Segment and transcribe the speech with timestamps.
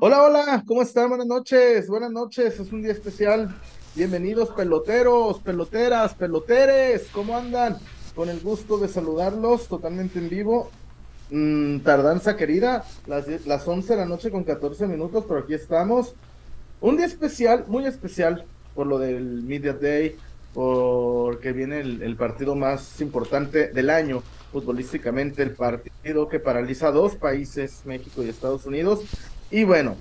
[0.00, 1.08] Hola, hola, ¿cómo están?
[1.08, 3.54] Buenas noches, buenas noches, es un día especial.
[3.94, 7.76] Bienvenidos peloteros, peloteras, peloteres, ¿cómo andan?
[8.16, 10.70] Con el gusto de saludarlos totalmente en vivo.
[11.30, 16.14] Mm, tardanza querida, las, las 11 de la noche con 14 minutos, pero aquí estamos.
[16.80, 18.44] Un día especial, muy especial,
[18.74, 20.16] por lo del Media Day,
[20.54, 27.82] porque viene el, partido más importante del año futbolísticamente, el partido que paraliza dos países,
[27.84, 29.00] México y Estados Unidos.
[29.50, 29.96] Y bueno,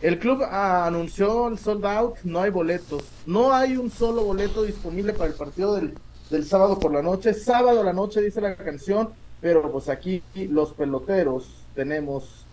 [0.00, 5.12] el club anunció el sold out, no hay boletos, no hay un solo boleto disponible
[5.12, 5.94] para el partido del,
[6.30, 10.22] del sábado por la noche, sábado a la noche dice la canción, pero pues aquí
[10.34, 12.44] los peloteros tenemos,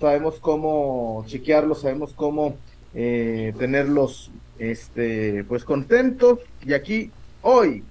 [0.00, 2.56] sabemos cómo chequearlos, sabemos cómo
[2.94, 6.40] eh, tenerlos este, pues contentos.
[6.64, 7.10] Y aquí,
[7.42, 7.84] hoy,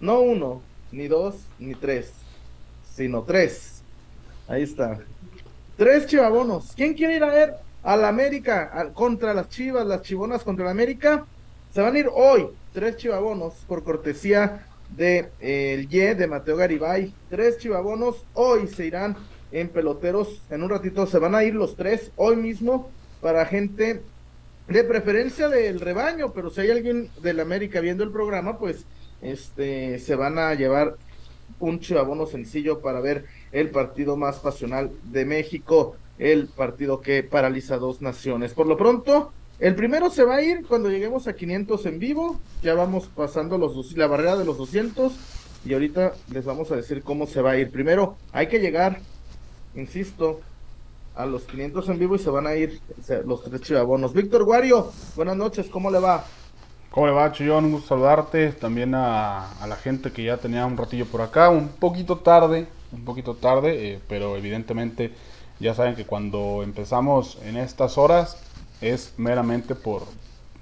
[0.00, 2.12] no uno, ni dos, ni tres,
[2.94, 3.82] sino tres.
[4.46, 4.98] Ahí está.
[5.76, 6.72] Tres chivabonos.
[6.74, 10.70] ¿Quién quiere ir a ver a la América contra las chivas, las chivonas contra la
[10.72, 11.26] América?
[11.72, 14.66] Se van a ir hoy, tres chivabonos, por cortesía
[14.96, 17.12] de eh, el YE de Mateo Garibay.
[17.28, 19.16] Tres chivabonos hoy se irán
[19.52, 20.42] en peloteros.
[20.50, 24.02] En un ratito se van a ir los tres hoy mismo para gente
[24.68, 28.84] de preferencia del rebaño, pero si hay alguien del América viendo el programa, pues
[29.22, 30.96] este se van a llevar
[31.58, 37.78] un chivabono sencillo para ver el partido más pasional de México, el partido que paraliza
[37.78, 38.52] dos naciones.
[38.52, 42.38] Por lo pronto, el primero se va a ir cuando lleguemos a 500 en vivo,
[42.62, 45.12] ya vamos pasando los la barrera de los 200
[45.64, 47.70] y ahorita les vamos a decir cómo se va a ir.
[47.70, 49.00] Primero, hay que llegar,
[49.74, 50.40] insisto,
[51.18, 52.80] a los 500 en vivo y se van a ir
[53.26, 54.14] los tres chivabonos.
[54.14, 56.24] Víctor Guario, buenas noches, ¿cómo le va?
[56.90, 57.64] ¿Cómo le va, Chillón?
[57.64, 58.52] Un gusto saludarte.
[58.52, 61.50] También a, la gente que ya tenía un ratillo por acá.
[61.50, 65.12] Un poquito tarde, un poquito tarde, eh, pero evidentemente
[65.58, 68.40] ya saben que cuando empezamos en estas horas
[68.80, 70.04] es meramente por,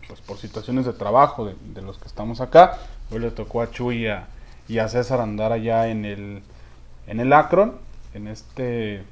[0.09, 2.79] pues, por situaciones de trabajo de, los que estamos acá.
[3.11, 4.09] Hoy le tocó a Chuy
[4.69, 6.43] y a, César andar allá en el,
[7.07, 7.75] en el Akron,
[8.15, 9.05] en este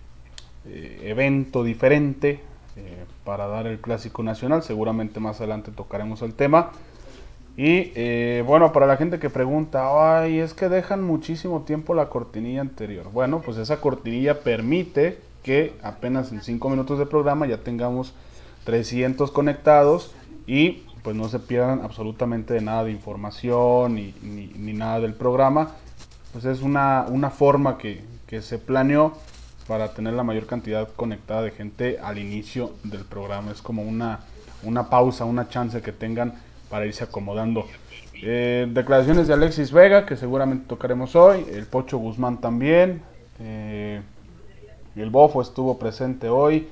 [0.66, 2.40] eh, evento diferente
[2.76, 4.62] eh, para dar el clásico nacional.
[4.62, 6.72] Seguramente más adelante tocaremos el tema.
[7.56, 12.08] Y eh, bueno, para la gente que pregunta, ay, es que dejan muchísimo tiempo la
[12.08, 13.10] cortinilla anterior.
[13.12, 18.14] Bueno, pues esa cortinilla permite que apenas en 5 minutos de programa ya tengamos
[18.64, 20.12] 300 conectados
[20.46, 25.72] y pues no se pierdan absolutamente de nada de información ni, ni, nada del programa.
[26.32, 29.12] Pues es una, una forma que, que se planeó
[29.66, 33.50] para tener la mayor cantidad conectada de gente al inicio del programa.
[33.52, 34.20] Es como una,
[34.62, 36.34] una pausa, una chance que tengan
[36.68, 37.66] para irse acomodando.
[38.22, 41.46] Eh, declaraciones de Alexis Vega, que seguramente tocaremos hoy.
[41.50, 43.02] El Pocho Guzmán también.
[43.40, 44.00] Eh,
[44.96, 46.68] el Bofo estuvo presente hoy.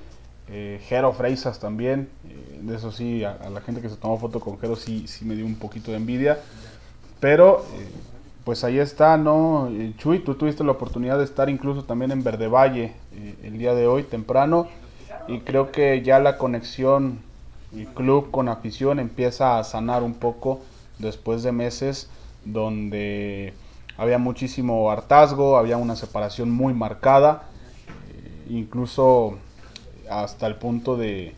[0.49, 2.09] Eh, Jero Freisas también.
[2.29, 5.25] Eh, de eso sí, a, la gente que se tomó foto con Jero sí, sí
[5.25, 6.39] me dio un poquito de envidia.
[7.21, 7.65] Pero
[8.45, 9.69] pues ahí está, ¿no?
[9.69, 13.59] Eh, Chuy, tú tuviste la oportunidad de estar incluso también en Verde Valle eh, el
[13.59, 14.69] día de hoy, temprano,
[15.29, 17.21] y creo que ya la conexión
[17.73, 20.61] y club con afición empieza a sanar un poco
[20.99, 22.11] después de meses
[22.45, 23.55] donde
[23.97, 27.45] había muchísimo hartazgo, había una separación muy marcada,
[28.11, 29.39] eh, incluso
[30.11, 31.35] hasta el punto de,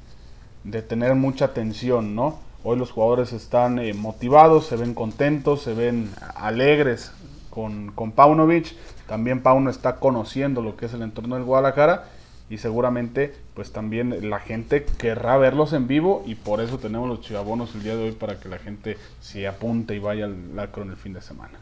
[0.64, 2.38] de tener mucha tensión, ¿no?
[2.66, 7.12] Hoy los jugadores están eh, motivados, se ven contentos, se ven alegres
[7.50, 8.74] con, con Paunovic.
[9.06, 12.06] También Pauno está conociendo lo que es el entorno del Guadalajara
[12.48, 17.20] y seguramente pues también la gente querrá verlos en vivo y por eso tenemos los
[17.20, 20.84] chivabonos el día de hoy para que la gente se apunte y vaya al lacro
[20.84, 21.58] en el fin de semana.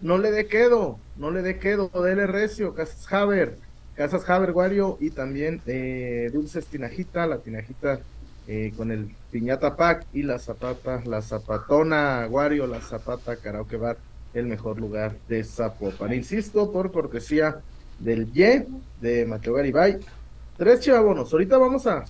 [0.00, 3.56] No le dé quedo, no le dé quedo, dele recio, Casas Haber,
[3.94, 8.00] Casas Haber Guario y también eh, Dulces Tinajita, la Tinajita
[8.46, 13.96] eh, con el Piñata Pack y la Zapata, la Zapatona Aguario, la Zapata Karaoke Bar,
[14.34, 16.12] el mejor lugar de Zapopan.
[16.12, 17.60] Insisto, por cortesía
[17.98, 18.66] del Ye
[19.00, 19.98] de Mateo Garibay.
[20.56, 21.32] Tres chivabonos.
[21.32, 22.04] Ahorita vamos a.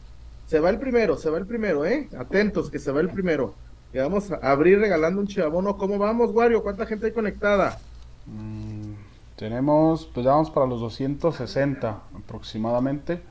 [0.46, 2.08] Se va el primero, se va el primero, ¿eh?
[2.18, 3.54] Atentos, que se va el primero.
[3.92, 5.78] Y vamos a abrir regalando un chivabono.
[5.78, 6.62] ¿Cómo vamos, Wario?
[6.62, 7.78] ¿Cuánta gente hay conectada?
[8.26, 8.94] Mm,
[9.36, 13.22] tenemos, pues ya vamos para los 260 aproximadamente.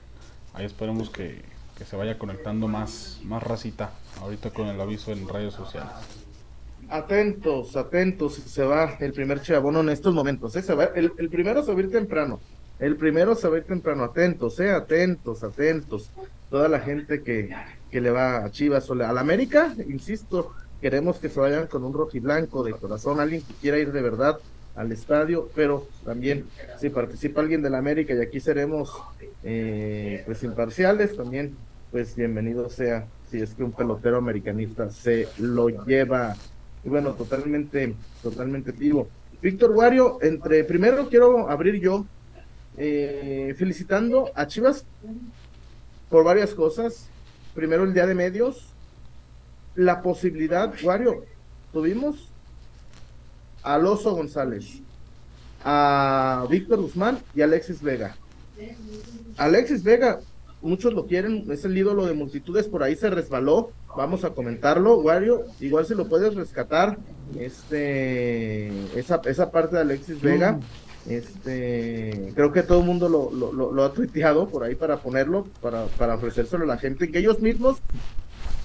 [0.54, 1.42] Ahí esperemos que,
[1.84, 3.92] que se vaya conectando más, más racita
[4.22, 5.92] ahorita con el aviso en redes sociales.
[6.90, 10.64] Atentos, atentos, se va el primer chivabono en estos momentos, ¿eh?
[10.96, 12.40] el, primero se va a ir temprano,
[12.80, 16.10] el primero se va a ir temprano, atentos, eh, atentos, atentos,
[16.50, 17.54] toda la gente que,
[17.92, 21.84] que le va a Chivas o a la América, insisto, queremos que se vayan con
[21.84, 24.40] un rojiblanco de corazón, alguien que quiera ir de verdad
[24.76, 26.46] al estadio, pero también
[26.80, 28.92] si participa alguien de la América y aquí seremos
[29.44, 31.56] eh, pues imparciales, también
[31.94, 36.36] pues bienvenido sea si es que un pelotero americanista se lo lleva.
[36.84, 37.94] Y bueno, totalmente,
[38.24, 39.08] totalmente vivo.
[39.44, 42.08] Víctor Wario, entre primero quiero abrir yo
[42.78, 44.86] eh, felicitando a Chivas
[46.10, 47.10] por varias cosas.
[47.54, 48.74] Primero el día de medios,
[49.76, 51.24] la posibilidad, Wario,
[51.72, 52.32] tuvimos
[53.62, 54.82] a Alonso González,
[55.64, 58.16] a Víctor Guzmán y a Alexis Vega.
[59.38, 60.22] Alexis Vega,
[60.64, 64.98] muchos lo quieren, es el ídolo de multitudes, por ahí se resbaló, vamos a comentarlo,
[65.00, 66.98] Wario, igual si lo puedes rescatar,
[67.40, 70.60] este, esa, esa parte de Alexis Vega,
[71.08, 75.46] este, creo que todo el mundo lo, lo, lo, ha tuiteado por ahí para ponerlo,
[75.62, 77.78] para, para ofrecérselo a la gente, que ellos mismos,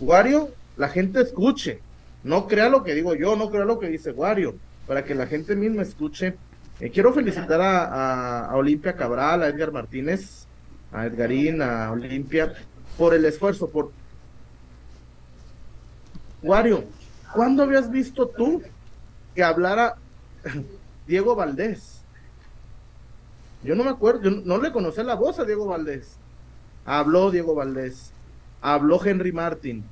[0.00, 1.80] Wario, la gente escuche,
[2.22, 4.54] no crea lo que digo yo, no crea lo que dice Wario,
[4.86, 6.34] para que la gente misma escuche.
[6.80, 10.37] Eh, quiero felicitar a, a, Olimpia Cabral, a Edgar Martínez,
[10.92, 12.54] a Edgarín, a Olimpia,
[12.96, 13.92] por el esfuerzo, por...
[16.42, 16.84] Wario,
[17.34, 18.62] ¿cuándo habías visto tú
[19.34, 19.96] que hablara
[21.06, 22.02] Diego Valdés?
[23.62, 26.16] Yo no me acuerdo, yo no le conocía la voz a Diego Valdés.
[26.84, 28.12] Habló Diego Valdés,
[28.60, 29.84] habló Henry Martin.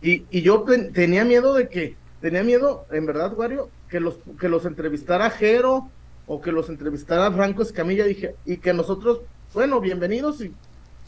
[0.00, 4.48] Y, y yo tenía miedo de que, tenía miedo, en verdad, Wario, que los, que
[4.48, 5.90] los entrevistara Jero
[6.26, 9.20] o que los entrevistara Franco Escamilla dije, y que nosotros,
[9.54, 10.52] bueno, bienvenidos y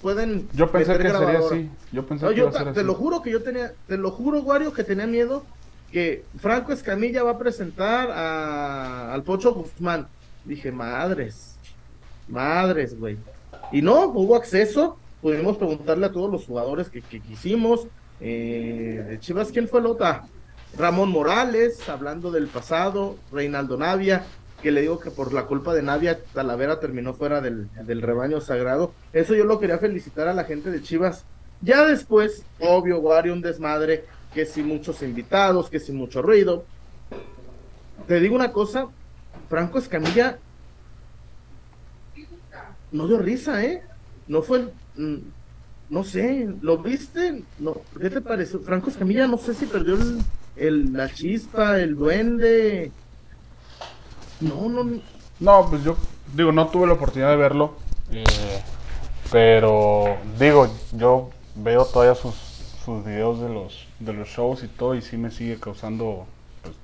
[0.02, 0.48] pueden.
[0.54, 1.70] Yo pensé que sería así.
[1.92, 5.06] Yo pensé que te lo juro que yo tenía, te lo juro, Wario, que tenía
[5.06, 5.44] miedo
[5.94, 10.08] que Franco Escamilla va a presentar a, al Pocho Guzmán.
[10.44, 11.54] Dije, madres,
[12.26, 13.16] madres, güey.
[13.70, 17.86] Y no, hubo acceso, pudimos preguntarle a todos los jugadores que, que quisimos.
[18.20, 20.06] Eh, de Chivas, ¿quién fue el otro?
[20.76, 24.24] Ramón Morales, hablando del pasado, Reinaldo Navia,
[24.64, 27.68] que le digo que por la culpa de Navia, Talavera terminó fuera del,
[28.00, 28.94] rebaño sagrado.
[29.12, 31.26] Eso yo lo quería felicitar a la gente de Chivas.
[31.60, 36.64] Ya después, obvio, Wario, un desmadre, que sin muchos invitados, que sin mucho ruido.
[38.08, 38.88] Te digo una cosa,
[39.50, 40.38] Franco Escamilla
[42.90, 43.82] no dio risa, ¿eh?
[44.28, 45.16] No fue, mm,
[45.90, 47.42] no sé, ¿lo viste?
[47.58, 48.60] No, ¿Qué te pareció?
[48.60, 49.98] Franco Escamilla, no sé si perdió
[50.56, 52.92] el, la chispa, el duende.
[54.40, 55.00] No, no.
[55.40, 55.96] No, pues yo
[56.34, 57.74] digo, no tuve la oportunidad de verlo.
[58.12, 58.24] Eh,
[59.30, 62.34] pero digo, yo veo todavía sus,
[62.84, 66.26] sus videos de los, de los shows y todo y sí me sigue causando
[66.62, 66.74] pues,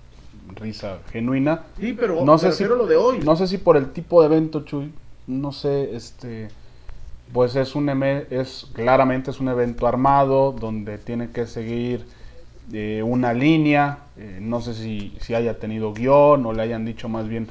[0.56, 1.64] risa genuina.
[1.78, 3.18] Sí, pero no sé si, lo de hoy.
[3.20, 4.92] No sé si por el tipo de evento, Chuy,
[5.26, 6.48] no sé, este
[7.32, 12.04] pues es un es claramente es un evento armado donde tiene que seguir
[13.02, 17.28] una línea, eh, no sé si, si, haya tenido guion o le hayan dicho más
[17.28, 17.48] bien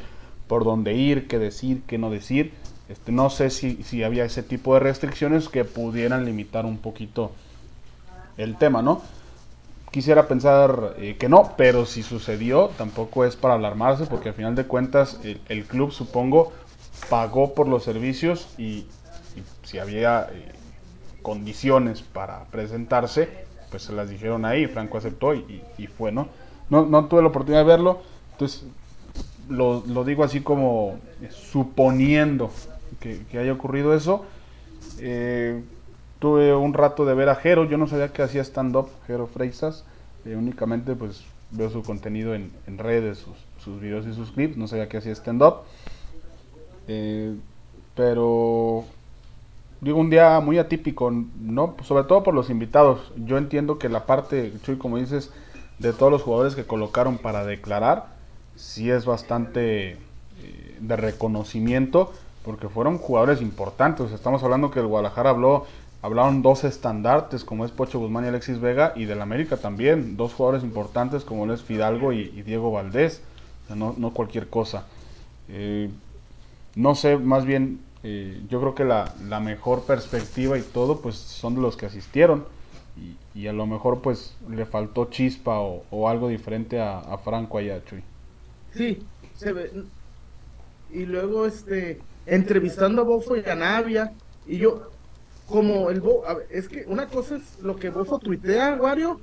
[0.48, 2.54] por dónde ir, qué decir, qué no decir.
[2.88, 7.32] Este, no sé si, si había ese tipo de restricciones que pudieran limitar un poquito
[8.38, 9.02] el tema, ¿no?
[9.92, 14.56] Quisiera pensar eh, que no, pero si sucedió, tampoco es para alarmarse, porque al final
[14.56, 16.54] de cuentas el, club, supongo,
[17.10, 18.86] pagó por los servicios y,
[19.64, 20.52] si había eh,
[21.22, 26.28] condiciones para presentarse, pues se las dijeron ahí, Franco aceptó y, y, fue, ¿no?
[26.70, 26.86] ¿no?
[26.86, 28.66] No tuve la oportunidad de verlo, entonces
[29.50, 31.00] lo, lo digo así como
[31.32, 32.52] suponiendo
[33.00, 34.26] que, haya ocurrido eso.
[35.00, 35.62] Eh,
[36.20, 39.86] tuve un rato de ver a Jero, yo no sabía que hacía stand-up, Jero Freisas,
[40.26, 44.58] eh, únicamente pues veo su contenido en, en redes, sus, sus, videos y sus clips,
[44.58, 45.62] no sabía que hacía stand-up.
[46.88, 47.36] Eh,
[47.96, 48.86] pero
[49.82, 51.76] digo, un día muy atípico, ¿no?
[51.84, 53.12] Sobre todo por los invitados.
[53.16, 55.32] Yo entiendo que la parte, Chuy, como dices,
[55.80, 58.08] de todos los jugadores que colocaron para declarar,
[58.56, 62.12] sí es bastante eh, de reconocimiento,
[62.44, 64.12] porque fueron jugadores importantes.
[64.12, 65.66] Estamos hablando que el Guadalajara habló,
[66.02, 70.34] hablaron dos estandartes, como es Pocho Guzmán y Alexis Vega, y del América también, dos
[70.34, 73.22] jugadores importantes como es Fidalgo y, Diego Valdés,
[73.74, 74.86] no, no cualquier cosa.
[75.48, 75.90] Eh,
[76.76, 81.16] no sé, más bien eh, yo creo que la, la, mejor perspectiva y todo, pues
[81.16, 82.46] son de los que asistieron.
[82.98, 87.18] Y, y a lo mejor pues le faltó chispa o, o algo diferente a, a,
[87.18, 88.04] Franco allá, Chuy.
[88.74, 89.04] Sí,
[89.36, 89.72] se ve.
[90.92, 94.12] Y luego este, entrevistando a Bofo y a Navia,
[94.48, 94.90] y yo,
[95.48, 99.20] como el Bofo, es que una cosa es lo que Bofo tuitea, Wario,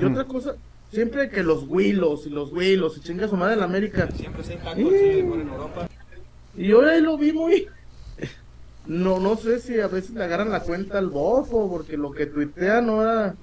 [0.00, 0.54] y otra cosa,
[0.92, 4.08] siempre que los Willos y los Willos y chinga su madre en América.
[4.12, 5.18] Siempre se y...
[5.20, 5.88] en Europa.
[6.56, 7.66] Y yo ahí lo vi muy
[8.90, 12.26] no, no sé si a veces le agarran la cuenta al bofo, porque lo que
[12.26, 13.36] tuitea no era,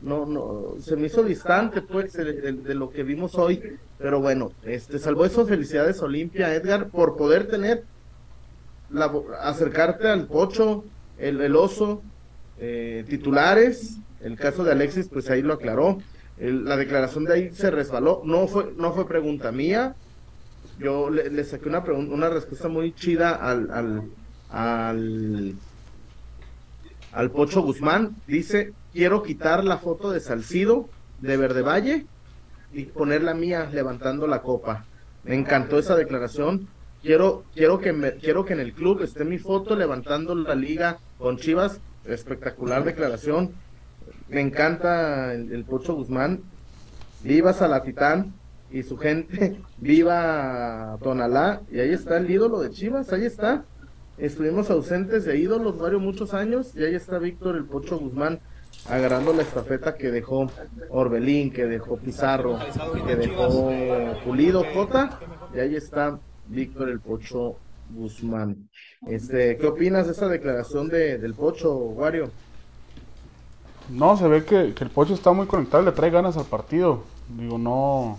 [0.00, 3.60] no, no, se me hizo distante, pues, de, lo que vimos hoy.
[3.98, 7.82] Pero bueno, este, salvo eso, felicidades Olimpia, Edgar, por poder tener,
[8.90, 10.84] la, acercarte al Pocho,
[11.18, 12.00] el, el oso,
[12.60, 13.96] eh, titulares.
[14.20, 15.98] El caso de Alexis, pues ahí lo aclaró.
[16.38, 18.22] la declaración de ahí se resbaló.
[18.24, 19.96] No fue, no fue pregunta mía.
[20.78, 23.68] Yo le, saqué una, una respuesta muy chida al,
[24.52, 25.54] al,
[27.12, 28.16] al Pocho Guzmán.
[28.26, 30.88] Dice, quiero quitar la foto de Salcido
[31.20, 32.06] de Verde Valle
[32.72, 34.84] y poner la mía levantando la copa.
[35.24, 36.68] Me encantó esa declaración.
[37.02, 40.98] Quiero, quiero que me, quiero que en el club esté mi foto levantando la liga
[41.18, 41.80] con Chivas.
[42.04, 43.52] Espectacular declaración.
[44.28, 46.42] Me encanta el, Pocho Guzmán.
[47.22, 48.32] Viva Salatitán
[48.70, 49.60] y su gente.
[49.78, 51.62] Viva Tonalá.
[51.70, 53.12] Y ahí está el ídolo de Chivas.
[53.12, 53.64] Ahí está.
[54.18, 56.72] Estuvimos ausentes de ídolos varios muchos años.
[56.76, 58.40] Y ahí está Víctor el Pocho Guzmán
[58.88, 60.50] agarrando la estafeta que dejó
[60.90, 62.58] Orbelín, que dejó Pizarro,
[63.06, 63.70] que dejó
[64.24, 65.20] Pulido Jota,
[65.54, 67.56] y ahí está Víctor el Pocho
[67.90, 68.68] Guzmán.
[69.06, 72.30] Este, ¿qué opinas de esa declaración de, del Pocho, Wario?
[73.88, 77.04] No, se ve que, que, el Pocho está muy conectado, le trae ganas al partido.
[77.28, 78.18] Digo, no,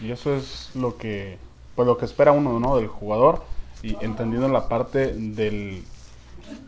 [0.00, 1.38] y eso es lo que,
[1.74, 2.76] pues lo que espera uno, ¿no?
[2.76, 3.42] Del jugador
[3.82, 5.84] y entendiendo la parte del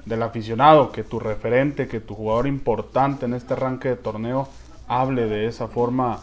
[0.04, 4.48] del aficionado, que tu referente, que tu jugador importante en este arranque de torneo
[4.88, 6.20] hable de esa forma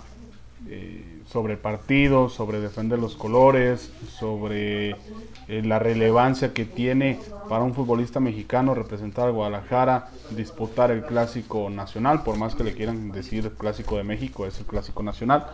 [0.67, 7.63] eh, sobre el partido, sobre defender los colores, sobre eh, la relevancia que tiene para
[7.63, 13.11] un futbolista mexicano representar a Guadalajara, disputar el clásico nacional, por más que le quieran
[13.11, 15.47] decir clásico de México, es el clásico nacional.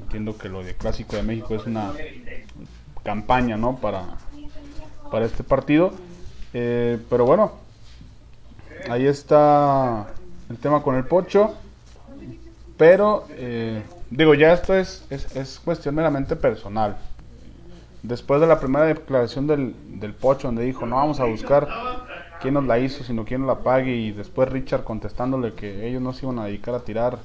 [0.00, 1.92] Entiendo que lo de clásico de México es una
[3.02, 3.76] campaña, ¿no?
[3.76, 4.18] Para,
[5.16, 5.92] para este partido
[6.52, 7.52] eh, pero bueno,
[8.90, 10.08] ahí está
[10.50, 11.54] el tema con el pocho.
[12.76, 16.98] Pero, eh, digo, ya esto es, es, cuestión meramente personal.
[18.02, 21.66] Después de la primera declaración del, del pocho, donde dijo, no vamos a buscar
[22.40, 23.94] quién nos la hizo, sino quién nos la pague.
[23.94, 27.18] Y después Richard contestándole que ellos no se iban a dedicar a tirar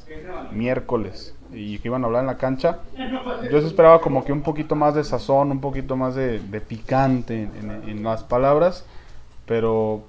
[0.52, 2.80] miércoles y que iban a hablar en la cancha.
[3.52, 7.50] Yo esperaba como que un poquito más de sazón, un poquito más de, picante
[7.88, 8.86] en, las palabras
[9.46, 10.04] pero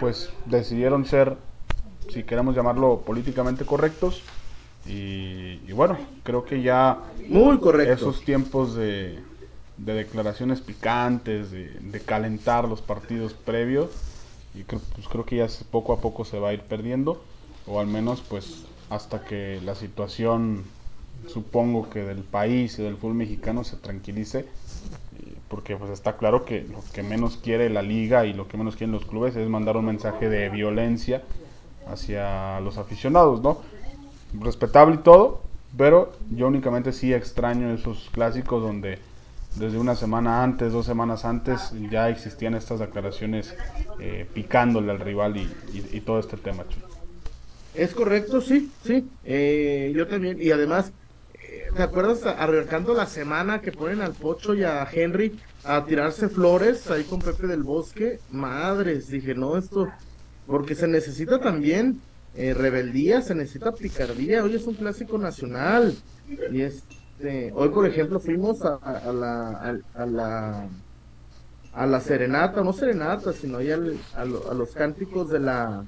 [0.00, 1.36] pues decidieron ser,
[2.08, 4.22] si queremos llamarlo políticamente correctos,
[4.86, 6.98] y, bueno, creo que ya
[7.28, 7.92] Muy correcto.
[7.92, 9.20] esos tiempos de,
[9.76, 13.90] declaraciones picantes, de, calentar los partidos previos,
[14.54, 17.22] y creo, pues creo que ya poco a poco se va a ir perdiendo,
[17.66, 20.64] o al menos pues hasta que la situación,
[21.28, 24.46] supongo que del país y del fútbol mexicano se tranquilice
[25.52, 28.74] porque pues está claro que lo que menos quiere la liga y lo que menos
[28.74, 31.22] quieren los clubes es mandar un mensaje de violencia
[31.86, 33.58] hacia los aficionados, ¿no?
[34.40, 35.42] Respetable y todo,
[35.76, 38.98] pero yo únicamente sí extraño esos clásicos donde
[39.56, 43.54] desde una semana antes, dos semanas antes, ya existían estas declaraciones
[44.00, 46.64] eh, picándole al rival y, todo este tema.
[47.74, 49.08] Es correcto, sí, sí.
[49.24, 50.92] Eh, yo también, y además
[51.76, 56.90] ¿Te acuerdas arrancando la semana que ponen al Pocho y a Henry a tirarse flores
[56.90, 58.20] ahí con Pepe del Bosque?
[58.30, 59.88] Madres, dije, no, esto,
[60.46, 62.02] porque se necesita también
[62.34, 64.44] eh, rebeldía, se necesita picardía.
[64.44, 65.96] Hoy es un clásico nacional.
[66.52, 66.60] Y
[67.22, 70.68] este, hoy, por ejemplo, fuimos a, la, a, la
[71.72, 75.84] a la serenata, no serenata, sino al, a, los cánticos de la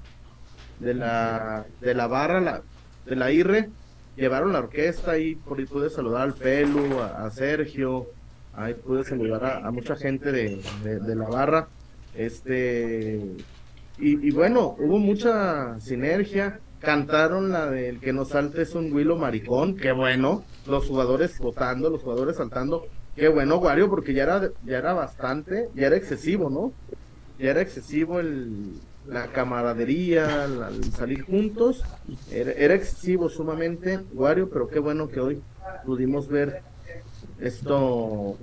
[0.79, 2.62] de la de la barra, la,
[3.05, 3.69] de la IRRE
[4.17, 8.07] llevaron la orquesta ahí, por ahí pude saludar al Pelu, a, Sergio,
[8.55, 10.62] ahí pude saludar a, mucha gente de,
[11.17, 11.69] la barra.
[12.14, 13.21] Este,
[13.99, 16.61] y, bueno, hubo mucha sinergia.
[16.85, 20.45] Cantaron la del que nos salte es un Willow maricón, qué bueno.
[20.67, 22.87] Los jugadores votando, los jugadores saltando,
[23.17, 26.73] qué bueno, Wario, porque ya era, ya era bastante, ya era excesivo, ¿no?
[27.38, 28.75] Ya era excesivo el,
[29.07, 31.83] la camaradería, el salir juntos,
[32.31, 35.43] era, excesivo sumamente, Wario, pero qué bueno que hoy
[35.85, 36.62] pudimos ver
[37.41, 38.37] esto,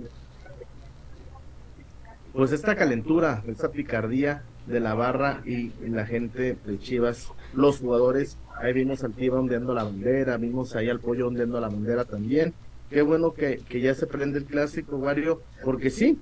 [2.34, 8.38] pues esta calentura, esta picardía de la barra y, la gente de Chivas, los jugadores,
[8.60, 12.54] ahí vimos al Tiva ondeando la bandera, vimos ahí al pollo ondeando la bandera también,
[12.90, 16.20] qué bueno que, que ya se prende el clásico, Wario, porque sí,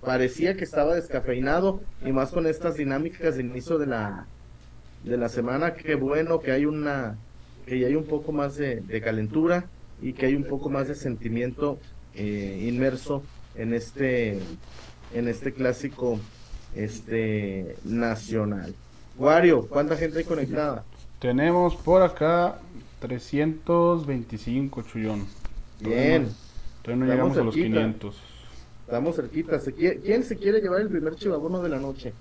[0.00, 4.26] parecía que estaba descafeinado y más con estas dinámicas de inicio de la
[5.04, 7.16] de la semana qué bueno que hay una
[7.66, 9.66] que ya hay un poco más de, calentura
[10.00, 11.78] y que hay un poco más de sentimiento
[12.14, 13.22] eh, inmerso
[13.54, 14.38] en este
[15.14, 16.18] en este clásico
[16.74, 18.74] este nacional
[19.18, 20.84] Wario cuánta gente hay conectada
[21.18, 22.58] tenemos por acá
[23.00, 25.26] 325, Chuyón.
[25.80, 26.28] Bien.
[26.82, 28.16] Todavía no llegamos a los 500.
[28.86, 29.58] Estamos cerquita.
[29.58, 32.12] ¿Quién se quiere llevar el primer chivabono de la noche?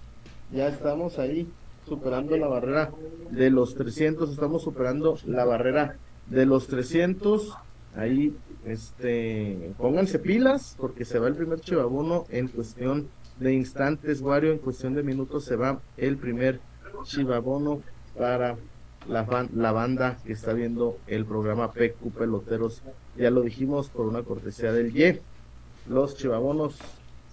[0.51, 1.47] Ya estamos ahí
[1.87, 2.91] superando la barrera
[3.31, 7.55] de los 300, estamos superando la barrera de los 300.
[7.95, 8.35] Ahí,
[8.65, 13.07] este, pónganse pilas porque se va el primer chivabono en cuestión
[13.39, 16.59] de instantes, Wario, en cuestión de minutos se va el primer
[17.03, 17.81] chivabono
[18.17, 18.57] para
[19.07, 22.81] la, la banda que está viendo el programa PQ Peloteros.
[23.15, 25.19] Ya lo dijimos por una cortesía del Y.
[25.89, 26.77] Los chivabonos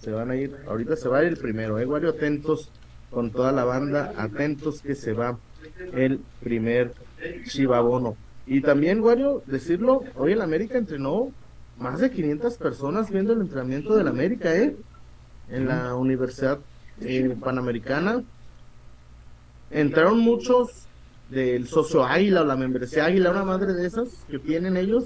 [0.01, 2.69] se van a ir, ahorita se va a ir el primero, eh, Wario, atentos
[3.09, 5.37] con toda la banda, atentos que se va
[5.93, 6.93] el primer
[7.47, 8.15] chivabono.
[8.45, 11.31] Y también, Wario, decirlo, hoy en América entrenó
[11.79, 14.75] más de 500 personas viendo el entrenamiento del América, ¿eh?
[15.49, 16.59] En la Universidad
[17.01, 18.23] eh, Panamericana.
[19.71, 20.85] Entraron muchos
[21.29, 25.05] del socio Águila o la membresía Águila, una madre de esas que tienen ellos.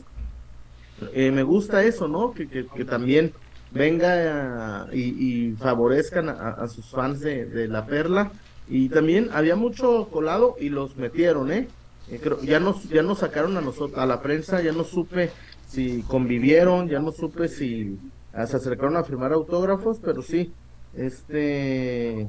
[1.14, 2.34] Eh, me gusta eso, ¿no?
[2.34, 3.34] Que, que, también
[3.72, 8.32] venga y, favorezcan a, sus fans de, la perla.
[8.68, 11.68] Y también había mucho colado y los metieron, ¿eh?
[12.10, 15.32] eh ya nos, ya nos sacaron a nosotros, a la prensa, ya no supe
[15.68, 17.98] si convivieron, ya no supe si
[18.34, 20.52] se acercaron a firmar autógrafos, pero sí,
[20.96, 22.28] este,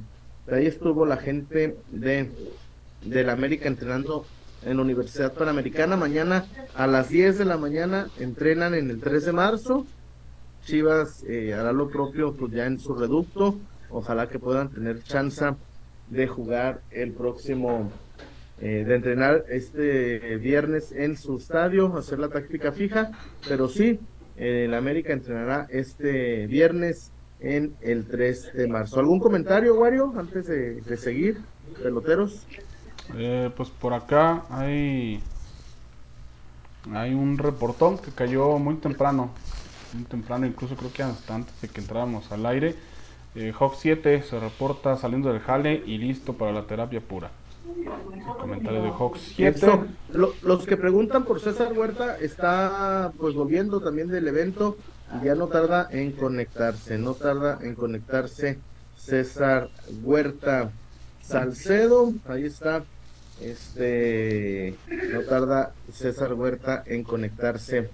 [0.49, 2.31] ahí estuvo la gente de
[3.05, 4.25] de la América entrenando
[4.65, 5.97] en la Universidad Panamericana.
[5.97, 9.87] Mañana a las 10 de la mañana entrenan en el 3 de marzo.
[10.65, 13.57] Chivas eh, hará lo propio pues ya en su reducto.
[13.89, 15.45] Ojalá que puedan tener chance
[16.09, 17.91] de jugar el próximo,
[18.61, 23.11] eh, de entrenar este viernes en su estadio, hacer la táctica fija.
[23.49, 23.99] Pero sí,
[24.37, 29.01] el América entrenará este viernes en el 3 de marzo.
[29.01, 31.41] ¿Algún comentario, Wario, antes de, de seguir,
[31.83, 32.47] peloteros?
[33.17, 35.21] Eh, pues por acá hay
[36.93, 39.31] hay un reportón que cayó muy temprano,
[39.93, 42.75] muy temprano, incluso creo que hasta antes de que entráramos al aire.
[43.35, 47.31] Eh, Hawk 7 se reporta saliendo del jale y listo para la terapia pura.
[48.41, 49.67] comentario de Hawk 7.
[50.43, 54.77] los que preguntan por César Huerta está pues volviendo también del evento
[55.19, 58.59] y ya no tarda en conectarse, no tarda en conectarse
[58.97, 59.69] César
[60.03, 60.71] Huerta
[61.23, 62.85] Salcedo, ahí está
[63.41, 64.77] este
[65.13, 67.91] no tarda César Huerta en conectarse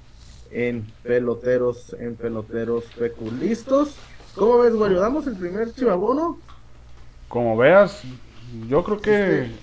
[0.51, 3.97] en peloteros, en peloteros peculistos.
[4.35, 5.01] ¿Cómo ves, Wario?
[5.01, 6.39] ¿Damos el primer chivabono?
[7.29, 8.03] Como veas,
[8.69, 9.43] yo creo que.
[9.45, 9.57] Este,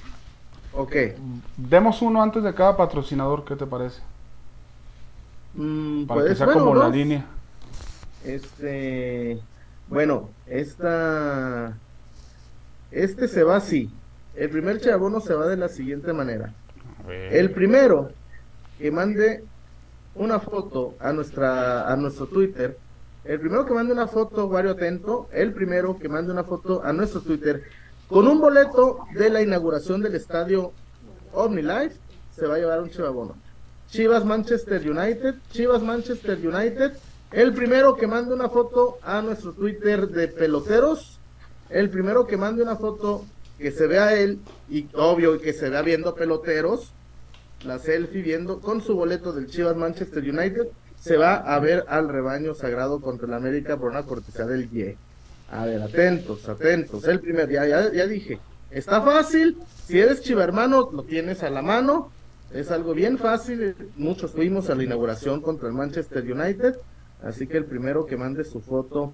[0.74, 0.96] ok.
[1.58, 4.02] Demos uno antes de cada patrocinador, ¿qué te parece?
[5.54, 7.26] Mm, Para que sea como la línea.
[8.26, 9.40] Este.
[9.88, 11.78] Bueno, esta.
[12.92, 13.90] Este se va así.
[14.36, 16.54] El primer chabono se va de la siguiente manera.
[17.08, 18.12] El primero
[18.78, 19.44] que mande
[20.16, 22.78] una foto a nuestra a nuestro Twitter,
[23.26, 26.94] el primero que mande una foto, Wario atento, el primero que mande una foto a
[26.94, 27.64] nuestro Twitter
[28.08, 30.72] con un boleto de la inauguración del estadio
[31.34, 31.98] OmniLife,
[32.36, 33.36] se va a llevar un chivabono.
[33.90, 36.94] Chivas Manchester United, Chivas Manchester United,
[37.34, 41.20] el primero que mande una foto a nuestro Twitter de peloteros,
[41.70, 43.26] el primero que mande una foto
[43.58, 46.92] que se vea él y obvio que se vea viendo peloteros,
[47.66, 50.68] la selfie viendo con su boleto del Chivas Manchester United,
[51.00, 54.96] se va a ver al rebaño sagrado contra el América por una cortesía del Y.
[55.52, 57.04] A ver, atentos, atentos.
[57.08, 59.58] El primer, ya, ya, ya dije, está fácil.
[59.88, 62.12] Si eres chiva hermano, lo tienes a la mano.
[62.54, 63.76] Es algo bien fácil.
[63.98, 66.76] Muchos fuimos a la inauguración contra el Manchester United.
[67.24, 69.14] Así que el primero que mande su foto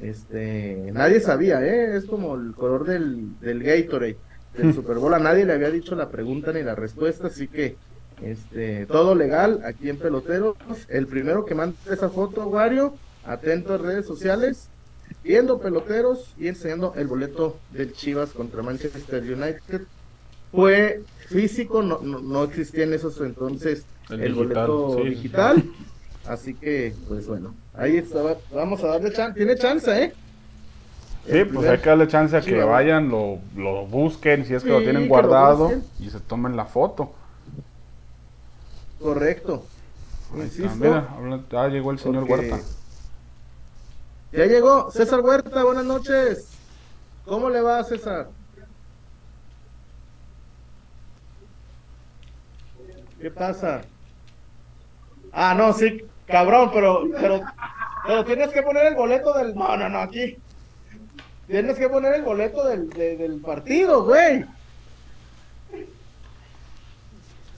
[0.00, 1.96] este, nadie sabía, ¿eh?
[1.96, 4.18] Es como el color del, del Gatorade
[4.56, 5.14] del Super Bowl.
[5.14, 7.76] A nadie le había dicho la pregunta ni la respuesta, así que
[8.22, 10.56] este, todo legal aquí en Peloteros.
[10.88, 14.68] El primero que mande esa foto, Wario, atento a redes sociales,
[15.24, 19.82] viendo Peloteros y enseñando el boleto del Chivas contra Manchester United.
[20.52, 25.64] Fue físico, no, no, existía en esos entonces el, boleto digital.
[26.28, 28.36] Así que, pues bueno, ahí está.
[28.52, 29.34] Vamos a darle chance.
[29.36, 30.12] Tiene chance, ¿eh?
[31.30, 34.70] Sí, pues hay que darle chance a que vayan, lo, lo, busquen, si es que
[34.70, 37.12] lo tienen guardado, y se tomen la foto.
[39.00, 39.64] Correcto.
[40.76, 41.08] Mira,
[41.50, 42.60] ya llegó el señor Huerta.
[44.32, 44.90] Ya llegó.
[44.90, 46.48] César Huerta, buenas noches.
[47.24, 48.28] ¿Cómo le va, César?
[53.20, 53.82] ¿Qué pasa?
[55.32, 57.40] Ah, no, sí, Cabrón, pero, pero,
[58.06, 59.54] pero tienes que poner el boleto del.
[59.54, 60.36] No, no, no, aquí.
[61.46, 64.44] Tienes que poner el boleto del, del partido, güey.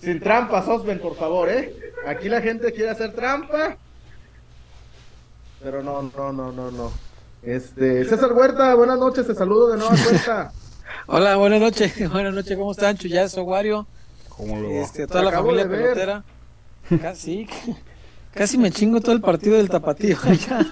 [0.01, 1.75] Sin trampas, Osben, por favor, ¿eh?
[2.07, 3.77] Aquí la gente quiere hacer trampa.
[5.63, 6.93] Pero no, no, no, no, no.
[7.43, 10.53] Este, César Huerta, buenas noches, te saludo de nueva cuenta.
[11.07, 12.97] Hola, buenas noches, buenas noches, ¿cómo están?
[12.97, 13.87] Chuyazo, Wario,
[14.29, 14.75] ¿Cómo lo va?
[14.83, 16.25] este, toda la familia pelotera.
[17.03, 17.49] Casi,
[18.35, 20.17] casi me chingo todo el partido del tapatío.
[20.49, 20.67] ya.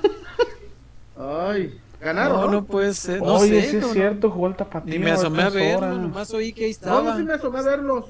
[1.18, 2.36] Ay, ganaron.
[2.40, 3.70] No, No, no puede ser, no Oye, sé.
[3.70, 3.92] sí es cabrón.
[3.94, 4.92] cierto, jugó el tapatío.
[4.92, 5.96] Ni me asomé a estas ver, horas.
[5.96, 7.16] nomás oí que ahí No, yo estaba.
[7.16, 8.04] sí me asomé a verlos.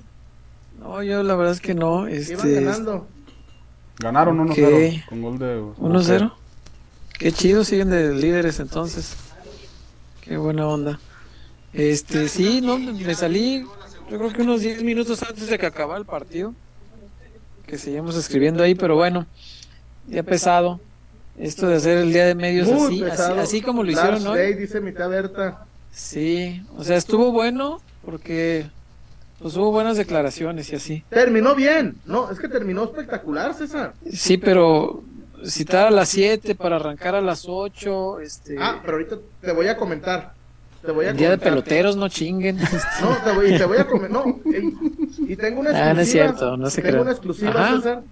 [0.80, 2.08] No, yo la verdad es que no.
[2.08, 3.06] Iban Este, ganando.
[3.98, 5.08] Ganaron 1-0 Ok.
[5.08, 5.58] con gol de...
[5.78, 6.32] 1-0.
[7.18, 9.16] Qué chido, siguen de líderes entonces.
[10.20, 11.00] Qué buena onda.
[11.72, 13.64] Este, sí, no, me salí,
[14.10, 16.52] yo creo que unos 10 minutos antes de que acabara el partido.
[17.66, 19.26] Que seguimos escribiendo ahí, pero bueno,
[20.06, 20.80] ya pesado.
[21.38, 24.38] Esto de hacer el día de medios así, así, así como lo Last hicieron hoy.
[24.38, 25.66] Day, dice mi tía Berta.
[25.92, 28.66] Sí, o sea, estuvo bueno porque
[29.38, 31.04] pues hubo buenas declaraciones y así.
[31.10, 31.96] Terminó bien.
[32.06, 33.92] No, es que terminó espectacular, César.
[34.10, 35.02] Sí, pero
[35.44, 39.68] citar a las 7 para arrancar a las 8, este, Ah, pero ahorita te voy
[39.68, 40.35] a comentar.
[40.86, 42.56] Te voy a el día de peloteros no chinguen.
[43.02, 44.10] No, te voy, y te voy a comentar.
[44.24, 45.90] No, y, y tengo una exclusiva.
[45.90, 47.76] Ah, no es cierto, no se Tengo una exclusiva, Ajá.
[47.76, 48.02] César.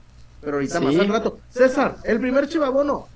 [0.42, 0.84] Pero ahorita Sí.
[0.84, 1.38] más al rato.
[1.50, 3.08] César, el primer chivabono.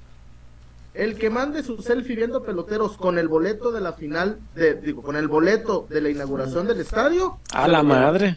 [0.95, 5.03] El que mande su selfie viendo peloteros con el boleto de la final, de, digo,
[5.03, 7.39] con el boleto de la inauguración del estadio.
[7.53, 8.37] A la madre.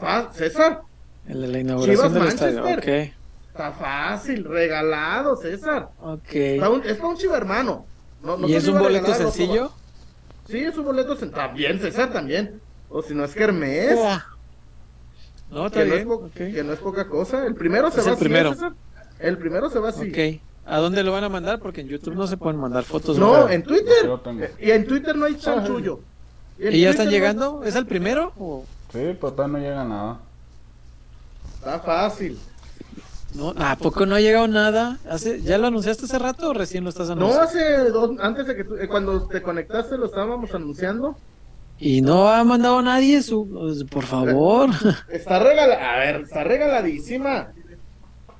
[0.00, 0.80] Ah, César,
[1.28, 2.62] El de la inauguración del estadio.
[2.62, 3.12] Manchester.
[3.48, 5.90] está fácil, regalado, César.
[6.00, 6.32] Ok,
[6.70, 7.84] un- es para un chiva hermano.
[8.22, 9.72] No, no ¿Y es un boleto loco.
[10.48, 12.60] Sí, es un boleto sen- También, César, también.
[12.88, 13.98] O si no es Kermés.
[15.50, 16.54] No, está que, no es bien.
[16.54, 17.46] que no es poca cosa.
[17.46, 18.50] El primero se Es va el así, primero.
[18.50, 18.72] ¿eh, César?
[19.18, 20.10] El primero se va así.
[20.10, 20.42] Ok.
[20.68, 21.60] ¿A dónde lo van a mandar?
[21.60, 23.16] Porque en YouTube no se pueden mandar fotos.
[23.18, 23.52] No, ¿verdad?
[23.52, 24.10] en Twitter.
[24.60, 26.00] Y en Twitter no hay chanchullo.
[26.58, 27.64] en ¿Y ya Twitter están no- llegando?
[27.64, 28.32] ¿Es el primero?
[28.38, 30.18] o- Sí, pero todavía no llega nada.
[31.58, 32.38] Está fácil.
[33.36, 34.98] No, ¿A poco no ha llegado nada?
[35.10, 37.42] ¿Hace, ¿Ya lo anunciaste hace rato o recién lo estás No anunciando?
[37.42, 41.16] hace dos, antes de que tú- eh, cuando te conectaste lo estábamos anunciando.
[41.78, 43.46] Y no ha mandado nadie su...
[43.48, 44.70] pues, Por favor.
[45.10, 47.48] Está regalada, a ver, está regaladísima.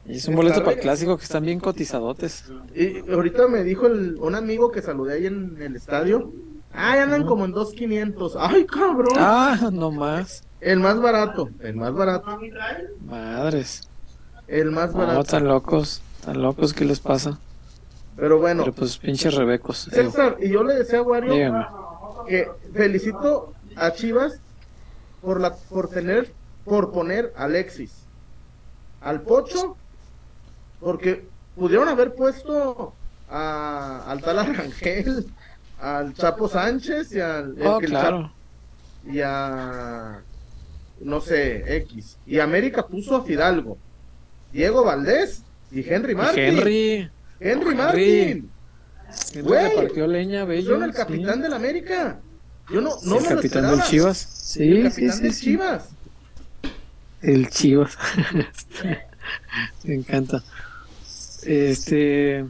[0.06, 2.44] Es un boleto Está para el clásico que están bien cotizadotes.
[2.74, 6.32] Y ahorita me dijo el- un amigo que saludé ahí en el estadio.
[6.72, 8.36] Ay, andan como en 2.500.
[8.38, 9.14] Ay, cabrón.
[9.18, 10.42] Ah, no más.
[10.60, 12.38] El más barato, el más barato,
[13.04, 13.82] Madres.
[14.48, 15.24] El más No, barato.
[15.24, 16.02] tan locos.
[16.24, 17.38] Tan locos, ¿qué les pasa?
[18.16, 19.88] Pero bueno, Pero pues pinches rebecos.
[19.90, 21.66] César, y yo le decía a Wario Dígame.
[22.28, 24.40] que felicito a Chivas
[25.20, 26.32] por la por tener
[26.64, 27.92] por poner a Alexis
[29.00, 29.76] al Pocho
[30.80, 32.92] porque pudieron haber puesto
[33.30, 35.26] a, al tal Arangel
[35.80, 38.16] al Chapo Sánchez y al Oh, el claro.
[38.22, 40.20] Chapo- y a
[41.00, 43.76] no sé X y América puso a Fidalgo
[44.56, 47.10] Diego Valdés y Henry Martin Henry.
[47.40, 47.74] Henry Henry.
[47.74, 48.50] Martin
[49.34, 49.68] Henry Güey.
[49.68, 50.62] repartió leña, bello.
[50.62, 50.96] pusieron el sí.
[50.96, 52.18] capitán del América
[52.70, 54.18] yo no Sí, no el me capitán del Chivas.
[54.18, 55.44] Sí, el sí, capitán sí, del sí.
[55.44, 55.84] Chivas
[57.22, 57.96] El Chivas.
[59.84, 60.42] Me encanta.
[61.44, 62.44] Este.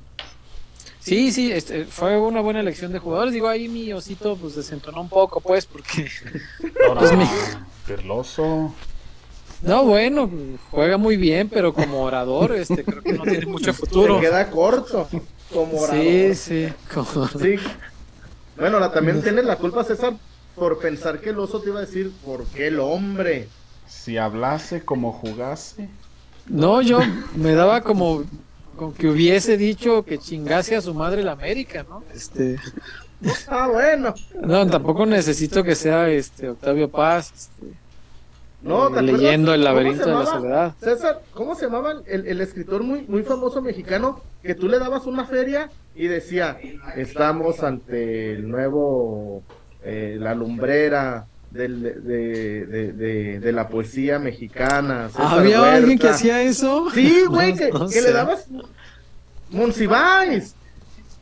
[1.01, 3.33] Sí, sí, este, fue una buena elección de jugadores.
[3.33, 6.09] Digo, ahí mi osito pues desentonó un poco, pues, porque.
[6.89, 7.29] Ahora, Pues mi-
[7.87, 8.75] Perloso.
[9.63, 10.31] No, bueno,
[10.71, 14.17] juega muy bien, pero como orador, este, creo que no tiene mucho futuro.
[14.17, 15.09] se queda corto
[15.53, 16.03] como orador.
[16.03, 17.57] Sí, sí, como- Sí.
[18.57, 20.15] Bueno, la, también tienes la culpa, César,
[20.55, 23.49] por pensar que el oso te iba a decir, ¿por qué el hombre?
[23.87, 25.89] Si hablase como jugase.
[26.47, 27.01] No, yo
[27.35, 28.25] me daba como,
[28.77, 32.03] como que hubiese dicho que chingase a su madre la América, ¿no?
[32.15, 32.57] Este,
[33.49, 34.15] Ah, bueno.
[34.43, 37.67] no, tampoco necesito que sea este Octavio Paz, este,
[38.67, 40.75] No, ¿te acuerdas leyendo el laberinto de la soledad.
[40.81, 45.07] César, ¿cómo se llamaba el, el escritor muy, muy famoso mexicano que tú le dabas
[45.07, 46.59] una feria y decía,
[46.97, 49.43] estamos ante el nuevo,
[49.85, 55.09] eh, la lumbrera del- de, de, de- de la poesía mexicana?
[55.11, 56.17] César ¿Había alguien que Huerta".
[56.17, 56.89] hacía eso?
[56.93, 58.47] Sí, güey, No- que, no que le dabas
[59.51, 60.55] Monsiváis.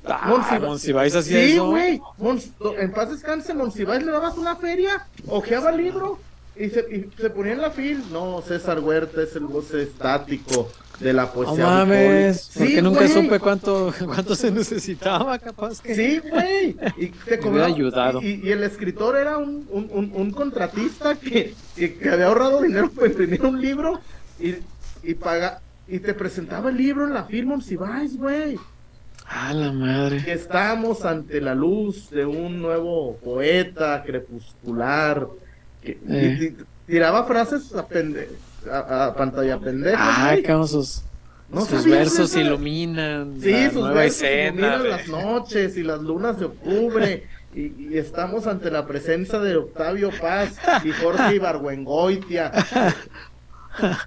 [0.06, 1.66] Ah, Monsiváis hacía Sí, eso.
[1.70, 2.00] güey.
[2.18, 6.18] Mons- En paz descanse, Monsiváis le dabas una feria, ojeaba el libro
[6.56, 8.02] y se, y se ponía en la fil.
[8.12, 11.64] No, César Huerta es el voz estático de la No poesía.
[11.66, 13.12] mames, porque Sí, nunca güey.
[13.12, 15.94] supe cuánto, cuánto se necesitaba, capaz que.
[15.94, 16.76] Sí, güey.
[16.96, 18.22] Y te hubiera ayudado.
[18.22, 22.62] Y, y el escritor era un, un, un, un contratista que, que, que había ahorrado
[22.62, 24.00] dinero para imprimir un libro
[24.38, 24.54] y,
[25.02, 28.56] y paga y te presentaba el libro en la fil Monsiváis, güey.
[29.26, 30.22] Ah, la madre.
[30.22, 35.26] que estamos ante la luz de un nuevo poeta crepuscular
[36.08, 36.54] Eh.
[36.86, 39.96] tiraba frases a, a pantalla pendeja.
[40.00, 41.02] Ah, cabrón, sus,
[41.50, 44.50] No sus sabía, versos iluminan Sí, la sus nueva versos escena.
[44.76, 47.26] iluminan las noches y las lunas de octubre.
[47.54, 52.50] Y, y estamos ante la presencia de Octavio Paz y Jorge Ibargüengoitia.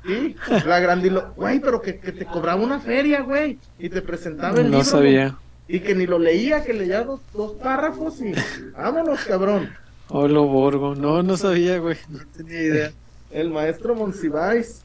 [0.05, 0.35] Sí,
[0.65, 1.33] la grandilo...
[1.35, 3.57] Güey, pero que, que te cobraba una feria, güey.
[3.79, 4.83] Y te presentaba el No libro.
[4.83, 5.35] sabía.
[5.67, 8.33] Y que ni lo leía, que leía dos, dos párrafos y...
[8.77, 9.69] Vámonos, cabrón.
[10.09, 10.95] Olo Borgo.
[10.95, 11.97] No, no sabía, güey.
[12.09, 12.91] No tenía idea.
[13.31, 14.81] El maestro Monsiváis.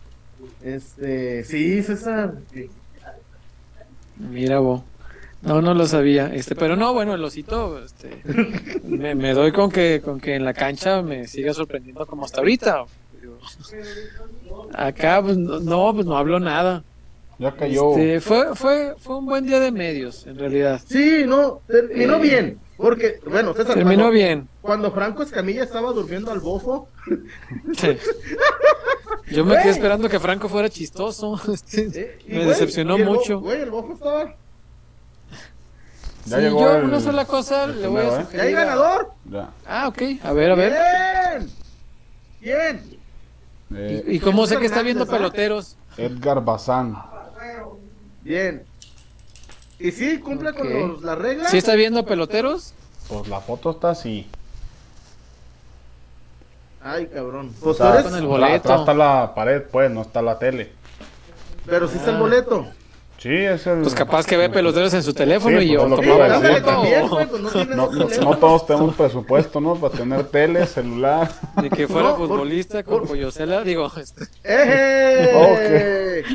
[0.62, 1.44] Este...
[1.44, 2.34] Sí, César.
[2.52, 2.68] Sí.
[4.16, 4.82] Mira, vos.
[5.42, 6.32] No, no lo sabía.
[6.32, 8.22] Este, pero no, bueno, el osito, este,
[8.84, 12.38] me, me doy con que, con que en la cancha me siga sorprendiendo como hasta
[12.38, 12.84] ahorita.
[14.72, 16.84] Acá, pues, no, pues no hablo nada.
[17.38, 17.90] Ya cayó.
[17.96, 20.80] Este, fue, fue, fue un buen día de medios, en realidad.
[20.86, 22.58] Sí, no, terminó bien.
[22.82, 24.48] Porque, bueno, César, Terminó cuando- bien.
[24.60, 26.88] Cuando Franco Escamilla estaba durmiendo al bofo,
[27.78, 27.96] Sí.
[29.30, 29.62] Yo me Güey.
[29.62, 31.40] quedé esperando que Franco fuera chistoso.
[31.52, 33.40] Este, eh, y, me decepcionó y el mucho.
[33.40, 34.34] Güey, el bofo estaba.
[36.24, 38.10] Ya Sí, llegó yo el- una sola cosa el le voy a ¿eh?
[38.10, 38.40] ¿Ya sugerir.
[38.46, 39.10] hay a- ganador?
[39.30, 39.50] Ya.
[39.66, 40.02] Ah, ok.
[40.22, 40.72] A ver, a ver.
[40.72, 41.50] Bien.
[42.40, 42.98] Bien.
[43.74, 45.76] Eh, ¿Y cómo sé que está viendo peloteros?
[45.96, 46.96] Edgar Bazán.
[48.22, 48.64] Bien.
[49.82, 51.50] ¿Y sí cumple con los- las reglas?
[51.50, 52.72] ¿Sí está viendo peloteros?
[53.08, 54.26] Pues la foto está así.
[56.84, 57.52] Ay, cabrón.
[57.60, 58.54] Pues Está- eres- con el boleto.
[58.56, 60.72] Atrás está la pared, pues, no está la tele.
[61.66, 62.66] Pero sí está el boleto.
[63.18, 63.82] Sí, es el.
[63.82, 66.18] Pues capaz que ve peloteros en su teléfono Sí, y yo pues, güey,
[67.28, 69.76] pues no No, no, no todos tenemos presupuesto, ¿no?
[69.76, 71.30] Para tener tele, celular.
[71.62, 76.24] Ni que fuera No, por- futbolista con por- Pollocela, digo, este, ¡Eh!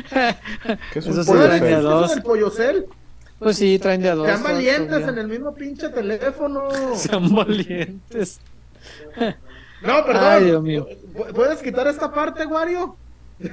[0.92, 2.10] ¿Qué es Eso un de dos.
[2.10, 2.86] ¿Es el pollocel?
[3.38, 4.26] Pues sí, traen de a dos.
[4.26, 6.68] Sean valientes en el mismo pinche teléfono.
[6.94, 8.40] Sean valientes.
[9.80, 10.24] No, perdón.
[10.24, 10.88] Ay, Dios mío.
[11.14, 12.96] ¿Pu- ¿Puedes quitar esta parte, Wario?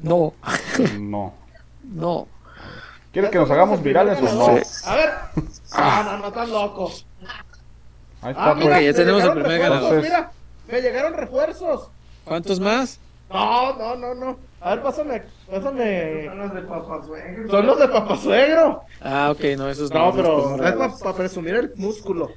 [0.00, 0.34] No,
[0.98, 1.34] No.
[1.84, 2.28] no.
[3.12, 4.46] ¿Quiere que nos hagamos virales o no?
[4.48, 5.10] A ver.
[5.72, 6.90] Ah, no, no, estás loco.
[8.20, 10.02] Ahí Ah, está, mira, Ok, ya tenemos el primer ganador.
[10.02, 10.30] Mira,
[10.70, 11.88] me llegaron refuerzos.
[12.24, 12.98] ¿Cuántos más?
[13.30, 14.38] No, no, no, no.
[14.60, 16.24] A ver, pásame, pásame.
[16.26, 17.50] Son los de papasuegro.
[17.50, 18.82] Son los de papasuegro.
[19.00, 20.16] Ah, ok, no, esos No, no.
[20.16, 22.30] pero los es para presumir el músculo.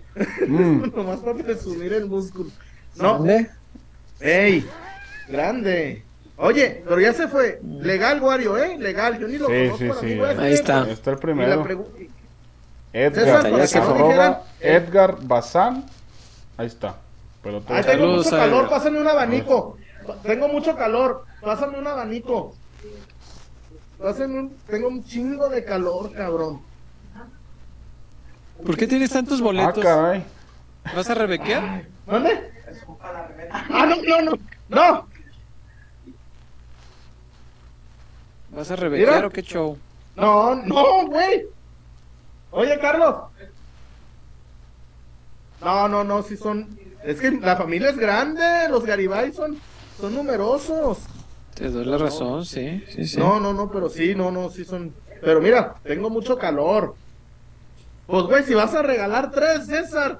[0.47, 0.91] Mm.
[0.95, 2.49] Nomás para presumir el músculo.
[2.95, 3.49] No, ¿Dónde?
[4.19, 4.67] ey,
[5.27, 6.03] grande.
[6.37, 7.59] Oye, pero ya se fue.
[7.63, 8.77] Legal, Wario, ¿eh?
[8.77, 9.17] Legal.
[9.19, 10.01] Yo ni lo Sí, conozco.
[10.01, 10.19] sí, sí.
[10.21, 10.83] Ahí está.
[10.83, 11.65] Ahí está el primero.
[12.93, 15.85] Edgar, César, no dijeran- Edgar Bazán.
[16.57, 16.95] Ahí está.
[17.41, 19.77] Pero todo Ay, tengo mucho calor, pásame un abanico.
[20.23, 22.55] Tengo mucho calor, pásame un abanico.
[23.97, 24.55] Pásame un...
[24.67, 26.61] Tengo un chingo de calor, cabrón.
[28.65, 29.83] ¿Por qué tienes tantos Ah, boletos?
[29.83, 30.23] caray.
[30.95, 31.85] ¿Vas a rebequear?
[32.05, 32.51] ¿Dónde?
[33.51, 34.37] Ah, no, no, no.
[34.69, 35.07] No,
[38.51, 39.27] ¿Vas a rebequear Mira.
[39.27, 39.77] o qué show?
[40.15, 41.45] no, no, güey.
[42.51, 43.15] Oye, Carlos.
[45.61, 46.77] No, no, no, sí son.
[47.03, 49.57] Es que la familia es grande, los Garibay son,
[50.01, 50.99] son numerosos.
[51.55, 53.17] Te doy la razón, sí, sí, sí.
[53.19, 54.93] No, no, no, pero sí, no, no, sí son.
[55.21, 56.95] Pero mira, tengo mucho calor.
[58.07, 60.19] Pues, güey, si vas a regalar tres, César.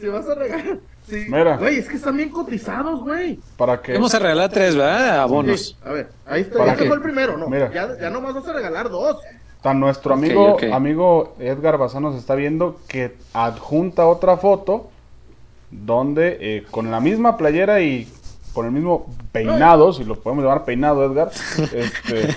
[0.00, 0.78] Si vas a regalar.
[1.06, 1.24] Sí.
[1.28, 1.56] Mira.
[1.56, 3.38] Güey, es que están bien cotizados, güey.
[3.56, 3.94] Para que.
[3.94, 5.20] Vamos a regalar tres, ¿verdad?
[5.20, 5.68] Abonos.
[5.68, 6.58] Sí, a ver, ahí está.
[6.58, 6.88] ¿Para Este qué?
[6.88, 7.48] fue el primero, no.
[7.48, 7.72] Mira.
[7.72, 9.16] Ya, ya nomás vas a regalar dos.
[9.62, 14.88] Tan nuestro amigo, amigo Edgar Bazán nos está viendo que adjunta otra foto
[15.70, 18.06] donde eh, con la misma playera y
[18.52, 21.30] con el mismo peinado, si lo podemos llamar peinado, Edgar,
[21.72, 22.36] este,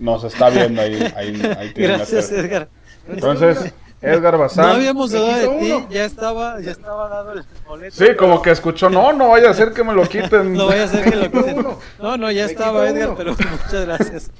[0.00, 0.94] nos está viendo ahí.
[1.16, 2.30] ahí, ahí Gracias.
[2.32, 2.68] Edgar.
[3.08, 4.76] Entonces, Edgar No Bazán.
[4.76, 5.86] habíamos Me dudado de ti, uno.
[5.90, 7.94] ya estaba, ya estaba dado el boleto.
[7.96, 10.52] Sí, como que escuchó, no, no vaya a ser que me lo quiten.
[10.52, 11.66] No vaya a ser que lo quiten.
[12.00, 13.16] No, no, ya Me estaba Edgar, uno.
[13.16, 14.30] pero muchas gracias.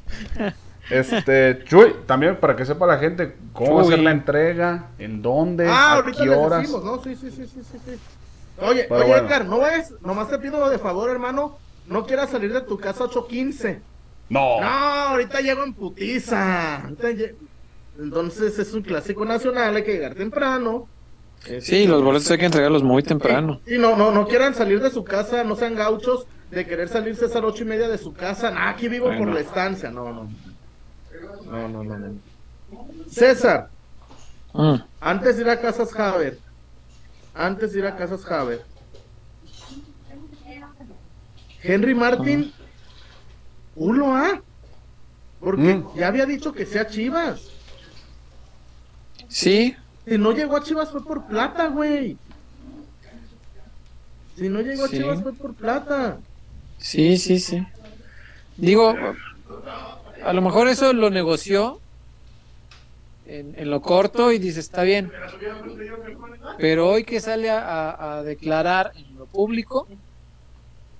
[0.89, 4.05] Este, Chuy, también para que sepa la gente cómo va a ser Chuy.
[4.05, 6.61] la entrega, en dónde, Ah, a ahorita qué horas.
[6.63, 7.03] decimos, ¿no?
[7.03, 7.99] Sí, sí, sí, sí, sí.
[8.61, 9.27] Oye, Pero oye, bueno.
[9.27, 11.59] Edgar, no vayas, nomás te pido de favor, hermano.
[11.87, 13.79] No quieras salir de tu casa 8.15.
[14.29, 14.61] No.
[14.61, 16.83] No, ahorita llego en putiza.
[17.99, 20.89] Entonces es un clásico nacional, hay que llegar temprano.
[21.61, 23.61] Sí, los boletos hay que entregarlos muy temprano.
[23.67, 27.27] Y no, no, no quieran salir de su casa, no sean gauchos de querer salirse
[27.27, 28.51] a las ocho y media de su casa.
[28.51, 29.25] Nah, aquí vivo Bueno.
[29.27, 29.91] por la estancia.
[29.91, 30.29] No, no.
[31.45, 31.97] No, no, no.
[31.99, 32.15] no.
[33.09, 33.69] César,
[34.53, 34.77] Mm.
[35.01, 36.39] antes de ir a Casas Haber,
[37.37, 38.63] antes de ir a Casas Haber,
[41.63, 42.53] Henry Martin,
[43.75, 44.41] uno A,
[45.41, 45.95] porque Mm.
[45.97, 47.51] ya había dicho que sea Chivas.
[49.29, 49.77] Sí,
[50.09, 52.17] Si no llegó a Chivas fue por plata, güey.
[54.37, 54.97] Si no llegó Sí.
[54.97, 56.19] a Chivas fue por plata.
[56.79, 57.67] Sí, sí, sí.
[58.57, 58.95] Digo,
[60.25, 61.81] a lo mejor eso lo negoció
[63.27, 65.11] en, en lo corto y dice, está bien.
[66.59, 69.89] Pero hoy que sale a, declarar en lo público,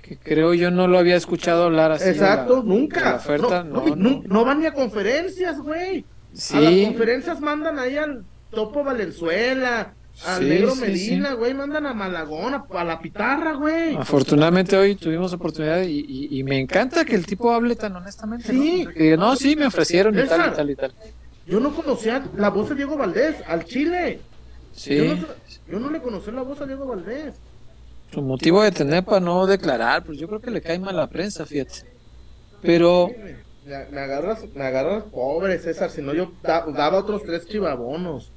[0.03, 2.05] que creo yo no lo había escuchado hablar así.
[2.05, 3.01] de la- Exacto, de nunca.
[3.03, 4.23] la oferta, no, no, no, no.
[4.27, 6.05] no van ni a conferencias, güey.
[6.53, 9.95] A las Sí, conferencias mandan ahí al Topo Valenzuela,
[10.27, 13.97] al Sí, Negro sí, Medina, güey, mandan a Malagón, a, a la Pitarra, güey.
[13.97, 18.49] afortunadamente hoy tuvimos oportunidad y, y- y me encanta que el tipo hable tan honestamente.
[18.53, 18.85] Sí.
[18.85, 18.93] ¿no?
[18.93, 20.95] Que diga, no, sí, me ofrecieron y tal y tal y tal.
[21.47, 24.21] Yo no conocía la voz de Diego Valdés, al Chile.
[24.73, 25.27] Sí, Yo, no,
[25.71, 27.35] yo no le conocí la voz a Diego Valdés.
[28.13, 31.07] su motivo de tener para no declarar, pues yo creo que le cae mal la
[31.09, 31.83] prensa, fíjate.
[32.63, 33.11] Pero
[33.65, 38.31] Me, me agarras, me agarras pobre, César, si no yo da- daba otros tres chivabonos.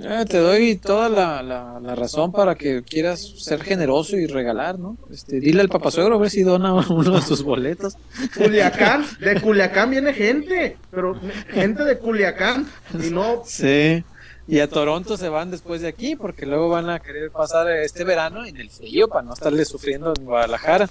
[0.00, 4.78] Eh, te doy toda la, la- la razón para que quieras ser generoso y regalar,
[4.78, 4.96] ¿no?
[5.10, 7.96] Este, dile al papasuegro a ver si dona uno de tus boletos.
[8.36, 11.18] Culiacán, de Culiacán viene gente, pero
[11.50, 12.68] gente de Culiacán,
[13.02, 14.04] y no, Sí.
[14.46, 18.02] Y a Toronto se van después de aquí porque luego van a querer pasar este
[18.04, 20.88] verano en el frío para no estarle sufriendo en Guadalajara.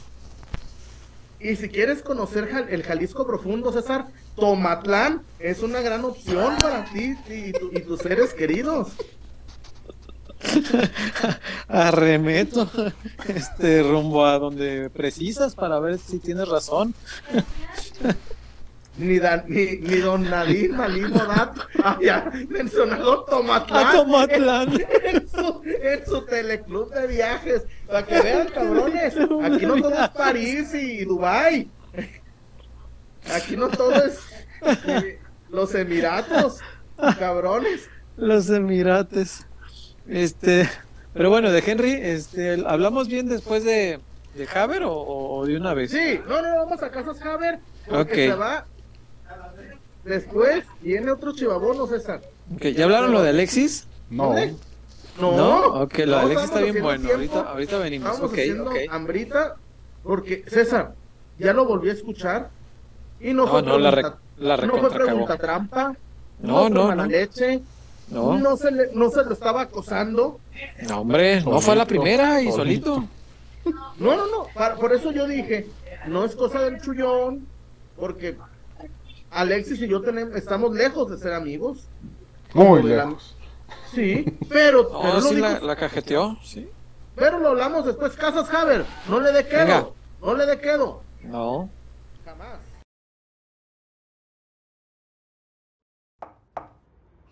[1.40, 4.06] y si quieres conocer el Jalisco profundo, César,
[4.38, 8.90] Tomatlán es una gran opción para ti y, tu- y tus seres queridos.
[11.68, 12.70] Arremeto
[13.28, 16.94] este rumbo a donde precisas para ver si tienes razón.
[19.00, 23.88] Ni, Dan- ni, ni don Nadine Malimo Dat había mencionado Tomatlán.
[23.88, 24.74] A Tomatlán.
[25.04, 27.64] en su, en su teleclub de viajes.
[27.88, 29.14] Para que vean, cabrones.
[29.44, 31.70] Aquí no todo es París y Dubai.
[33.34, 34.20] Aquí no todo es
[34.88, 36.60] eh, los Emiratos.
[37.20, 37.82] Cabrones.
[38.16, 39.46] Los Emirates.
[40.08, 40.68] Este,
[41.14, 44.00] pero bueno, de Henry, este, hablamos bien después de,
[44.36, 45.92] de Haber o, o de una vez.
[45.92, 47.60] Sí, no, no, vamos a Casas Haber.
[47.88, 48.14] Porque Ok.
[48.32, 48.66] se va.
[50.04, 52.22] Después viene otro chivabono, César.
[52.56, 53.88] Ok, ¿Ya hablaron lo de Alexis?
[54.10, 54.34] No.
[55.20, 57.02] No, No, ok, lo de Alexis está bien bueno.
[57.02, 57.14] tiempo.
[57.36, 58.10] Ahorita, ahorita venimos.
[58.12, 58.78] Estamos Ok, haciendo ok.
[58.90, 59.56] hambrita
[60.04, 60.94] porque César
[61.38, 62.50] ya lo volví a escuchar
[63.20, 65.42] y no, No, fue no, la, re- pregunta, la no fue recontra pregunta cagó.
[65.42, 65.96] trampa,
[66.40, 67.10] No, fue no, mala no.
[67.10, 67.62] leche,
[68.10, 70.40] No, no se le, no se lo estaba acosando,
[70.88, 72.96] no, hombre, no fue la primera y solito.
[72.96, 73.10] solito.
[74.00, 75.68] no, no, no, para- por eso yo dije,
[76.08, 77.46] no es cosa del chullón,
[78.00, 78.38] porque
[79.32, 81.80] Alexis y yo tenemos, estamos lejos de ser amigos,
[82.54, 83.36] Muy de lejos.
[83.94, 86.70] sí, pero, No, pero, sí la, la cajeteó, sí.
[87.16, 89.66] pero lo hablamos después, Casas Haber, no le dé Venga.
[89.66, 91.70] quedo, no le dé quedo, No.
[92.24, 92.60] jamás.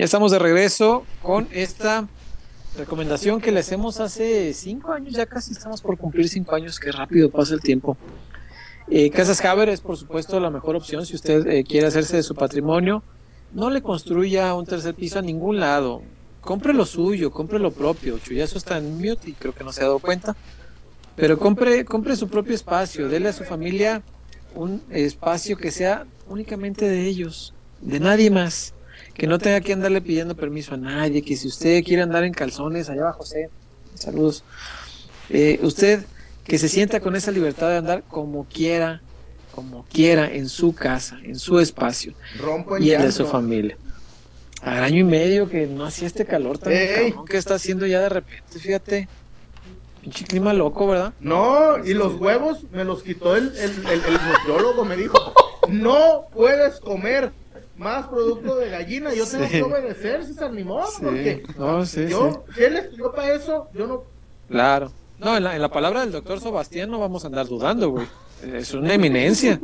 [0.00, 2.06] Ya estamos de regreso con esta
[2.76, 6.92] recomendación que le hacemos hace cinco años, ya casi estamos por cumplir cinco años, qué
[6.92, 7.96] rápido pasa el tiempo.
[8.88, 12.22] Eh, Casas Haber es por supuesto la mejor opción si usted eh, quiere hacerse de
[12.22, 13.02] su patrimonio.
[13.52, 16.02] No le construya un tercer piso a ningún lado.
[16.42, 18.20] Compre lo suyo, compre lo propio.
[18.20, 20.36] Chuyazo está en mute y creo que no se ha dado cuenta.
[21.16, 24.02] Pero compre, compre su propio espacio, dele a su familia
[24.54, 28.74] un espacio que sea únicamente de ellos, de nadie más
[29.18, 32.32] que no tenga que andarle pidiendo permiso a nadie, que si usted quiere andar en
[32.32, 33.50] calzones, allá va José,
[33.94, 34.44] saludos,
[35.30, 36.06] Eh, usted
[36.44, 39.02] que se sienta con esa libertad de andar como quiera,
[39.54, 43.76] como quiera, en su casa, en su espacio, Rompo y el de su familia.
[44.62, 48.00] A año y medio que no hacía este calor tan cabrón que está haciendo ya
[48.00, 49.08] de repente, fíjate.
[50.00, 51.12] Pinche clima loco, ¿verdad?
[51.20, 55.34] No, y los huevos me los quitó el, el, el, el nutriólogo, me dijo,
[55.68, 57.32] no puedes comer
[57.78, 59.50] más producto de gallina, yo tengo Sí.
[59.52, 62.10] que obedecer, César, ni modo, porque no, sí, sí.
[62.10, 64.04] yo, si él estudió para eso, yo no,
[64.48, 64.90] Claro.
[65.18, 68.06] No, en la, en la palabra del doctor Sebastián no vamos a andar dudando, güey.
[68.54, 69.58] Es una eminencia.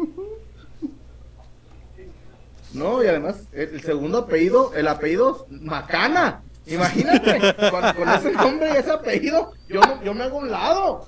[2.72, 8.32] no, y además, el, el segundo apellido, el apellido es Macana, imagínate, con, con ese
[8.32, 11.06] nombre y ese apellido, yo, yo me hago a un lado,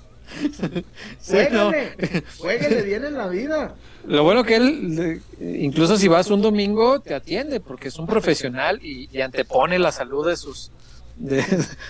[1.20, 1.70] Sí, no.
[1.70, 3.76] Jueguele, jueguele bien en la vida.
[4.06, 8.78] Lo bueno que él, incluso si vas un domingo, te atiende porque es un profesional
[8.82, 10.70] y, y antepone la salud de sus
[11.16, 11.44] de,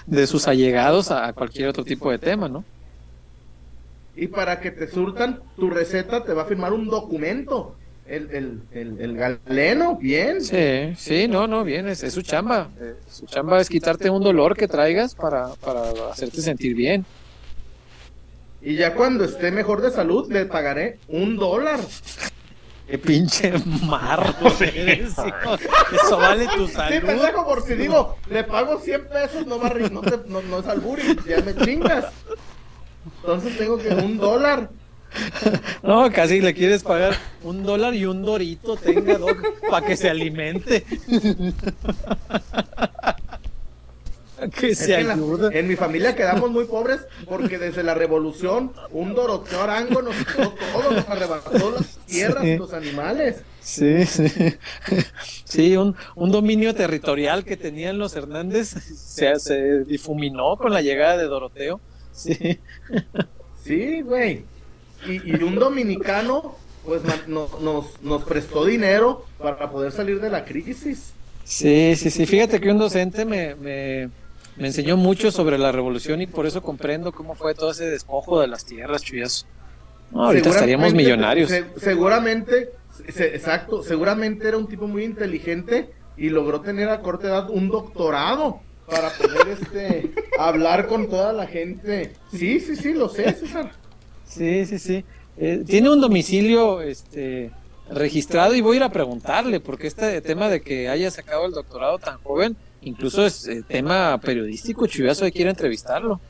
[0.06, 2.64] de sus allegados a cualquier otro tipo de tema, ¿no?
[4.14, 7.76] Y para que te surtan tu receta, te va a firmar un documento.
[8.06, 10.40] El, el, el, el galeno, bien.
[10.40, 12.70] Sí, sí, no, no, bien, es, es su chamba.
[13.10, 17.04] Su chamba es quitarte un dolor que traigas para, para hacerte sentir bien.
[18.66, 21.78] Y ya cuando esté mejor de salud, le pagaré un dólar.
[22.88, 23.52] Qué pinche
[23.84, 25.54] marro eres, hijo.
[26.04, 27.06] Eso vale tu Sí, salud.
[27.06, 30.42] pendejo, por si digo, le pago 100 pesos, no, va a ri- no, te- no,
[30.42, 32.06] no es alburi, ya me chingas.
[33.20, 34.68] Entonces tengo que un dólar.
[35.84, 39.16] No, casi le quieres pagar un dólar y un dorito tenga
[39.70, 40.84] para que se alimente.
[44.58, 45.50] Que Es se que en, la- ayuda.
[45.52, 50.54] en mi familia quedamos muy pobres porque desde la revolución un Doroteo Arango nos quitó
[50.72, 52.50] todo, nos arrebató las tierras Sí.
[52.50, 53.36] y los animales.
[53.60, 54.26] Sí, sí.
[55.44, 61.16] Sí, un, un dominio territorial que tenían los Hernández se, se difuminó con la llegada
[61.16, 61.80] de Doroteo.
[62.12, 62.58] Sí.
[63.64, 64.44] Sí, güey.
[65.08, 67.60] Y, y un dominicano, pues nos,
[68.02, 71.12] nos prestó dinero para poder salir de la crisis.
[71.44, 72.26] Sí, sí, sí.
[72.26, 74.08] Fíjate que un docente me, me,
[74.58, 78.40] me enseñó mucho sobre la revolución y por eso comprendo cómo fue todo ese despojo
[78.40, 79.46] de las tierras, chuyazo.
[80.12, 81.50] No, ahorita estaríamos millonarios.
[81.50, 82.70] se- seguramente,
[83.12, 87.68] se- exacto, seguramente era un tipo muy inteligente y logró tener a corta edad un
[87.68, 92.12] doctorado para poder este hablar con toda la gente.
[92.30, 93.72] Sí, sí, sí, lo sé, César.
[94.26, 95.04] Sí, sí, sí.
[95.36, 97.50] Eh, tiene un domicilio este,
[97.90, 101.52] registrado y voy a ir a preguntarle, porque este tema de que haya sacado el
[101.52, 106.20] doctorado tan joven, incluso es eh, tema periodístico, ir a entrevistarlo.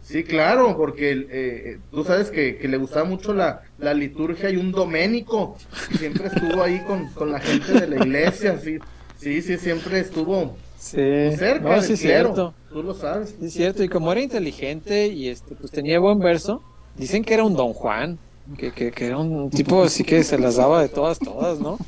[0.00, 4.50] Sí, claro, porque eh, eh, tú sabes que, que le gustaba mucho la, la liturgia
[4.50, 5.56] y un doménico,
[5.90, 8.78] y siempre estuvo ahí con, con la gente de la iglesia, sí,
[9.16, 10.96] sí, sí, siempre estuvo Sí,
[11.36, 12.54] cerca no, del sí es clero, cierto.
[12.68, 13.36] tú lo sabes.
[13.38, 16.62] Sí es cierto, y como era inteligente y este, pues tenía buen verso,
[16.96, 18.18] dicen que era un don Juan,
[18.58, 21.78] que, que, que era un tipo así que se las daba de todas, todas, ¿no?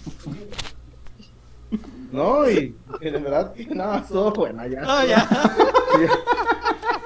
[2.15, 4.83] No, y, y de verdad nada, estuvo buena ya.
[4.87, 5.29] Ah, ya.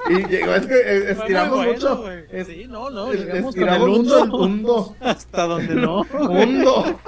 [0.09, 2.11] Y llegó, es que eh, estiramos bueno, mucho.
[2.31, 4.95] es- Sí, no, no, llegamos con el estiramos mucho el hundo.
[5.01, 6.01] Hasta donde no.
[6.01, 6.99] Hundo.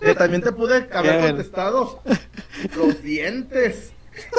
[0.00, 2.00] Que también te pude haber contestado.
[2.76, 3.92] Los dientes.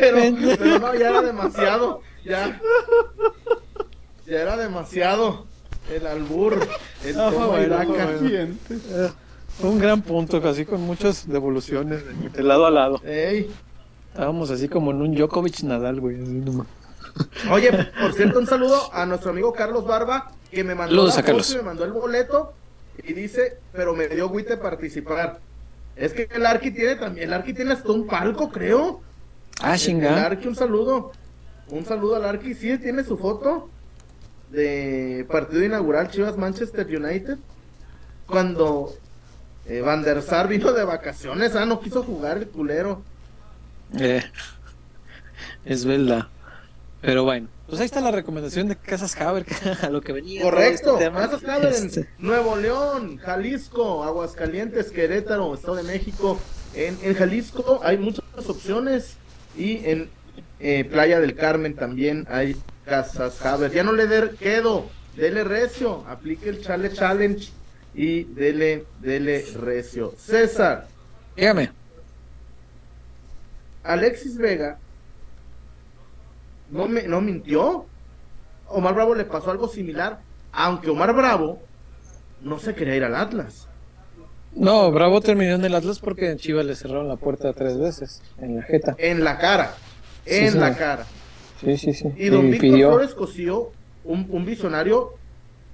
[0.00, 0.16] Pero,
[0.58, 2.00] pero no, ya era demasiado.
[2.24, 2.58] Ya.
[4.26, 5.46] Ya era demasiado.
[5.92, 6.54] El albur.
[7.04, 8.24] El Ah, y bueno, bueno.
[8.70, 9.10] Eh,
[9.60, 13.00] Fue un gran punto, casi con muchas devoluciones de, de lado a lado.
[13.04, 13.50] Ey.
[14.12, 16.16] Estábamos así como en un Djokovic Nadal, güey.
[16.20, 16.66] así nomás.
[17.50, 17.70] Oye,
[18.00, 21.56] por cierto, un saludo a nuestro amigo Carlos Barba, que me mandó la foto y
[21.56, 22.52] me mandó el boleto
[23.02, 25.40] y dice, pero me dio agüite participar.
[25.94, 29.00] Es que el Arqui tiene también, el Arqui tiene hasta un palco, creo.
[29.60, 30.26] Ah, El chinga.
[30.26, 31.12] Arqui, un saludo.
[31.70, 33.70] Un saludo al Arqui, sí, tiene su foto
[34.56, 37.36] de partido inaugural Chivas Manchester United.
[38.26, 38.92] Cuando
[39.66, 43.02] eh, Van der Sar vino de vacaciones, ah, no quiso jugar el culero.
[43.98, 44.24] Eh,
[45.64, 46.26] es verdad.
[47.02, 49.44] Pero bueno, pues ahí está la recomendación de Casas Haber,
[49.82, 50.40] a lo que venía.
[50.40, 51.12] todo Correcto, este.
[51.12, 56.40] Casas Haber en Este, Nuevo León, Jalisco, Aguascalientes, Querétaro, Estado de México.
[56.74, 59.16] En, en Jalisco hay muchas opciones
[59.56, 60.08] y en
[60.60, 63.72] eh, Playa del Carmen también hay Casas Haber.
[63.72, 67.50] Ya no le dé quedo, dele recio, aplique el Chale Challenge
[67.94, 70.14] y dele, dele recio.
[70.18, 70.86] César,
[71.36, 71.70] Dígame.
[73.84, 74.78] Alexis Vega
[76.70, 77.86] no, me, no mintió.
[78.68, 80.18] Omar Bravo le pasó algo similar,
[80.52, 81.60] aunque Omar Bravo
[82.42, 83.68] no se quería ir al Atlas.
[84.54, 88.22] No, Bravo terminó en el Atlas porque en Chivas le cerraron la puerta tres veces
[88.40, 88.94] en la jeta.
[88.98, 89.74] En la cara,
[90.24, 91.06] en Sí, la cara.
[91.60, 92.08] Sí, sí, sí.
[92.16, 92.70] Y don Víctor.
[92.92, 93.72] Flores Cosío,
[94.04, 95.14] un, un visionario,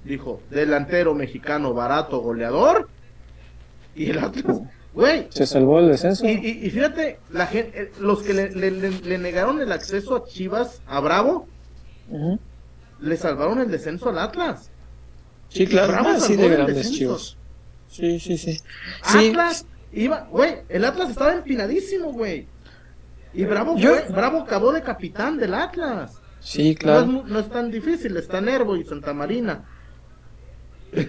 [0.03, 2.89] dijo, delantero mexicano barato goleador.
[3.95, 4.61] Y el Atlas,
[4.93, 5.27] güey.
[5.29, 6.25] Se salvó el descenso.
[6.25, 10.15] Y, y- y fíjate, la gente, los que le, le- le- le negaron el acceso
[10.15, 11.47] a Chivas, a Bravo,
[12.99, 14.69] le salvaron el descenso al Atlas.
[15.49, 15.93] Sí, claro.
[15.93, 16.87] Bravo Ah, de grandes
[18.19, 18.57] sí, sí.
[19.03, 22.47] Sí, Atlas iba, güey, el Atlas estaba empinadísimo, güey.
[23.33, 26.19] Y Bravo Yo- fue, Bravo acabó de capitán del Atlas.
[26.39, 27.23] sí, No, es, claro.
[27.25, 29.65] no es tan difícil, está Nervo y Santa Marina.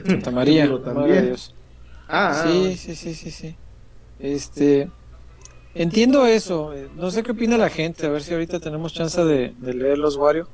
[0.06, 1.26] Santa María, también.
[1.26, 1.54] Dios.
[2.08, 3.56] Ah, Sí, sí, sí, sí, sí.
[4.20, 4.90] Este.
[5.74, 6.72] entiendo eso.
[6.96, 9.98] No sé qué opina la gente, a ver si ahorita tenemos chance de, de leer
[9.98, 10.48] los Wario.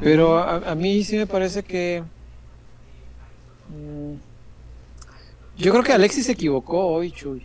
[0.00, 2.02] Pero a, a mí sí me parece que.
[3.68, 4.14] mm,
[5.58, 7.42] yo creo que Alexis se equivocó hoy, Chuy.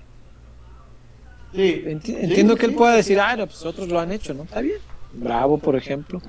[1.56, 1.84] Sí.
[1.86, 2.78] Enti- Sí, entiendo que él sí.
[2.78, 4.44] pueda decir, ah, no, pues otros lo han hecho, ¿no?
[4.44, 4.78] Está bien.
[5.14, 6.22] Bravo, por ejemplo.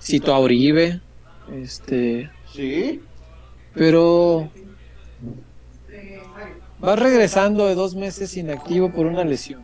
[0.00, 1.00] Cito a Uribe.
[1.52, 2.30] Este.
[2.52, 3.00] Sí.
[3.74, 4.50] Pero.
[6.82, 9.62] Va regresando de dos meses inactivo por una lesión.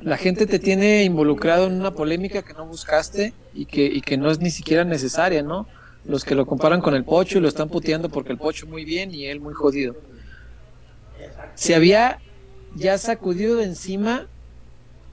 [0.00, 4.16] La gente te tiene involucrado en una polémica que no buscaste y que, y que
[4.16, 5.66] no es ni siquiera necesaria, ¿no?
[6.04, 8.84] Los que lo comparan con el Pocho y lo están puteando porque el Pocho muy
[8.84, 9.96] bien y él muy jodido.
[11.54, 12.18] Se había
[12.74, 14.26] ya sacudido de encima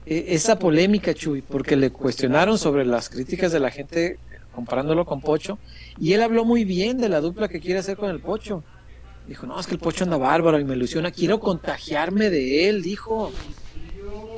[0.06, 4.18] eh, esa polémica, Chuy, porque le cuestionaron sobre las críticas de la gente
[4.54, 5.58] comparándolo con Pocho
[5.98, 8.62] y él habló muy bien de la dupla que quiere hacer con el Pocho.
[9.28, 11.10] Dijo, no, es que el Pocho anda bárbaro y me ilusiona.
[11.10, 13.32] Quiero contagiarme de él, dijo.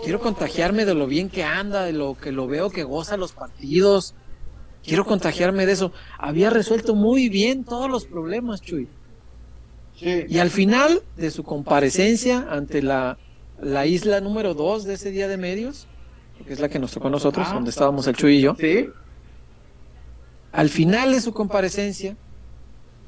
[0.03, 3.33] Quiero contagiarme de lo bien que anda, de lo que lo veo que goza los
[3.33, 4.15] partidos.
[4.83, 5.93] Quiero contagiarme de eso.
[6.19, 8.89] Había resuelto muy bien todos los problemas, Chuy.
[9.99, 10.25] Sí.
[10.29, 13.19] Y al final de su comparecencia ante la,
[13.61, 15.87] la isla número 2 de ese día de medios,
[16.47, 17.55] que es la que nos tocó a nosotros, Ah.
[17.55, 18.89] donde estábamos el Chuy y yo, Sí.
[20.53, 22.17] al final de su comparecencia,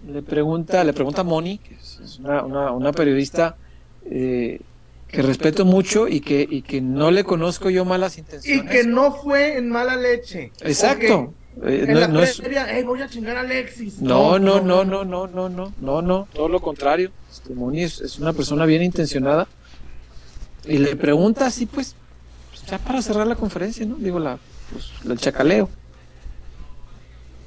[0.07, 3.57] le pregunta, le pregunta a Moni, que es una, una- una periodista
[4.07, 4.61] eh,
[5.09, 8.71] que respeto mucho y que, y que no le conozco yo malas Y intenciones.
[8.71, 10.53] que no fue en mala leche.
[10.63, 11.35] Exacto.
[11.63, 14.01] Eh, En no- la no es- previa, "Ey, voy a chingar a Alexis.
[14.01, 17.11] No, no, no, no, no, no, no, no, no, todo lo contrario.
[17.31, 19.47] Este, Moni es, es una persona bien intencionada.
[20.65, 21.95] Y le pregunta así, pues,
[22.51, 23.97] pues, ya para cerrar la conferencia, ¿no?
[23.97, 24.39] Digo, la,
[24.73, 25.69] pues, el chacaleo.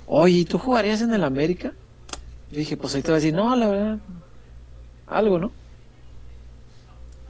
[0.05, 1.71] Oye, ¿y tú jugarías en el América?
[2.51, 3.97] Dije, pues ahí te va a decir, no, la verdad,
[5.07, 5.51] algo, ¿no?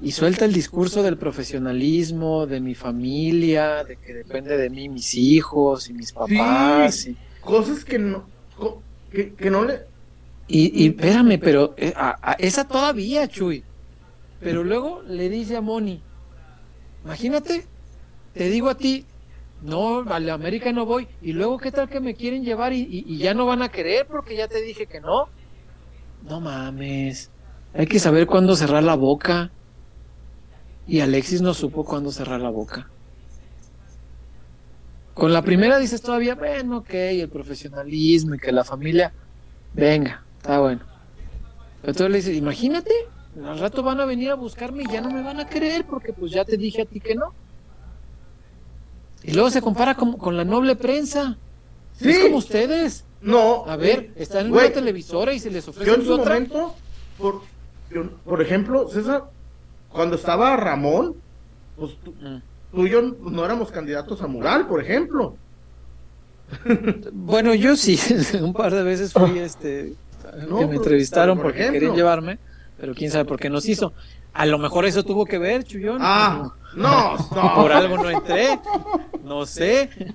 [0.04, 5.16] Y suelta el discurso del profesionalismo, de mi familia, de que depende de mí mis
[5.16, 7.08] hijos y mis papás.
[7.08, 8.26] y- Cosas que no.
[9.12, 9.82] Que, que no le.
[10.48, 13.64] y, y espérame, pero eh, a- a esa todavía, Chuy.
[14.42, 16.02] Pero luego le dice a Moni,
[17.06, 17.66] imagínate,
[18.34, 19.06] te digo a ti,
[19.62, 22.82] no, a la América no voy, y luego qué tal que me quieren llevar y,
[22.82, 25.28] y- y ya no van a querer porque ya te dije que no.
[26.28, 27.30] No mames,
[27.74, 29.50] hay que saber cuándo cerrar la boca.
[30.88, 32.88] Y Alexis no supo cuándo cerrar la boca.
[35.14, 39.14] Con la primera dices todavía, bueno, ok, el profesionalismo y que la familia,
[39.74, 40.82] venga, está bueno.
[41.82, 42.92] Pero entonces le dices, imagínate,
[43.46, 46.14] al rato van a venir a buscarme y ya no me van a creer porque
[46.14, 47.34] pues ya te dije a ti que no.
[49.24, 51.38] Y luego se compara con, con la noble prensa.
[51.94, 52.10] Sí.
[52.10, 53.06] Es como ustedes.
[53.22, 53.66] No.
[53.68, 56.34] A ver, están en una televisora y se les ofrece Yo en su otra.
[56.34, 56.76] momento,
[57.18, 57.42] por,
[57.92, 59.26] yo- por ejemplo, César,
[59.94, 61.16] cuando estaba Ramón,
[61.78, 62.42] pues tú, Mm.
[62.72, 65.36] tú y yo no éramos candidatos a Mural, por ejemplo.
[67.12, 67.98] Bueno, yo sí,
[68.42, 69.94] un par de veces fui este
[70.48, 71.80] No, que me pero- entrevistaron por porque ejemplo.
[71.80, 72.40] querían llevarme,
[72.78, 73.94] pero quién sabe por qué nos hizo.
[74.34, 76.00] A lo mejor eso tuvo que ver, Chuyón.
[76.02, 77.56] Ah, no, no.
[77.56, 78.60] Por algo no entré.
[79.24, 79.90] No sé.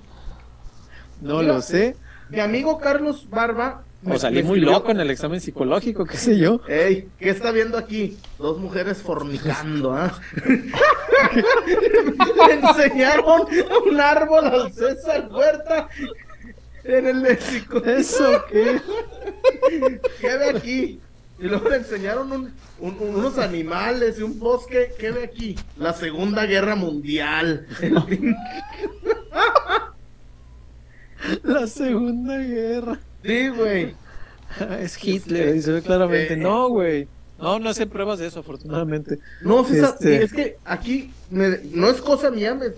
[1.21, 1.97] No lo sé.
[2.29, 3.83] Mi amigo Carlos Barba.
[4.01, 6.61] Me- O salí muy loco en el examen psicológico, qué sé yo.
[6.67, 8.17] Ey, ¿qué está viendo aquí?
[8.37, 10.19] Dos mujeres fornicando, ¿ah?
[10.45, 10.71] Le
[12.69, 13.47] enseñaron
[13.89, 15.89] un árbol al César Huerta
[16.83, 17.81] en el México.
[17.83, 18.79] ¿Eso qué?
[20.21, 20.99] ¿Qué ve aquí?
[21.41, 24.93] Y luego le enseñaron un- un- unos animales y un bosque.
[24.99, 25.55] ¿Qué ve aquí?
[25.77, 27.65] La Segunda Guerra Mundial.
[31.43, 32.99] La Segunda Guerra.
[33.23, 33.95] Sí, güey.
[34.81, 36.33] Es Hitler, dice claramente.
[36.33, 37.07] Eh, No, güey.
[37.37, 39.19] No, no hacen pruebas de eso, afortunadamente.
[39.41, 42.73] No, César, Este- es que aquí me- no es cosa mía, me-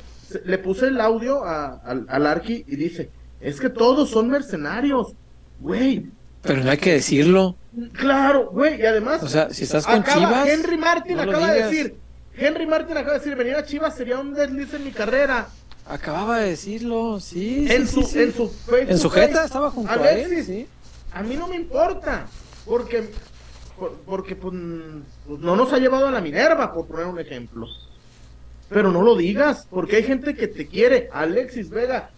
[0.46, 5.14] le puse el audio a- al, al Arqui y dice, es que todos son mercenarios,
[5.60, 6.06] güey,
[6.44, 7.56] Pero no hay que decirlo.
[7.94, 10.50] claro, güey, y además, O sea, si estás con acaba, Chivas.
[10.50, 11.96] Henry Martin no acaba de decir,
[12.38, 15.48] Henry Martin acaba de decir, venir a Chivas sería un desliz en mi carrera,
[15.92, 17.66] Acababa de decirlo, sí.
[17.70, 20.46] en, sí, su, sí, en su Facebook, En su jeta estaba junto a él, Alexis,
[20.46, 20.68] sí.
[21.12, 22.28] a mí no me importa,
[22.66, 23.10] porque,
[23.78, 24.54] por- porque pues,
[25.28, 27.68] pues, no nos ha llevado a la Minerva, por poner un ejemplo.
[28.70, 31.10] Pero no lo digas, porque hay gente que te quiere.
[31.12, 32.12] Alexis Vega,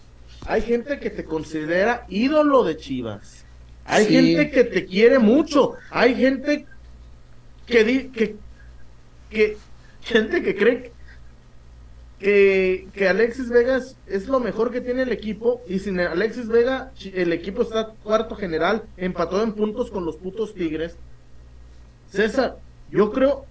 [0.45, 3.43] hay gente que te considera ídolo de Chivas.
[3.85, 4.13] Hay Sí.
[4.13, 5.73] gente que te quiere mucho.
[5.89, 6.67] Hay gente
[7.65, 8.35] que, di- que,
[9.31, 9.57] que
[10.03, 10.91] gente que cree
[12.23, 15.61] que, que Alexis Vega es, lo mejor que tiene el equipo.
[15.67, 20.53] Y sin Alexis Vega, el equipo está cuarto general, empató en puntos con los putos
[20.53, 20.95] Tigres.
[22.09, 22.57] César,
[22.91, 23.45] yo creo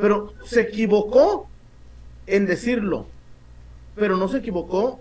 [0.00, 1.48] pero se equivocó
[2.26, 3.06] en decirlo,
[3.94, 5.00] pero no se equivocó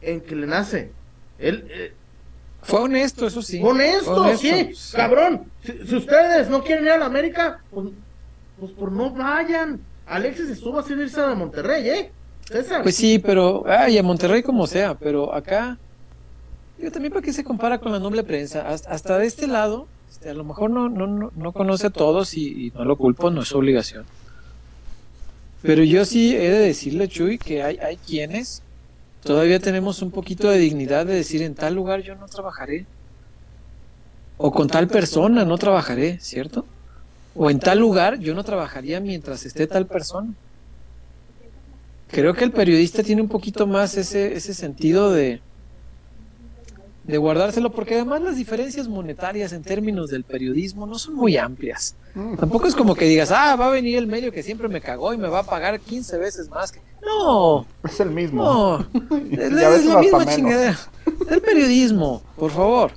[0.00, 0.92] en que le nace.
[1.38, 1.92] Él, eh,
[2.62, 3.60] Fue honesto, eso sí.
[3.62, 4.96] honesto, Honesto, sí, sí.
[4.96, 5.50] cabrón.
[5.64, 7.88] Si, si ustedes no quieren ir a la América, pues,
[8.60, 9.80] pues por no vayan.
[10.06, 12.12] Alexis estuvo de irse a Monterrey, ¿eh?
[12.46, 12.82] César.
[12.82, 15.78] Pues sí, pero, ay, a Monterrey como sea, pero acá,
[16.76, 20.28] digo, también para qué se compara con la noble prensa, hasta, de este lado, este,
[20.28, 23.30] a lo mejor no, no, no, no conoce a todos y, y no lo culpo,
[23.30, 24.04] no es su obligación.
[25.62, 28.62] Pero yo sí he de decirle, Chuy, que hay, hay quienes
[29.22, 32.84] todavía tenemos un poquito de dignidad de decir en tal lugar yo no trabajaré.
[34.36, 36.66] O con tal persona no trabajaré, ¿cierto?
[37.36, 40.32] O en tal lugar yo no trabajaría mientras esté tal persona.
[42.08, 45.40] Creo que el periodista tiene un poquito más ese, ese sentido de,
[47.02, 51.96] de guardárselo, porque además las diferencias monetarias en términos del periodismo no son muy amplias.
[52.38, 55.12] Tampoco es como que digas, ah, va a venir el medio que siempre me cagó
[55.12, 56.70] y me va a pagar 15 veces más.
[56.70, 56.80] que-".
[57.04, 58.44] No, Es el mismo.
[58.44, 58.80] no,
[59.32, 60.78] es, es la misma chingadera.
[61.28, 62.92] El periodismo, por favor.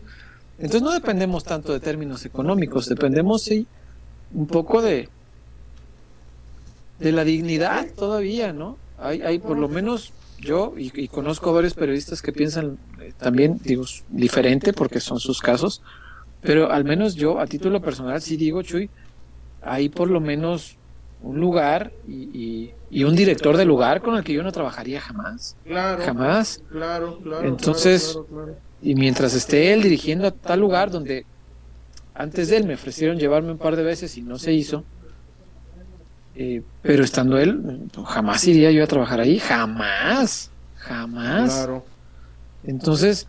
[0.59, 3.65] Entonces no dependemos tanto de términos económicos, dependemos sí
[4.33, 5.09] un poco de
[6.99, 8.77] de la dignidad todavía, ¿no?
[8.99, 13.13] Hay, hay por lo menos yo y, y conozco a varios periodistas que piensan eh,
[13.17, 15.83] también, digo, diferente porque son sus casos,
[16.41, 18.89] pero al menos yo a título personal sí digo, Chuy,
[19.61, 20.75] hay por lo menos
[21.21, 25.01] un lugar y, y- y un director de lugar con el que yo no trabajaría
[25.01, 26.61] jamás, claro, jamás.
[26.71, 27.47] claro, claro.
[27.47, 28.59] Entonces- claro, claro, claro.
[28.81, 31.25] Y mientras esté él dirigiendo a tal lugar donde
[32.17, 34.89] antes de él me ofrecieron llevarme un par de veces y no se hizo,
[36.33, 41.65] eh, pero estando él, jamás iría yo a trabajar ahí, jamás, jamás.
[41.65, 41.91] Claro.
[42.63, 43.27] Entonces,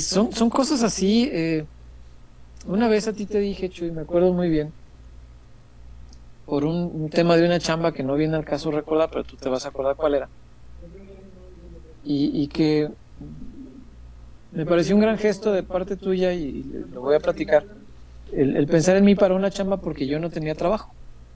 [0.00, 1.28] son, son cosas así.
[1.32, 1.68] eh,
[2.64, 4.74] una vez a ti te dije, Chuy, me acuerdo muy bien,
[6.44, 9.36] por un, un tema de una chamba que no viene al caso recordar, pero tú
[9.36, 10.30] te vas a acordar cuál era.
[12.02, 12.88] Y, y que
[14.52, 17.64] me pareció un gran gesto de parte tuya y, lo voy a platicar.
[18.32, 20.92] El, pensar en mí para una chamba porque yo no tenía trabajo.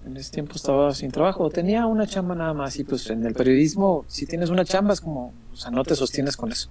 [0.07, 3.35] En ese tiempo estaba sin trabajo, tenía una chamba nada más y pues en el
[3.35, 6.69] periodismo si tienes una chamba es como, o sea, no te sostienes con eso.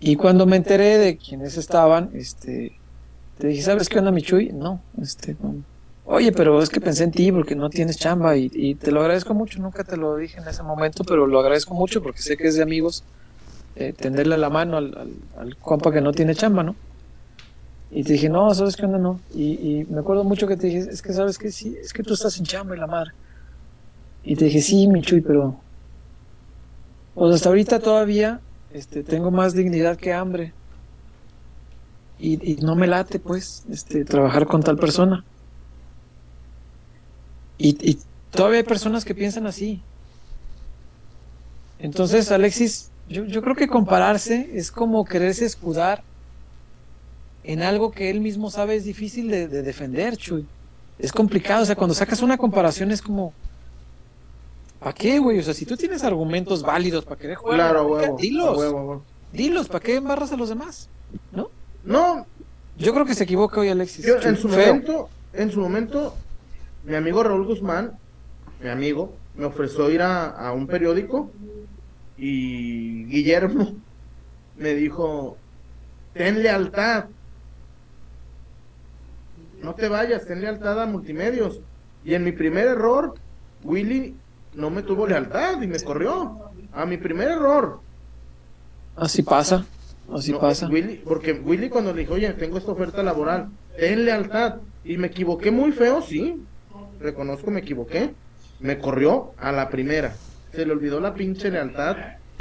[0.00, 2.72] Y cuando me enteré de quienes estaban, este,
[3.38, 4.50] te dije, ¿sabes qué onda, Michuy?
[4.52, 5.36] No, este.
[6.06, 9.34] Oye, pero es que pensé en ti porque no tienes chamba y te lo agradezco
[9.34, 12.48] mucho, nunca te lo dije en ese momento, pero lo agradezco mucho porque sé que
[12.48, 13.04] es de amigos
[13.74, 16.76] eh, tenderle la mano al, compa que no tiene chamba, ¿no?
[17.90, 18.98] Y te dije, no, ¿sabes qué onda?
[18.98, 19.20] No.
[19.34, 22.14] Y, me acuerdo mucho que te dije, es que sabes que sí, es que tú
[22.14, 23.12] estás sin chamba y la madre.
[24.24, 25.56] Y te dije, sí, Michuy, pero
[27.14, 28.40] pues hasta ahorita todavía
[28.72, 30.52] este, tengo más dignidad que hambre.
[32.18, 35.24] Y, no me late, pues, este, trabajar con tal persona.
[37.58, 37.98] Y
[38.30, 39.82] todavía hay personas que piensan así.
[41.82, 46.02] Entonces, Alexis, yo, yo creo que compararse es como quererse escudar
[47.44, 50.46] en algo que él mismo sabe es difícil de, de defender, Chuy.
[50.98, 53.32] Es complicado, o sea, cuando sacas una comparación es como,
[54.78, 55.38] ¿para qué, güey?
[55.38, 58.16] O sea, si tú tienes argumentos válidos para querer jugar, Claro, huevo.
[58.16, 59.02] dilos, huevo, huevo.
[59.32, 60.88] dilos, ¿para qué embarras a los demás?
[61.32, 61.50] ¿No?
[61.84, 62.24] No,
[62.78, 64.06] Yo creo que se equivoca hoy Alexis.
[64.06, 64.66] yo, Chuy, en su feo.
[64.68, 66.14] momento, en su momento,
[66.84, 67.98] mi amigo Raúl Guzmán,
[68.62, 71.30] mi amigo, me ofreció ir a, a un periódico
[72.24, 73.74] y Guillermo
[74.56, 75.36] me dijo,
[76.14, 77.06] ten lealtad.
[79.60, 81.60] No te vayas, ten lealtad a multimedios.
[82.04, 83.14] Y en mi primer error,
[83.64, 84.14] Willy
[84.54, 86.38] no me tuvo lealtad y me corrió.
[86.72, 87.80] A mi primer error.
[88.94, 89.66] Así pasa,
[90.14, 90.68] así No, pasa.
[90.68, 94.58] Willy, porque Willy cuando le dijo, oye, tengo esta oferta laboral, ten lealtad.
[94.84, 96.40] Y me equivoqué muy feo, sí.
[97.00, 98.14] Reconozco, me equivoqué.
[98.60, 100.14] Me corrió a la primera.
[100.52, 101.96] Se le olvidó la pinche lealtad.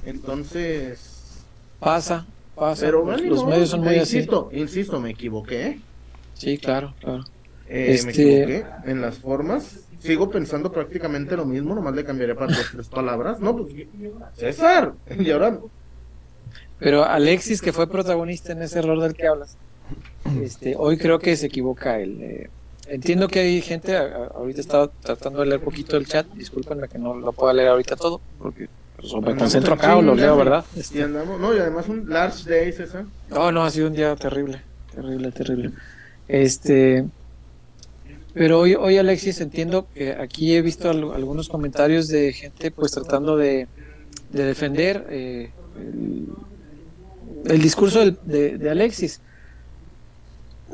[0.06, 1.44] Entonces.
[1.80, 2.86] Pasa, pasa.
[2.86, 4.18] Pero los, bueno, los no, medios son muy así.
[4.18, 5.80] insisto, insisto, me equivoqué.
[6.34, 7.24] Sí, claro, claro.
[7.68, 8.12] Eh, Este- Me
[8.44, 9.80] equivoqué en las formas.
[10.00, 13.40] Sigo pensando prácticamente lo mismo, nomás le cambiaré para dos tres palabras.
[13.40, 13.74] No, pues
[14.36, 14.94] César.
[15.20, 15.60] Y ahora
[16.80, 19.58] Pero Alexis, que fue protagonista en ese error del que hablas,
[20.42, 22.18] este, hoy creo que se equivoca él.
[22.22, 22.50] eh,
[22.88, 27.14] entiendo que hay gente, ahorita estaba tratando de leer poquito el chat, discúlpenme que no
[27.16, 28.68] lo pueda leer ahorita todo, porque
[28.98, 30.36] pues, me concentro en acá o lo leo.
[30.38, 30.66] ¿verdad?
[30.76, 33.06] y Este, andamos, no, y además un large day, César.
[33.30, 34.62] no, no, ha sido un día terrible,
[34.94, 35.72] terrible, terrible.
[36.28, 37.06] Este,
[38.34, 42.92] pero hoy, hoy Alexis, entiendo que aquí he visto al- algunos comentarios de gente pues
[42.94, 43.68] tratando de,
[44.32, 46.28] de defender eh, el,
[47.46, 49.20] el discurso del- de, de Alexis.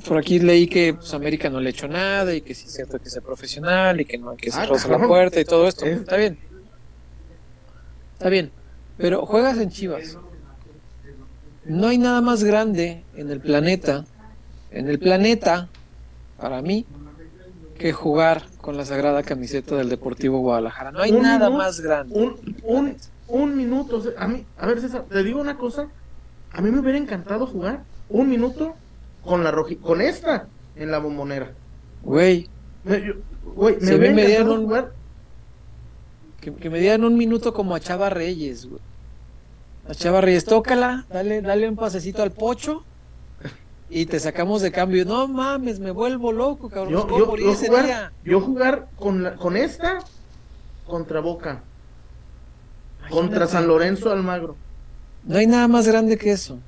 [0.05, 2.73] Por aquí leí que pues, América no le ha hecho nada y que sí es
[2.73, 5.07] cierto que sea profesional y que no hay que Ah, cerrarse la cabrón.
[5.09, 5.85] puerta y todo esto.
[5.85, 6.37] Es- Está bien.
[8.13, 8.51] Está bien.
[8.97, 10.17] Pero juegas en Chivas.
[11.65, 14.05] No hay nada más grande en el planeta,
[14.71, 15.67] en el planeta,
[16.39, 16.85] para mí,
[17.77, 20.91] que jugar con la sagrada camiseta del Deportivo Guadalajara.
[20.91, 22.15] No hay Un nada minuto, más grande.
[22.15, 22.95] Un, un,
[23.27, 23.97] un minuto.
[23.97, 25.87] o sea, A mí, a ver, César, te digo una cosa.
[26.51, 28.75] A mí me hubiera encantado jugar un minuto
[29.27, 31.51] con la roji, con esta en la bombonera.
[32.03, 32.49] Güey,
[33.55, 34.91] güey, me en un- jugar.
[36.41, 38.81] que, que me dieran un minuto como a Chava Reyes, güey.
[39.89, 42.83] A Chava Reyes, tócala, dale, dale un pasecito al pocho
[43.89, 45.05] y te sacamos de cambio.
[45.05, 46.93] No mames, me vuelvo loco, cabrón.
[46.93, 48.11] Yo, ¿Cómo yo, morí yo ese jugar, día?
[48.23, 49.99] yo jugar con, la- con esta
[50.85, 51.61] contra Boca,
[53.09, 53.47] contra.
[53.47, 54.55] San Lorenzo Almagro.
[55.25, 56.59] No hay nada más grande que eso.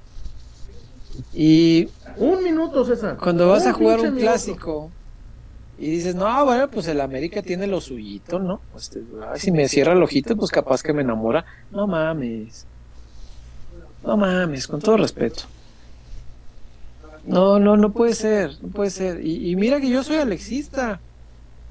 [1.34, 3.18] Y Un minuto, César.
[3.18, 4.22] cuando vas a jugar un minuto.
[4.22, 4.92] clásico
[5.78, 8.62] y dices, no, bueno, pues el América tiene lo suyito, ¿no?
[8.76, 9.02] Este,
[9.32, 11.46] ay, si me cierra el ojito, pues capaz que me enamora.
[11.72, 12.66] No mames.
[14.04, 15.44] No mames, con todo respeto.
[17.26, 19.26] No, no, no puede ser, no puede ser.
[19.26, 21.00] Y, y mira que yo soy alexista.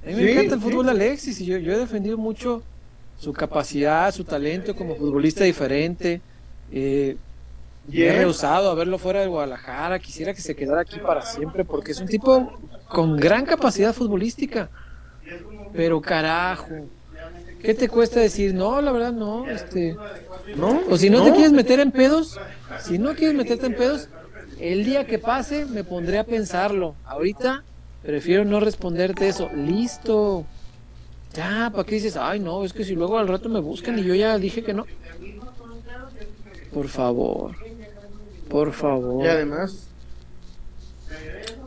[0.05, 2.63] A mí me encanta el fútbol de Alexis y yo, yo he defendido mucho
[3.19, 6.23] su capacidad, su talento como futbolista diferente.
[6.71, 7.17] Eh,
[7.89, 9.99] me he rehusado a verlo fuera de Guadalajara.
[9.99, 12.59] Quisiera que se quedara aquí para siempre porque es un tipo
[12.89, 14.69] con gran capacidad futbolística.
[15.73, 16.69] Pero carajo,
[17.63, 18.55] ¿qué te cuesta decir?
[18.55, 19.49] No, la verdad no.
[19.49, 19.97] Este,
[20.57, 20.81] ¿No?
[20.89, 22.39] o si no, te quieres meter en pedos,
[22.81, 24.09] si no quieres meterte en pedos,
[24.59, 26.95] el día que pase me pondré a pensarlo.
[27.05, 27.65] Ahorita
[28.03, 29.51] prefiero no responderte eso.
[29.55, 30.47] Listo.
[31.35, 32.17] Ya, ¿para qué dices?
[32.17, 34.73] Ay, no, es que si luego al rato me buscan y yo ya dije que
[34.73, 34.87] no.
[36.73, 37.55] Por favor.
[38.49, 39.25] Por favor.
[39.25, 39.89] Y además.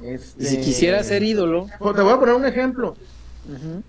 [0.03, 1.67] este, si quisiera ser ídolo.
[1.95, 2.95] Te voy a poner un ejemplo.
[3.47, 3.84] ujú.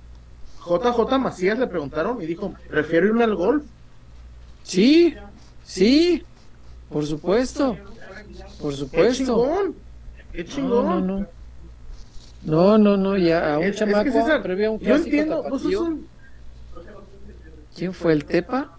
[0.64, 3.64] JJ Macías le preguntaron y dijo: Prefiero irme al golf.
[4.62, 5.14] Sí,
[5.64, 6.22] sí,
[6.88, 7.76] por supuesto.
[8.60, 9.24] Por ¡Qué supuesto.
[9.24, 9.74] chingón!
[10.32, 10.86] ¡Qué No, chingón!
[11.06, 11.26] no, no.
[12.44, 14.94] No, no, no, ya a un Es- es que, chamaco César, previo a un Yo
[14.96, 15.82] entiendo, tapatío.
[15.82, 16.06] un-
[17.76, 18.76] ¿Quién fue el Tepa?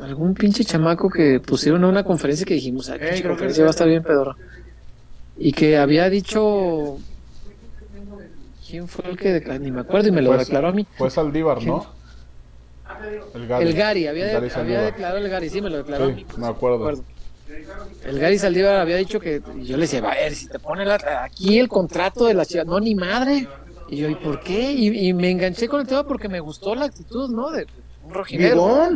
[0.00, 3.70] Algún pinche chamaco que pusieron a una conferencia que dijimos, ah, pinche conferencia va a
[3.70, 4.36] estar bien pedorra.
[5.38, 6.98] Y que había dicho
[8.68, 9.60] ¿Quién fue el que declaró?
[9.62, 10.86] Ni me acuerdo y me lo Fue- declaró a mí.
[10.96, 11.68] Fue Saldívar, ¿Quién?
[11.70, 11.86] ¿no?
[13.34, 13.66] El Gary.
[13.66, 14.84] El Gary, había, El Gary había Saldívar.
[14.84, 16.26] declarado el Gary, sí, me lo declaró a mí.
[16.36, 17.04] Me acuerdo.
[18.04, 20.84] El Gary Saldívar había dicho que y yo le decía, a ver, si te pone
[20.84, 23.46] la- aquí el contrato de la chiva, no, ni madre.
[23.88, 24.72] Y yo, ¿y por qué?
[24.72, 27.50] Y, y me enganché con el tema porque me gustó la actitud, ¿no?
[27.50, 27.66] De
[28.04, 28.90] un rojinegro.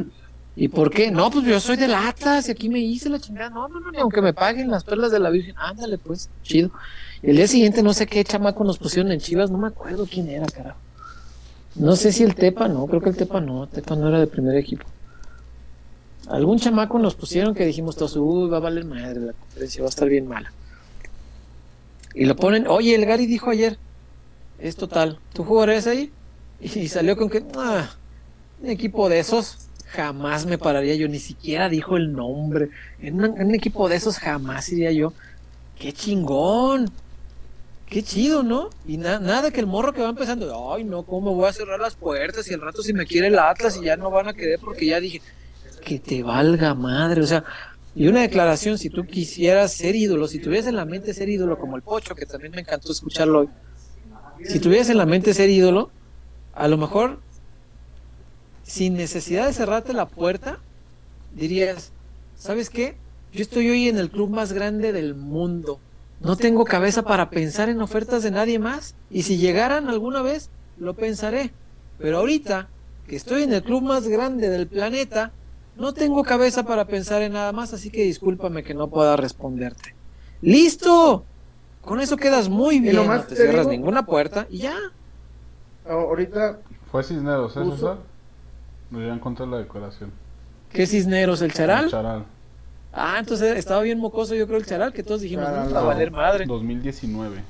[0.61, 1.12] ¿Y por qué?
[1.12, 3.48] No, pues yo soy del Atlas y aquí me hice la chingada.
[3.48, 5.54] No, no, no, ni aunque me paguen las perlas de la Virgen.
[5.56, 6.72] Ándale, pues, chido.
[7.22, 10.04] Y el día siguiente no sé qué chamaco nos pusieron en Chivas, no me acuerdo
[10.11, 10.80] quién era, carajo.
[11.76, 14.26] No sé si el Tepa, no, creo que el Tepa no, Tepa no era de
[14.26, 14.84] primer equipo.
[16.26, 19.86] Algún chamaco nos pusieron que dijimos todos, uy, va a valer madre la conferencia, va
[19.86, 20.52] a estar bien mala.
[22.14, 23.78] Y lo ponen, oye, el Gary dijo ayer,
[24.59, 26.11] es total, ¿tú jugarías ahí?
[26.61, 27.88] Y salió con que, ah,
[28.61, 32.70] un equipo de esos jamás me pararía yo, ni siquiera dijo el nombre.
[33.01, 35.12] En un, equipo de esos jamás iría yo.
[35.78, 36.91] ¡Qué chingón!
[37.86, 38.68] ¡Qué chido, ¿no?
[38.86, 41.80] Y na- nada que el morro que va empezando, ay no, ¿cómo voy a cerrar
[41.80, 42.51] las puertas?
[42.51, 44.84] Y al rato si me quiere el Atlas y ya no van a querer porque
[44.86, 45.22] ya dije,
[45.84, 47.45] que te valga madre, o sea,
[47.95, 51.59] y una declaración, si tú quisieras ser ídolo, si tuvieras en la mente ser ídolo
[51.59, 53.49] como el Pocho, que también me encantó escucharlo hoy,
[54.45, 55.91] si tuvieras en la mente ser ídolo,
[56.53, 57.20] a lo mejor
[58.68, 60.58] sin necesidad de cerrarte la puerta,
[61.34, 61.90] dirías,
[62.36, 62.96] ¿sabes qué?
[63.32, 65.80] Yo estoy hoy en el club más grande del mundo.
[66.20, 68.94] No tengo cabeza para pensar en ofertas de nadie más.
[69.10, 71.50] Y si llegaran alguna vez, lo pensaré.
[71.98, 72.68] Pero ahorita,
[73.06, 75.32] que estoy en el club más grande del planeta,
[75.76, 79.94] no tengo cabeza para pensar en nada más, así que discúlpame que no pueda responderte.
[80.42, 81.24] ¡Listo!
[81.80, 84.76] Con eso quedas muy bien, no te te cierras digo- ninguna puerta y ya.
[85.88, 86.58] Ahorita,
[86.90, 87.98] Fue Cisneros, ¿eh, Puso-
[88.91, 90.11] No, ya encontré la decoración.
[90.72, 91.91] ¿Qué Cisneros, el charal?
[91.91, 92.24] Charal.
[92.93, 95.78] Ah, entonces estaba bien mocoso, yo creo, el charal, que todos dijimos, Charal, no, va
[95.78, 95.89] a no.
[95.89, 96.47] valer madre.
[96.47, 97.43] 2019.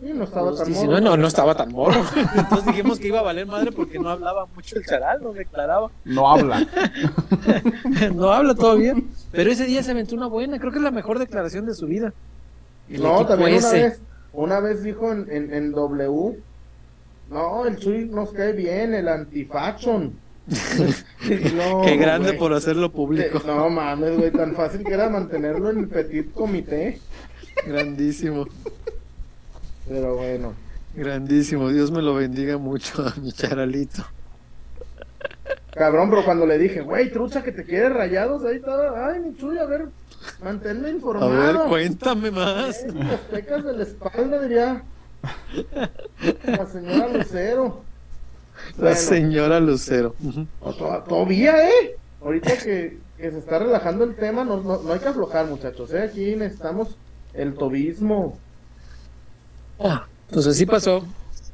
[0.00, 1.00] sí, no estaba tan 19, morro.
[1.10, 2.00] no, no estaba tan morro.
[2.34, 5.90] Entonces dijimos que iba a valer madre porque no hablaba mucho el charal, no declaraba.
[6.04, 6.66] No habla.
[8.14, 9.08] no habla todo bien.
[9.32, 11.86] Pero ese día se aventó una buena, creo que es la mejor declaración de su
[11.86, 12.12] vida.
[12.88, 13.82] El No, también una ese.
[13.82, 14.00] vez,
[14.32, 16.38] una vez dijo en, en, en W,
[17.30, 20.12] no, el Chuy nos cae bien, el antifachon.
[21.56, 23.42] No, Qué grande por hacerlo público.
[23.44, 27.00] No mames, güey, tan fácil que era mantenerlo en el petit comité.
[27.66, 28.46] Grandísimo,
[29.88, 30.54] Pero bueno.
[30.94, 31.68] grandísimo.
[31.70, 34.04] Dios me lo bendiga mucho a mi charalito.
[35.72, 39.36] Cabrón, pero cuando le dije, güey, trucha que te quieres rayados, ahí estaba, ay, mi
[39.36, 39.86] chuy, a ver,
[40.42, 41.30] manténme A informado.
[41.32, 42.84] ver, cuéntame más.
[42.84, 44.82] Eh, Las pecas de la espalda, diría.
[46.44, 47.82] La señora Lucero.
[48.78, 50.14] La señora Lucero.
[50.62, 51.96] To- todavía, ¿eh?
[52.22, 55.92] Ahorita que, que se está relajando el tema, no, no, no hay que aflojar, muchachos,
[55.92, 56.02] ¿eh?
[56.02, 56.96] Aquí necesitamos
[57.34, 58.38] el tobismo.
[59.78, 61.06] Ah, pues así pasó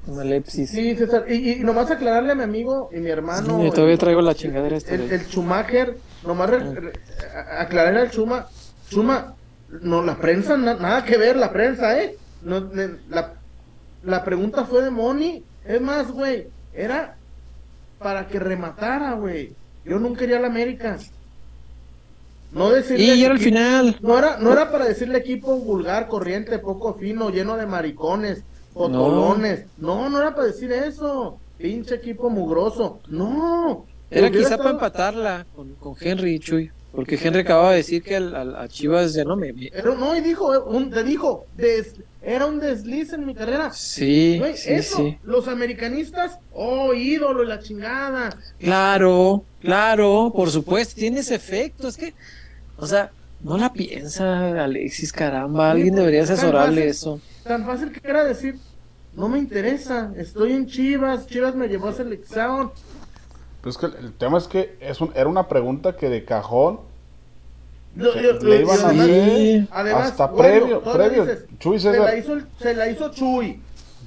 [0.07, 0.71] con Alepsis.
[0.71, 3.61] Sí, César, y, y nomás aclararle a mi amigo y mi hermano.
[3.63, 4.95] Sí, todavía el- traigo la chingadera esta.
[4.95, 6.93] el, el Schumacher, nomás re- re-
[7.37, 8.47] a- aclararle al Chuma,
[8.89, 9.35] Chuma,
[9.83, 12.17] no, la prensa, na- nada que ver, la prensa, ¿eh?
[12.43, 13.35] No, ne- la,
[14.05, 17.17] la pregunta fue de Moni, es más, güey, era
[17.99, 19.53] para que rematara, güey.
[19.85, 20.99] Yo nunca quería la América.
[22.53, 23.05] No decirle.
[23.15, 23.97] Y era el equi- final.
[24.01, 28.43] No era, no era para decirle equipo vulgar, corriente, poco fino, lleno de maricones,
[28.75, 29.65] potolones.
[29.79, 31.39] No, no, era para decir eso.
[31.59, 33.01] Pinche equipo mugroso.
[33.09, 33.87] No.
[34.11, 36.71] Era quizá para empatarla con, con Henry y Chuy.
[36.95, 39.55] Porque Henry acababa de decir que al, al- a Chivas ya no me.
[39.73, 43.73] Era, no, y dijo, un, te dijo, des- era un desliz en mi carrera.
[43.73, 45.19] Sí, sí, eso, sí.
[45.25, 48.37] los americanistas, oh, ídolo la chingada.
[48.59, 51.89] Claro, claro, por supuesto, tiene ese efecto.
[51.89, 52.13] Es que,
[52.77, 55.71] o sea, no la piensa Alexis, caramba.
[55.73, 57.21] Alguien debería asesorarle eso.
[57.43, 58.57] Tan fácil que era decir,
[59.17, 62.71] no me interesa, estoy en Chivas, Chivas me llevó a selección.
[63.63, 66.81] Pues que el, el tema es que es un, era una pregunta que de cajón
[67.97, 70.43] lo- le iban a hacer además, hasta bueno,
[70.83, 71.25] previo, previo.
[71.27, 73.61] dices, Chuy se la hizo, el- se la hizo Chuy.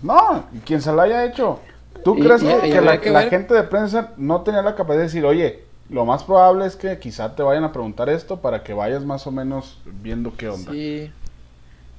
[0.04, 1.60] No, y quien se la haya hecho.
[2.04, 4.12] ¿Tú Y- crees y- que, y que habría la, que la ver- gente de prensa
[4.18, 7.64] no tenía la capacidad de decir, oye, lo más probable es que quizá te vayan
[7.64, 10.72] a preguntar esto para que vayas más o menos viendo qué onda?
[10.72, 11.12] Sí,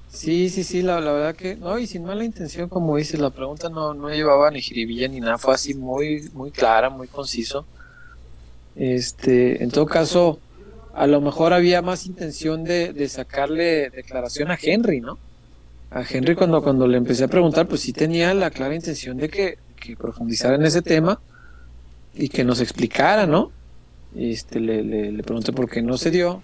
[0.08, 3.68] sí, sí, sí, la, verdad que, no, y sin mala intención, como dices, la pregunta
[3.68, 7.66] no, no llevaba ni jiribilla ni nada, fue así muy, muy clara, muy conciso.
[8.74, 10.38] Este, en todo caso,
[10.94, 15.18] a lo mejor había más intención de, de sacarle declaración a Henry, ¿no?
[15.90, 19.28] A Henry cuando, cuando le empecé a preguntar, pues sí tenía la clara intención de
[19.28, 21.20] que, que profundizara en ese tema
[22.14, 23.52] y que nos explicara, ¿no?
[24.14, 26.42] Este, le, le, le pregunté por qué no se dio,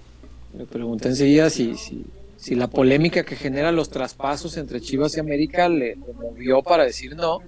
[0.56, 2.04] le pregunté enseguida si, si,
[2.42, 7.14] si la polémica que genera los traspasos entre Chivas y América le, movió para decir
[7.14, 7.38] no.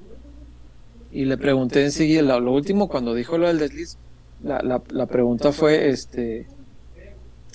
[1.10, 3.98] Y le pregunté enseguida, lo, lo último, cuando dijo lo del desliz,
[4.44, 6.46] la, la, pregunta fue, este,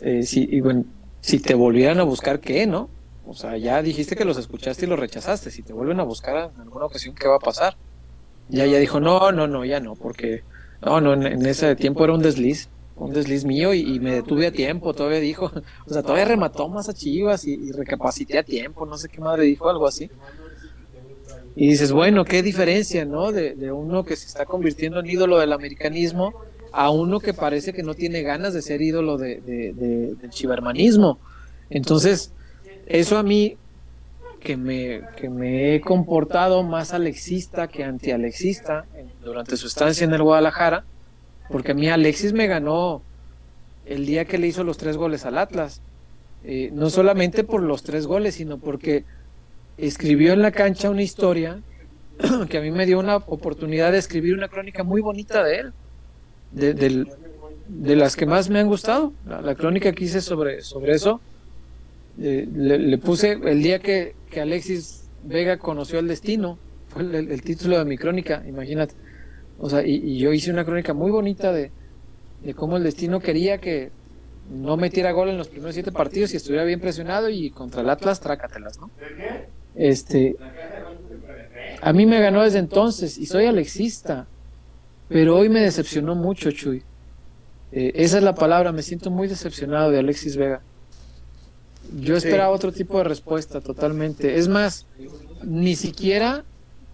[0.02, 0.84] eh, si, bueno,
[1.22, 2.90] si te volvieran a buscar, ¿qué, no?
[3.26, 5.50] O sea, ya dijiste que los escuchaste y los rechazaste.
[5.50, 7.78] Si te vuelven a buscar en alguna ocasión, ¿qué va a pasar?
[8.50, 10.44] Ya ella dijo, no, no, no, ya no, porque,
[10.82, 12.68] no, no, en, en ese tiempo era un desliz,
[13.00, 15.52] un desliz mío y, me detuve a tiempo, todavía dijo,
[15.86, 19.22] o sea, todavía remató más a Chivas y, y recapacité a tiempo, no sé qué
[19.22, 20.12] madre dijo, algo así.
[21.56, 23.32] Y dices, bueno, qué diferencia, ¿no?
[23.32, 26.36] De, uno que se está convirtiendo en ídolo del americanismo
[26.72, 30.30] a uno que parece que no tiene ganas de ser ídolo de, de- de- del
[30.30, 31.20] chivermanismo.
[31.70, 32.34] Entonces,
[32.86, 33.58] eso a mí,
[34.40, 38.86] que me, que me he comportado más alexista que anti-alexista
[39.24, 40.86] durante su estancia en el Guadalajara,
[41.50, 43.02] porque a mí Alexis me ganó
[43.86, 45.82] el día que le hizo los tres goles al Atlas.
[46.44, 49.04] Eh, no solamente por los tres goles, sino porque
[49.78, 51.62] escribió en la cancha una historia
[52.50, 55.74] que a mí me dio una oportunidad de escribir una crónica muy bonita de él,
[56.52, 56.74] de,
[57.68, 59.14] de las que más me han gustado.
[59.26, 61.22] La, la crónica que hice sobre, sobre eso,
[62.22, 67.16] eh, le, le puse el día que, que Alexis Vega conoció el destino, fue el,
[67.16, 68.96] el- el título de mi crónica, imagínate.
[69.60, 71.72] O sea, y, y yo hice una crónica muy bonita de,
[72.44, 73.92] de cómo el destino quería que
[74.50, 77.90] no metiera gol en los primeros siete partidos y estuviera bien presionado y contra el
[77.90, 78.90] Atlas trácatelas, ¿no?
[79.76, 80.36] Este,
[81.82, 84.28] a mí me ganó desde entonces y soy alexista,
[85.08, 86.84] pero hoy me decepcionó mucho, Chuy.
[87.72, 90.62] Eh, esa es la palabra, me siento muy decepcionado de Alexis Vega.
[92.02, 94.38] Yo esperaba otro tipo de respuesta totalmente.
[94.38, 94.86] Es más,
[95.44, 96.44] ni siquiera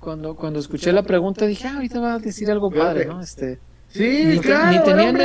[0.05, 3.19] cuando, cuando escuché la pregunta dije, ah, ahorita va a decir algo padre, ¿no?
[3.19, 5.19] Este, Sí, Ni te- claro, era tenían ni-.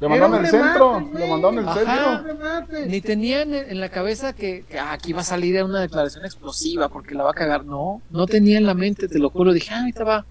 [0.00, 2.22] Le mandaron el centro, le mandaron el Ajá.
[2.24, 2.86] Centro.
[2.86, 6.24] Ni tenían en en la cabeza que, que, ah, aquí va a salir una declaración
[6.26, 7.64] explosiva porque la va a cagar.
[7.64, 9.52] No, no tenía en la mente, te lo juro.
[9.52, 10.26] Dije, ah, ahorita va.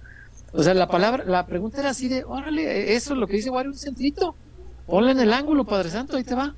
[0.54, 3.50] O sea, la palabra, la pregunta era así de, órale, eso es lo que dice
[3.50, 4.36] Wario, un centrito.
[4.86, 6.54] Ponla en el ángulo, Padre Santo, ahí te va.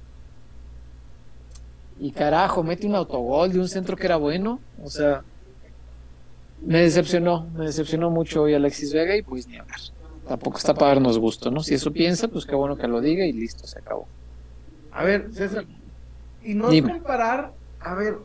[1.99, 4.59] Y carajo, mete un autogol de un centro que era bueno.
[4.84, 5.24] O sea,
[6.62, 9.80] me decepcionó, me decepcionó mucho hoy Alexis Vega y pues ni hablar.
[10.28, 11.62] tampoco está para darnos gusto, ¿no?
[11.62, 14.08] Si eso piensa, pues qué bueno que lo diga y listo, se acabó.
[14.91, 15.66] A ver, César,
[16.43, 16.93] y no Dime.
[16.93, 18.18] comparar, a ver,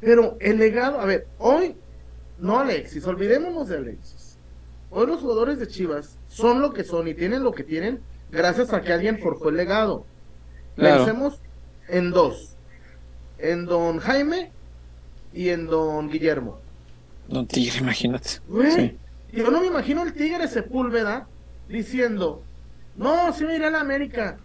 [0.00, 1.76] pero el legado, a ver, hoy,
[2.38, 4.38] no Alexis, olvidémonos de Alexis.
[4.90, 8.00] Hoy los jugadores de Chivas son lo que son y tienen lo que tienen
[8.30, 10.04] gracias a que alguien forjó el legado.
[10.76, 11.04] Claro.
[11.04, 11.40] Pensemos
[11.88, 12.56] en dos,
[13.38, 14.52] en don Jaime
[15.32, 16.58] y en don Guillermo.
[17.28, 18.30] Don Tigre, imagínate.
[18.48, 18.96] Güey, Sí.
[19.32, 21.28] yo no me imagino el Tigre Sepúlveda
[21.68, 22.42] diciendo,
[22.96, 24.38] no, sí me iré a la América.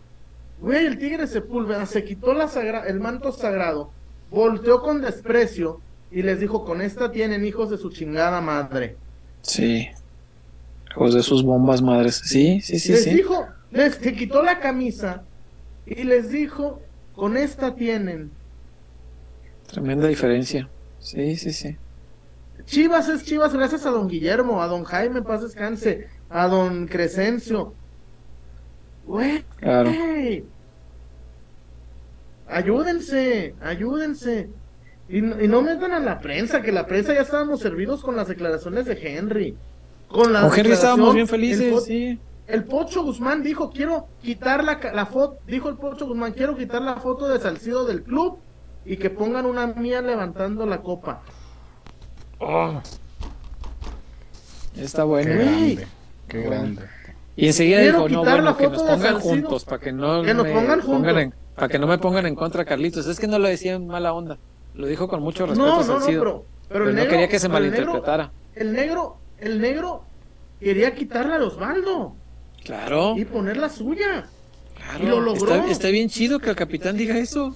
[0.62, 3.92] Güey, el Tigre Sepúlveda se quitó la sagra- el manto sagrado,
[4.30, 5.82] volteó con desprecio
[6.12, 8.96] y les dijo, con esta tienen hijos de su chingada madre.
[9.42, 9.90] Sí.
[10.92, 12.22] Hijos de sus bombas madres.
[12.24, 13.10] Sí, sí, sí, les sí.
[13.16, 15.24] dijo, les se quitó la camisa
[15.86, 16.82] y les dijo,
[17.16, 18.32] con esta tienen.
[19.68, 20.70] Tremenda diferencia.
[21.06, 21.78] Sí, sí, sí.
[22.66, 27.74] Chivas es Chivas gracias a don Guillermo, a don Jaime, paz descanse, a don Crescencio.
[29.06, 29.92] Güey, Claro.
[32.48, 34.50] Ayúdense, ayúdense.
[35.10, 38.16] Y, no- y no metan a la prensa, que la prensa ya estábamos servidos con
[38.16, 39.56] las declaraciones de Henry.
[40.08, 42.20] Con la Henry estábamos bien el felices, po- sí.
[42.48, 46.82] El Pocho Guzmán dijo, quiero quitar la, la foto, dijo el Pocho Guzmán, quiero quitar
[46.82, 48.38] la foto de Salcido del club
[48.86, 51.22] y que pongan una mía levantando la copa.
[52.40, 52.82] Oh,
[54.78, 55.36] Está qué bueno.
[55.36, 55.76] Güey.
[55.76, 55.88] grande,
[56.28, 56.82] qué grande.
[57.38, 60.46] Y enseguida Quiero dijo, no, bueno, que nos pongan juntos, para que no Que nos
[60.46, 63.08] me pongan en, para que no me pongan en contra Carlitos.
[63.08, 64.38] Es que no lo decía en mala onda.
[64.74, 67.28] Lo dijo con mucho respeto No, no, no, pero, pero, pero el no negro, quería
[67.30, 68.32] que se pero el negro- malinterpretara.
[68.56, 70.04] El negro, el negro
[70.60, 72.16] quería quitarle a Osvaldo
[72.64, 74.28] Claro, y poner la suya.
[74.76, 75.04] claro.
[75.04, 75.56] y lo logró.
[75.56, 77.56] Está, está bien chido que el capitán diga eso.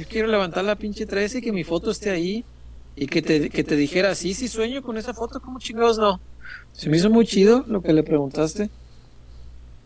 [0.00, 2.42] Yo quiero levantar la pinche 13 y que mi foto esté ahí.
[2.96, 6.18] Y que te, que te dijera, sí, sí sueño con esa foto, ¿cómo chingados no?
[6.72, 8.70] Se me hizo muy chido lo que le preguntaste.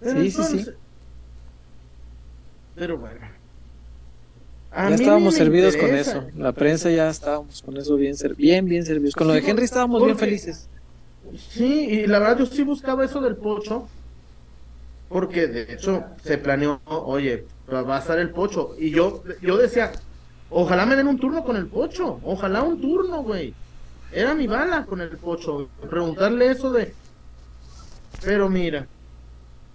[0.00, 0.66] Pero Sí, sí, sí.
[2.76, 3.20] Pero bueno.
[4.70, 6.24] A ya estábamos servidos con eso.
[6.36, 9.16] La prensa ya estábamos con eso bien, bien, bien servidos.
[9.16, 10.68] Con lo de Henry estábamos bien felices.
[11.50, 13.88] Sí, y la verdad yo sí buscaba eso del pocho.
[15.08, 18.74] Porque de hecho se planeó, oye, va a estar el pocho.
[18.78, 19.92] Y yo, yo decía,
[20.54, 22.20] ojalá me den un turno con el pocho.
[22.22, 23.54] Ojalá un turno, güey.
[24.12, 25.68] Era mi bala con el pocho.
[25.90, 26.94] Preguntarle eso de.
[28.24, 28.86] Pero mira,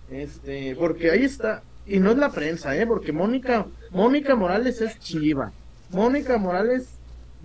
[0.09, 1.61] este, porque ahí está.
[1.85, 2.87] Y no es la prensa, ¿eh?
[2.87, 5.51] Porque Mónica, Mónica Morales es chiva.
[5.91, 6.89] Mónica Morales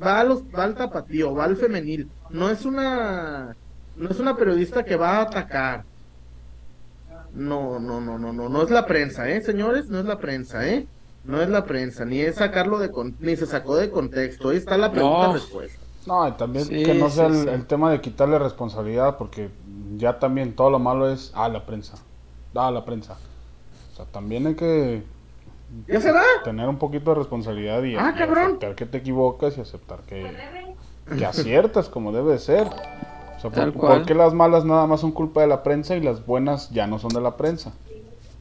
[0.02, 2.08] va, a los, va al tapatío, va al femenil.
[2.30, 3.56] No es una
[3.96, 5.84] no es una periodista que va a atacar.
[7.32, 9.88] No, no, no, no, no, no es la prensa, ¿eh, señores?
[9.88, 10.86] No es la prensa, ¿eh?
[11.24, 14.50] No es la prensa, ni es sacarlo de con- ni se sacó de contexto.
[14.50, 15.32] Ahí está la pregunta No.
[15.32, 15.80] respuesta.
[16.06, 17.48] No, y también Sí, que no sea sí, el, sí.
[17.48, 19.48] el tema de quitarle responsabilidad, porque
[19.96, 21.94] ya también todo lo malo es a la prensa.
[22.54, 23.16] A la prensa.
[23.92, 25.02] O sea, también hay que
[25.88, 26.22] ¿Ya se va?
[26.44, 30.30] tener un poquito de responsabilidad y, Ah, y aceptar que te equivocas y aceptar que,
[31.16, 32.66] que aciertas como debe de ser.
[32.66, 33.98] O sea, ¿por, cual.
[33.98, 36.86] por qué las malas nada más son culpa de la prensa y las buenas ya
[36.86, 37.72] no son de la prensa?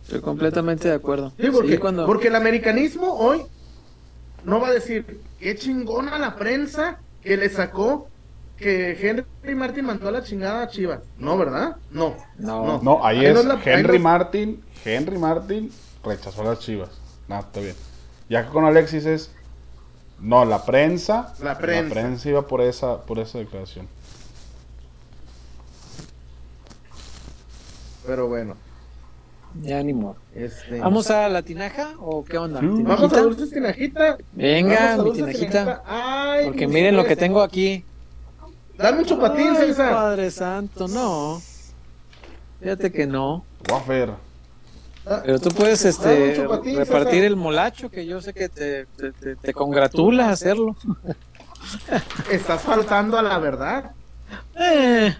[0.04, 1.32] Estoy completamente de acuerdo.
[1.40, 2.06] Sí, porque, Sí, cuando...
[2.06, 3.44] porque el americanismo hoy
[4.44, 8.08] no va a decir qué chingona la prensa que le sacó
[8.58, 11.00] que Henry Martin mandó a la chingada a Chivas.
[11.18, 11.78] No, ¿verdad?
[11.92, 12.16] No.
[12.38, 12.82] No.
[12.82, 14.64] No, ahí, Ahí es no es la- Henry no Martin.
[14.86, 15.72] Henry Martin
[16.04, 16.90] rechazó a las chivas.
[17.28, 17.76] No, está bien.
[18.30, 19.32] Ya que con Alexis es.
[20.20, 21.34] No, la prensa.
[21.42, 22.30] La prensa.
[22.30, 23.88] iba por esa, por esa declaración.
[28.06, 28.56] Pero bueno,
[29.62, 30.16] Ya ni modo.
[30.34, 30.80] este.
[30.80, 32.60] ¿Vamos a la tinaja o qué onda?
[32.62, 34.18] Vamos a Dulces Tinajita.
[34.34, 35.84] Venga, mi tinajita.
[35.86, 37.84] Ay, Porque miren lo que tengo aquí.
[38.78, 39.94] Dame un chupatín, Ay, César.
[39.94, 41.40] Padre Santo, no.
[42.60, 43.46] Fíjate que no.
[43.70, 44.12] Wafer.
[45.06, 47.26] Ah, Pero tú puedes este chupatín, repartir César.
[47.26, 50.76] el molacho, que yo sé que te, te, te- te congratula hacerlo.
[52.32, 53.92] Estás faltando a la verdad.
[54.60, 55.16] Eh,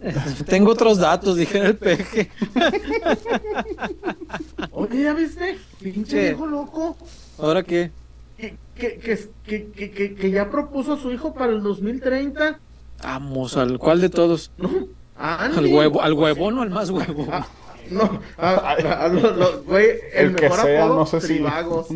[0.46, 2.30] tengo otros datos, dijera el peje.
[4.70, 5.58] Oye, ¿ya viste?
[5.80, 6.22] Pinche ¿Qué?
[6.28, 6.96] viejo loco.
[7.38, 7.90] ¿Ahora qué?
[8.36, 12.58] Que, que, que, que, que, que- que ya propuso a su hijo para el 2030.
[13.02, 14.50] Vamos, ¿al cuál de todos?
[14.58, 14.70] ¿No?
[15.16, 15.58] A Andy.
[15.58, 17.26] ¿Al huevo, al huevón o al más huevo?
[17.32, 17.46] Ah,
[17.90, 21.20] no, a, a- a los- los- güey, el, El que mejor sea, apodo, no sé
[21.20, 21.86] si- Tribagos.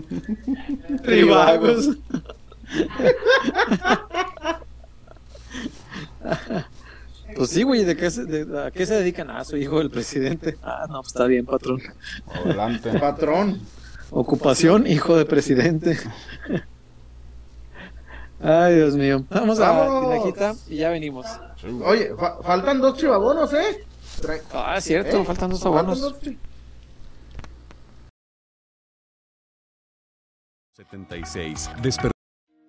[1.05, 1.91] Tribagos.
[7.37, 9.31] Pues sí, güey, ¿de qué se, de- ¿a qué se dedican?
[9.31, 10.57] Ah, su hijo el presidente.
[10.63, 11.81] Ah, no, pues está bien, patrón.
[12.27, 12.99] Adelante.
[12.99, 13.61] Patrón.
[14.11, 15.99] Ocupación, hijo de presidente.
[18.41, 19.25] Ay, Dios mío.
[19.31, 20.11] Vamos a la Vamos.
[20.11, 21.27] tinajita y ya venimos.
[21.85, 23.85] Oye, fa- faltan dos chivabonos, ¿eh?
[24.21, 25.25] Tra- Ah, cierto, ¿Eh?
[25.25, 26.01] faltan dos Faltan abonos.
[26.01, 26.37] dos, sí.
[30.77, 31.71] 76.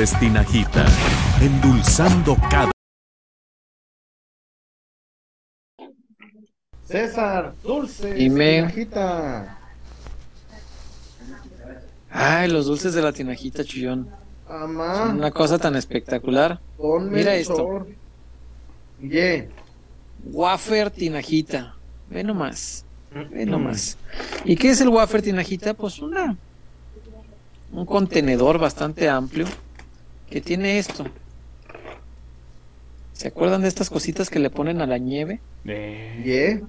[0.00, 0.86] Dulces Tinajita,
[1.42, 2.70] endulzando cada
[6.86, 8.62] César, dulce, Dime.
[8.62, 9.58] tinajita.
[12.10, 14.08] Ay, los dulces de la tinajita, chillón.
[14.48, 16.58] Amá, Son una cosa tan espectacular.
[16.78, 17.56] ponme mira esto.
[17.56, 17.94] sol.
[19.02, 19.50] Ye,
[20.32, 21.74] Wafer tinajita.
[22.08, 22.86] Ve nomás.
[23.30, 23.98] Ve nomás.
[24.46, 25.74] ¿Y qué es el wafer tinajita?
[25.74, 26.38] Pues una.
[27.70, 29.44] Un contenedor bastante amplio
[30.30, 31.04] que tiene esto.
[33.12, 35.40] ¿Se acuerdan de estas cositas que le ponen a la nieve?
[35.66, 36.62] Eh.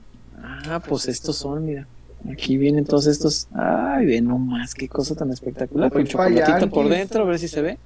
[0.43, 1.88] Ah, pues estos son, mira.
[2.30, 3.47] Aquí vienen todos estos.
[3.53, 5.91] Ay, ve nomás, qué cosa tan espectacular.
[5.91, 7.78] Con chocolatito por dentro, a ver si se ve.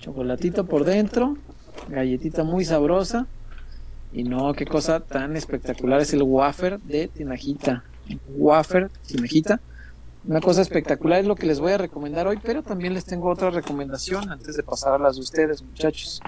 [0.00, 1.36] Chocolatito por dentro.
[1.88, 3.26] Galletita muy sabrosa.
[4.12, 7.84] Y no, qué cosa tan espectacular es el wafer de tinajita.
[8.36, 9.60] Wafer, tinajita.
[10.26, 13.30] Una cosa espectacular es lo que les voy a recomendar hoy, pero también les tengo
[13.30, 16.20] otra recomendación antes de pasar a las de ustedes, muchachos.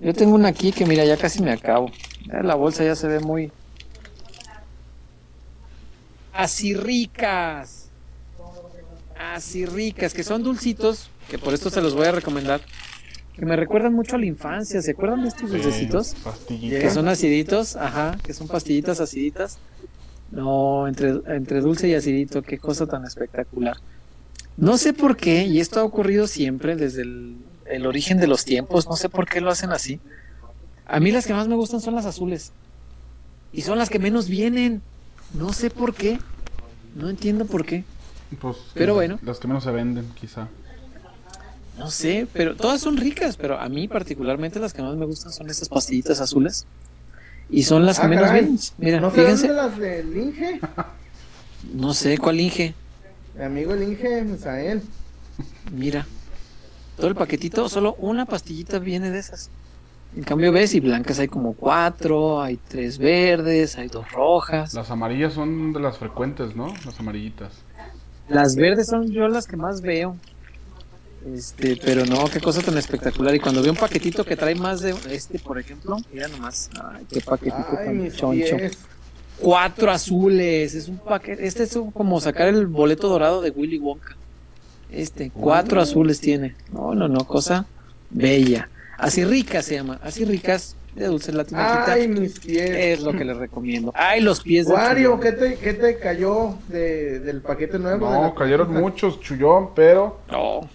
[0.00, 1.90] Yo tengo una aquí que mira, ya casi me acabo.
[2.26, 3.50] La bolsa ya se ve muy,
[6.38, 7.90] así ricas.
[9.18, 12.60] Así ricas, que son dulcitos, que por esto se los voy a recomendar,
[13.34, 14.80] que me recuerdan mucho a la infancia.
[14.80, 16.14] ¿Se acuerdan de estos dulcecitos?
[16.22, 16.80] pastillitas.
[16.80, 19.58] Que son aciditos, ajá, que son pastillitas aciditas.
[20.30, 23.76] No, entre, entre dulce y acidito, qué cosa tan espectacular.
[24.56, 28.44] No sé por qué, y esto ha ocurrido siempre desde el, el origen de los
[28.44, 30.00] tiempos, no sé por qué lo hacen así.
[30.86, 32.52] A mí las que más me gustan son las azules.
[33.52, 34.82] Y son las que menos vienen.
[35.34, 36.18] No sé por qué.
[36.94, 37.84] No entiendo por qué.
[38.40, 39.18] Pues, Pero eh, bueno.
[39.22, 40.48] Las que menos se venden, quizá.
[41.78, 45.32] No sé, pero todas son ricas, pero a mí particularmente las que más me gustan
[45.32, 46.66] son estas pastillitas azules.
[47.50, 48.42] Y son las que Ah, menos caray.
[48.42, 48.58] vienen.
[48.78, 49.48] Mira, ¿No serán fíjense.
[49.48, 50.60] de las del Inge?
[51.74, 52.74] No sé cuál Inge.
[53.36, 54.82] Mi amigo el Inge, Misael.
[55.72, 56.06] Mira.
[56.96, 59.50] Todo el paquetito, solo una pastillita viene de esas.
[60.16, 64.72] En cambio, ves, y blancas hay como cuatro, hay tres verdes, hay dos rojas.
[64.74, 66.72] Las amarillas son de las frecuentes, ¿no?
[66.86, 67.52] Las amarillitas.
[68.28, 70.16] Las verdes son yo las que más veo.
[71.34, 73.34] Este, pero no, qué cosa tan espectacular.
[73.34, 76.70] Y cuando veo un paquetito que trae más de este, por ejemplo, mira nomás.
[76.82, 78.56] Ay, qué paquetito Ay, tan mis choncho.
[78.56, 78.78] pies.
[79.38, 81.46] Cuatro azules, es un paquete.
[81.46, 84.16] Este es un- como sacar el boleto dorado de Willy Wonka.
[84.90, 86.54] Este, cuatro azules tiene.
[86.72, 87.66] No, no, no, cosa
[88.10, 88.68] bella.
[88.96, 90.00] Así ricas se llama.
[90.02, 91.92] Así ricas de dulce latinajita.
[91.92, 92.70] Ay, mis pies.
[92.70, 93.92] Es lo que les recomiendo.
[93.94, 95.20] Ay, los pies de Wario.
[95.20, 98.10] ¿qué te, qué te cayó de, del paquete nuevo?
[98.10, 100.68] No, cayeron muchos chullón, pero No,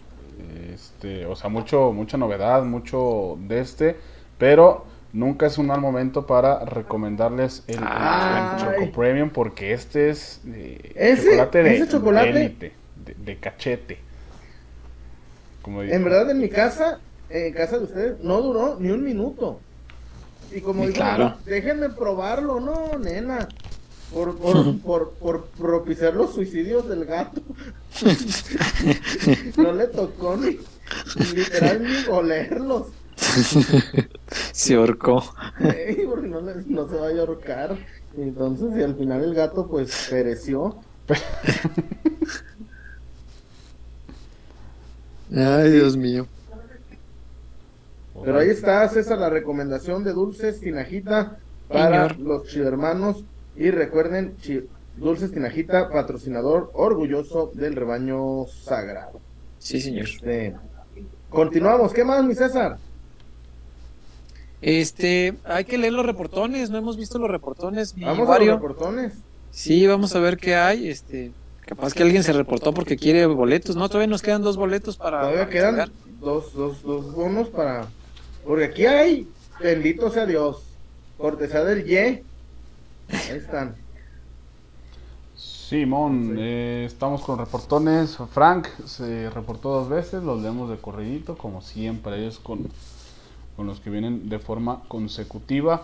[1.04, 3.98] este, o sea, mucho, mucha novedad, mucho de este,
[4.38, 7.80] pero nunca es un mal momento para recomendarles el.
[7.80, 11.32] Choco Premium porque este es eh, ¿Ese?
[11.32, 12.32] chocolate de ¿Ese chocolate?
[12.34, 12.74] de élite,
[13.06, 13.98] de, de cachete.
[15.62, 15.94] Como digo.
[15.94, 17.00] En verdad, en mi casa,
[17.30, 19.60] en casa de ustedes, no duró ni un minuto.
[20.54, 21.36] Y como digo, claro.
[21.46, 23.50] déjenme probarlo, no, nena.
[24.14, 27.42] Por, por, por, por propiciar los suicidios del gato.
[29.58, 30.60] no le tocó ni,
[31.36, 32.88] literal ni olerlos.
[34.52, 35.24] se ahorcó.
[35.60, 37.78] Ey, porque no, no se vaya a ahorcar.
[38.18, 40.78] Entonces, y al final el gato pues pereció.
[45.36, 46.28] Ay, Dios mío.
[48.24, 51.38] Pero ahí está, César, la recomendación de dulces tinajita
[51.68, 52.20] para Señor.
[52.20, 53.24] los chivermanos.
[53.56, 59.20] Y recuerden, chi- dulces tinajita, patrocinador orgulloso del rebaño sagrado.
[59.60, 60.06] Sí, señor.
[60.08, 60.56] Este,
[61.34, 62.78] continuamos, ¿qué más, mi César?
[64.62, 67.96] Este, hay que leer los reportones, no hemos visto los reportones.
[67.98, 68.52] mi Vamos a Wario.
[68.54, 69.14] los reportones.
[69.52, 70.88] Sí, vamos a ver qué hay.
[70.88, 71.32] Este,
[71.66, 73.76] capaz que alguien se reportó porque quiere boletos.
[73.76, 75.22] No, todavía nos quedan dos boletos para.
[75.22, 77.88] Todavía quedan dos, dos, dos bonos para...
[78.46, 79.28] Porque aquí hay,
[79.62, 80.64] bendito sea Dios,
[81.18, 81.98] cortesía del Y.
[81.98, 82.24] Ahí
[83.36, 83.76] están.
[85.74, 88.20] Simón, eh, estamos con reportones.
[88.32, 92.68] Frank se reportó dos veces, los leemos de corridito, como siempre, ellos con,
[93.56, 95.82] con los que vienen de forma consecutiva.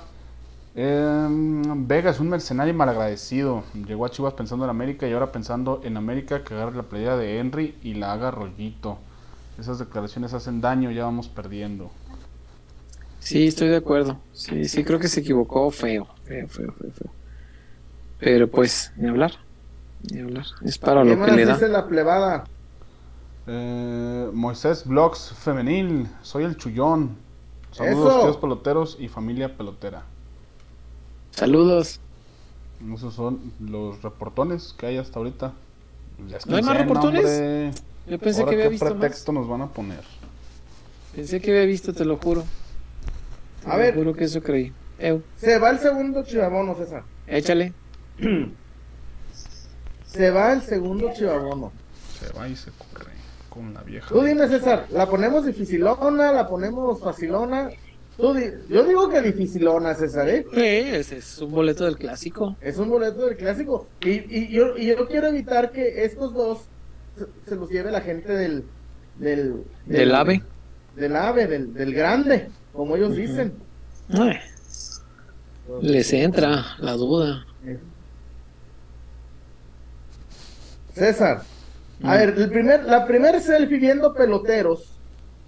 [0.76, 3.64] Em, Vega es un mercenario malagradecido.
[3.88, 7.18] Llegó a Chivas pensando en América y ahora pensando en América que agarre la playera
[7.18, 9.00] de Henry y la haga rollito.
[9.60, 11.90] Esas declaraciones hacen daño, ya vamos perdiendo.
[13.22, 14.20] Sí, estoy de acuerdo.
[14.34, 16.08] Sí, sí, creo que se equivocó feo.
[16.26, 17.12] Feo, feo, feo, feo.
[18.20, 19.49] Pero pues, ni hablar.
[20.64, 21.80] Es para ¿Qué lo más que le dice da.
[21.82, 22.44] la plebada?
[23.48, 27.18] Eh, Moisés Vlogs Femenil, soy el Chullón.
[27.72, 28.22] Saludos, Eso.
[28.24, 30.04] tíos peloteros y familia pelotera.
[31.32, 32.00] Saludos.
[32.94, 35.54] Esos son los reportones que hay hasta ahorita.
[36.48, 37.74] ¿No hay más reportones?
[38.08, 38.94] Yo pensé Ahora, que había ¿qué visto más.
[38.96, 40.04] pretexto nos van a poner?
[41.16, 42.44] Pensé que había visto, te lo juro.
[43.64, 43.96] Te A lo ver.
[43.96, 44.74] juro que eso creí.
[44.98, 47.04] Eu, Se va el segundo chivabono, César.
[47.28, 47.74] échale.
[50.12, 51.72] Se va el segundo chivabono.
[52.20, 53.12] Se va y se corre
[53.50, 54.10] con la vieja.
[54.10, 56.32] Tú dime, César, ¿la ponemos dificilona?
[56.32, 57.70] ¿La ponemos facilona?
[58.18, 60.46] Tú di- Yo digo que dificilona, César, ¿eh?
[60.54, 62.58] Sí, ese es un boleto del clásico.
[62.60, 63.88] Es un boleto del clásico.
[64.02, 66.60] Y, y yo, y yo quiero evitar que estos dos
[67.18, 68.66] se, se los lleve la gente del...
[69.18, 70.42] Del, Del AVE.
[70.96, 73.54] Del AVE, del, del grande, como ellos dicen.
[74.10, 74.38] Ay,
[75.82, 77.46] les entra la duda.
[81.00, 81.42] César,
[82.04, 82.12] a Mm.
[82.12, 84.96] ver, el primer, la primer selfie viendo peloteros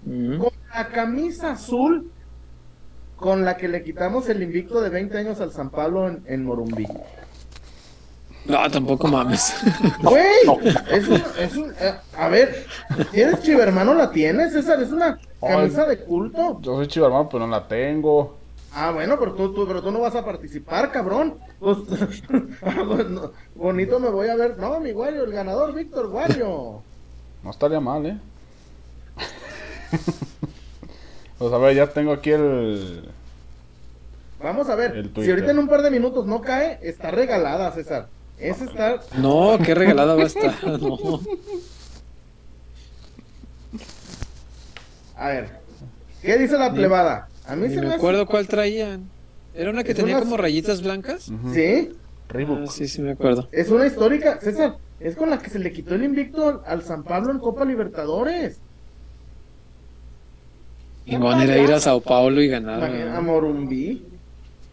[0.04, 0.38] Mm.
[0.38, 2.10] con la camisa azul
[3.16, 6.44] con la que le quitamos el invicto de 20 años al San Pablo en, en
[6.44, 6.88] Morumbí.
[8.46, 9.54] No, tampoco mames.
[10.02, 10.24] Güey,
[10.90, 12.66] es un, es un, eh, a ver,
[13.12, 13.94] ¿tienes chivermano?
[13.94, 14.82] ¿La tienes, César?
[14.82, 16.58] Es una camisa de culto.
[16.60, 18.38] Yo soy chivarmano, pero no la tengo.
[18.74, 21.38] Ah, bueno, pero tú, tú- pero tú no vas a participar, cabrón.
[21.60, 21.78] Pues,
[22.62, 24.56] ah, bueno, bonito me voy a ver.
[24.58, 26.82] No, mi Wario, el ganador, Víctor Wario.
[27.42, 28.18] No estaría mal, ¿eh?
[31.38, 33.08] pues a ver, ya tengo aquí el...
[34.42, 37.70] Vamos a ver, El si ahorita en un par de minutos no cae, está regalada,
[37.72, 38.08] César.
[38.38, 39.00] Esa está.
[39.18, 40.54] No, qué regalada va a estar.
[40.80, 41.20] No.
[45.16, 45.50] A ver,
[46.22, 47.28] ¿qué dice la plebada?
[47.46, 49.08] A mí Ni se me me acuerdo cuál traían.
[49.54, 51.30] ¿Era una que Es tenía como rayitas blancas?
[51.52, 51.90] Sí,
[52.28, 52.60] Reebok.
[52.62, 53.48] Ah, sí, sí me acuerdo.
[53.52, 54.76] es una histórica, César.
[55.00, 58.58] Es con la que se le quitó el invicto al, San Pablo en Copa Libertadores.
[61.04, 62.84] Y van a ir a Sao Paulo y ganar.
[62.84, 63.20] A.
[63.20, 64.04] Morumbí.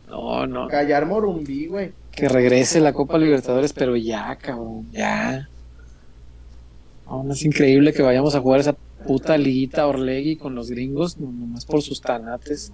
[0.07, 0.67] No, no.
[0.67, 1.91] Callar Morumbí, güey.
[2.11, 5.49] Que regrese la Copa Libertadores, pero ya, cabrón, ya.
[7.07, 8.75] Aún es increíble que vayamos a jugar esa
[9.05, 12.71] puta liguita Orlegui con los gringos, no, nomás por sus tanates.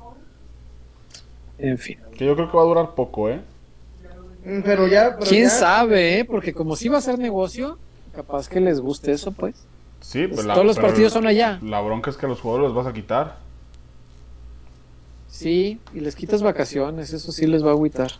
[1.58, 1.98] En fin.
[2.18, 3.42] Que yo creo que va a durar poco, ¿eh?
[4.46, 5.16] Mm, Pero ya.
[5.18, 6.26] pero ¿Quién ya- sabe, eh?
[6.26, 7.78] Porque como si va a ser negocio,
[8.14, 9.56] capaz que les guste eso, pues.
[10.02, 11.60] Sí, pues la- Todos los pero partidos son allá.
[11.64, 13.38] La bronca es que a los jugadores los vas a quitar.
[15.30, 18.12] Sí, y les quitas vacaciones, eso sí les va a agüitar.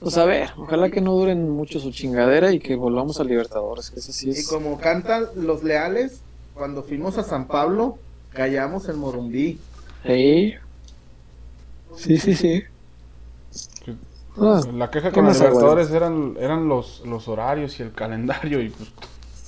[0.00, 3.90] Pues a ver, ojalá que no duren mucho su chingadera y que volvamos a Libertadores,
[3.90, 6.20] que eso sí Y como cantan los leales,
[6.54, 7.98] cuando fuimos a San Pablo,
[8.32, 9.58] callamos el Morumbí.
[10.04, 10.54] Sí,
[11.96, 12.34] sí, sí.
[12.34, 12.64] sí.
[14.36, 18.60] Ah, La queja ¿qué con los Libertadores eran, eran los, los horarios y el calendario
[18.60, 18.90] y pues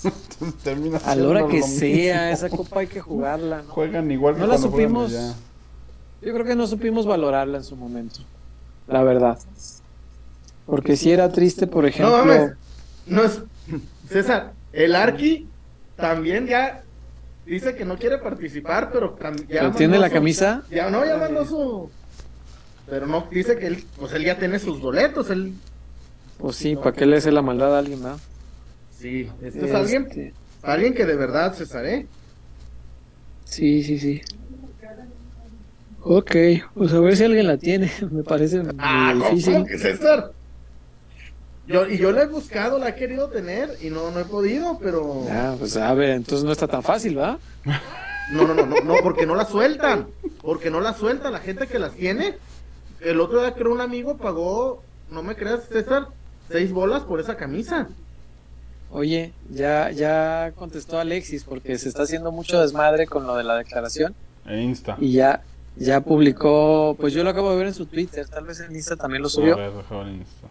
[0.62, 3.62] termina a la hora que sea, esa copa hay que jugarla.
[3.62, 3.73] ¿no?
[3.73, 5.12] Juegan igual que No la supimos.
[5.12, 8.20] Yo creo que no supimos valorarla en su momento,
[8.89, 9.39] la verdad.
[10.66, 12.16] Porque si era triste, por No ejemplo...
[12.18, 12.52] mames.
[13.06, 13.40] No es.
[14.09, 15.48] César, el Arqui
[15.97, 16.82] también ya
[17.44, 19.16] dice que no quiere participar, pero
[19.48, 19.60] ya.
[19.60, 20.62] ¿Pero tiene la su- camisa?
[20.70, 21.90] Ya no, ya mandó su.
[22.88, 25.30] Pero no, dice que él, pues él ya tiene sus boletos.
[25.30, 25.55] Él,
[26.38, 28.16] Pues sí, ¿para qué le hace la maldad a alguien, no?
[28.98, 30.32] sí, este es alguien, Este,
[30.62, 32.06] alguien que de verdad, César, ¿eh?
[33.44, 34.20] Sí, sí, sí.
[36.02, 36.36] Ok,
[36.74, 37.90] pues a ver si alguien la tiene.
[38.10, 39.66] Me parece muy Ah, ¿cómo difícil.
[39.66, 40.30] que César?
[41.66, 44.78] Yo, y yo la he buscado, la he querido tener y no, no he podido,
[44.78, 45.24] pero...
[45.30, 47.38] Ah, pues a ver, entonces no está tan fácil, ¿va?
[48.32, 50.06] No, no, no, no, no, porque no la sueltan.
[50.43, 51.32] Porque no la sueltan.
[51.32, 52.34] La gente que las tiene.
[53.01, 56.09] El otro día creo un amigo pagó, no me creas, César,
[56.51, 57.88] seis bolas por esa camisa.
[58.90, 63.56] Oye, ya, ya contestó Alexis porque se está haciendo mucho desmadre con lo de la
[63.56, 64.14] declaración
[64.47, 64.97] En Insta.
[65.01, 65.43] y ya,
[65.76, 68.94] ya publicó, pues yo lo acabo de ver en su Twitter, tal vez en Insta
[68.97, 69.56] también lo A subió.
[69.56, 70.47] ver, déjame ver en Insta.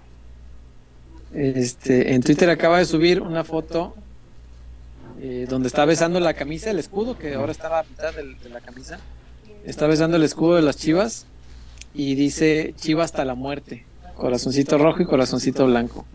[1.36, 3.94] Este, en Twitter acaba de subir una foto
[5.22, 8.50] eh, donde está besando la camisa, el escudo, que ahora está a la mitad de,
[8.50, 9.00] la camisa.
[9.66, 11.26] Está besando el escudo de las chivas
[11.94, 13.86] y dice Chivas hasta la muerte.
[14.16, 16.06] Corazoncito rojo y corazoncito blanco.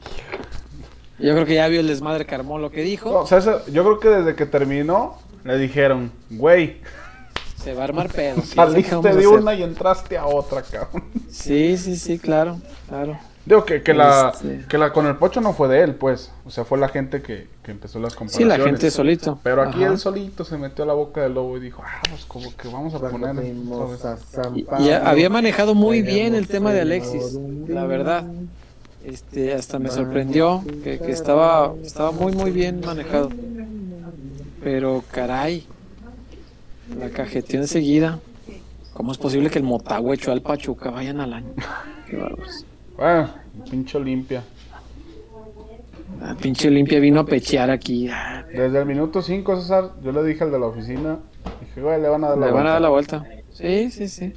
[1.19, 3.13] Yo creo que ya vio el desmadre que armó lo que dijo.
[3.13, 6.81] No, César, yo creo que desde que terminó le dijeron, güey,
[7.63, 8.41] Se va a armar pedo.
[8.43, 11.05] saliste ¿qué vamos a de una y entraste a otra, cabrón.
[11.31, 13.19] Sí, sí, sí, claro, claro.
[13.51, 14.65] Digo que, que la, Este.
[14.69, 16.31] que la con el pocho no fue de él, pues.
[16.47, 18.59] O sea, fue la gente que, que empezó las Sí, comparaciones.
[18.59, 19.41] la gente solito.
[19.43, 19.93] Pero aquí Ajá.
[19.93, 22.69] él solito se metió a la boca del lobo y dijo, ah, pues como que
[22.69, 23.35] vamos a poner...
[24.55, 27.37] Y, y había manejado muy bien el tema de Alexis,
[27.67, 28.25] la verdad.
[29.05, 33.31] Este, hasta me sorprendió que, que estaba, estaba muy muy bien manejado.
[34.63, 35.67] Pero caray,
[36.99, 38.21] la cajeteó enseguida.
[38.93, 41.49] ¿Cómo es posible que el Motagua echó al Pachuca vayan al año?
[42.09, 42.19] Qué.
[42.97, 43.31] Bueno,
[43.71, 44.43] pinche limpia.
[46.21, 48.09] La pinche Olimpia vino a pechear aquí.
[48.09, 51.19] Ah, Desde el minuto 5, César, yo le dije al de la oficina,
[51.61, 53.17] dije, güey, le van a dar la Le van a dar vuelta".
[53.19, 53.45] la vuelta.
[53.53, 54.33] Sí, sí, sí.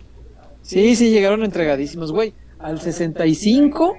[0.61, 2.33] Sí, sí, llegaron entregadísimos, güey.
[2.59, 3.97] Al 65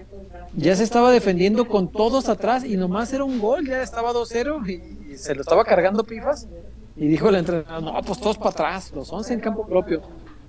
[0.56, 4.66] ya se estaba defendiendo con todos atrás y nomás era un gol, ya estaba 2-0
[4.66, 6.48] y, y se lo estaba cargando Pifas.
[6.96, 10.00] Y dijo el entrenador, no, pues todos para atrás, los 11 en campo propio.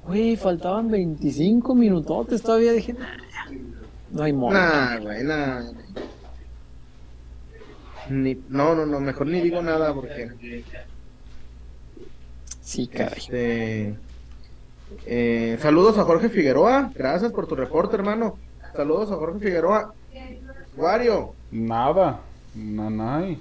[0.07, 2.71] Güey, faltaban 25 minutotes todavía.
[2.71, 3.17] Dije, "Nah,
[4.11, 4.53] no hay modo.
[4.53, 5.61] Nah, güey, nah.
[8.09, 10.31] Ni, no, no, no, mejor ni digo nada porque.
[12.61, 13.17] Sí, caray.
[13.17, 13.95] Este,
[15.05, 16.91] eh, saludos a Jorge Figueroa.
[16.93, 18.37] Gracias por tu reporte, hermano.
[18.75, 19.93] Saludos a Jorge Figueroa.
[20.77, 21.33] Wario.
[21.51, 22.19] Nada,
[22.53, 23.39] nanay.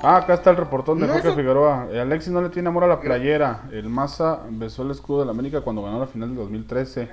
[0.00, 1.88] Ah, acá está el reportón de No, Jorge eso- Figueroa.
[2.00, 3.64] Alexis no le tiene amor a la playera.
[3.72, 7.08] El Maza besó el escudo de la América cuando ganó la final del 2013.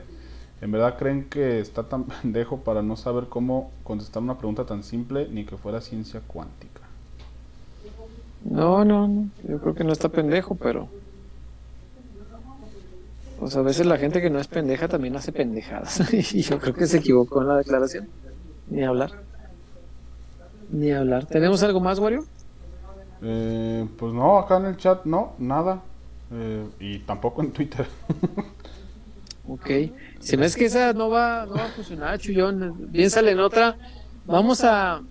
[0.65, 4.81] ¿En verdad creen que está tan pendejo para no saber cómo contestar una pregunta tan
[4.81, 6.81] simple ni que fuera ciencia cuántica?
[8.43, 9.29] No, no, no.
[9.47, 10.87] Yo creo que no está pendejo, pero.
[13.39, 16.11] Pues a veces la gente que no es pendeja también hace pendejadas.
[16.33, 18.07] y yo creo que se equivocó en la declaración.
[18.67, 19.11] Ni hablar.
[20.71, 21.27] Ni hablar.
[21.27, 22.25] ¿Tenemos algo más, Wario?
[23.21, 25.83] Eh, pues no, acá en el chat no, nada.
[26.31, 27.85] Eh, y tampoco en Twitter.
[29.47, 29.69] Ok.
[30.19, 32.89] Si me es que esa no va, no va a funcionar, Chuyón.
[32.91, 33.77] Piénsale en otra.
[34.25, 35.01] Vamos a,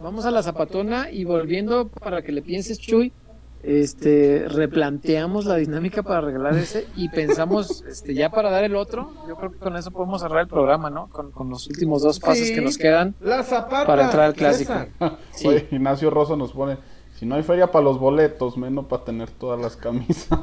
[0.00, 3.12] vamos a la zapatona y volviendo para que le pienses, Chuy.
[3.62, 9.12] Este, replanteamos la dinámica para regalar ese y pensamos, este, ya para dar el otro.
[9.28, 11.06] Yo creo que con eso podemos cerrar el programa, ¿no?
[11.08, 12.54] Con, con los últimos dos pases Sí.
[12.54, 13.14] que nos quedan.
[13.20, 13.86] La Zapata.
[13.86, 14.72] Para entrar al clásico.
[15.32, 15.46] Sí.
[15.48, 16.76] Oye, Ignacio Rosso nos pone,
[17.18, 20.28] si no hay feria para los boletos, menos para tener todas las camisas.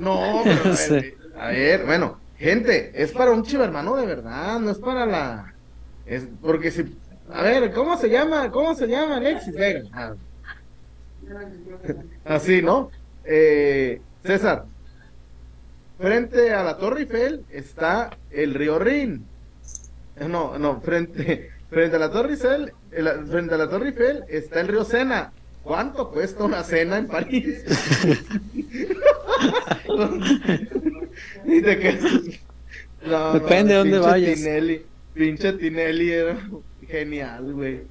[0.00, 0.96] No, pero Sí.
[1.38, 5.54] A ver, bueno, gente, es para un chivermano de verdad, no es para la.
[6.06, 6.96] Es porque si.
[7.32, 8.50] A ver, ¿cómo se llama?
[8.50, 9.54] ¿Cómo se llama Alexis?
[9.92, 10.14] Ah.
[12.24, 12.90] Así, ¿no?
[13.24, 14.66] Eh, César,
[15.98, 19.24] frente a la Torre Eiffel está el río Rin.
[20.16, 24.24] Eh, No, no, frente, frente a la Torre Eiffel, eh, frente a la Torre Eiffel
[24.28, 25.32] está el río Sena.
[25.62, 27.64] ¿Cuánto cuesta una cena en París?
[31.46, 32.40] Y te quedas-
[33.06, 34.36] No, Depende de dónde vayas.
[34.38, 34.82] Tinelli,
[35.12, 36.38] pinche Tinelli era
[36.88, 37.82] genial, güey.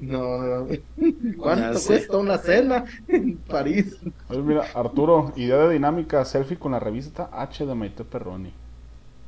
[0.00, 0.66] No, no.
[1.38, 3.96] ¿Cuánto cuesta una cena en París?
[4.28, 8.52] Oye, mira, Arturo, idea de dinámica, selfie con la revista H de Maite Perroni.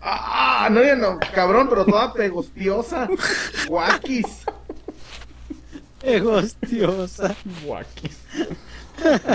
[0.03, 3.09] Ah, no, ya no, cabrón, pero toda pegostiosa.
[3.69, 4.45] Guakis.
[6.03, 7.35] Egostiosa.
[7.65, 8.19] Guakis.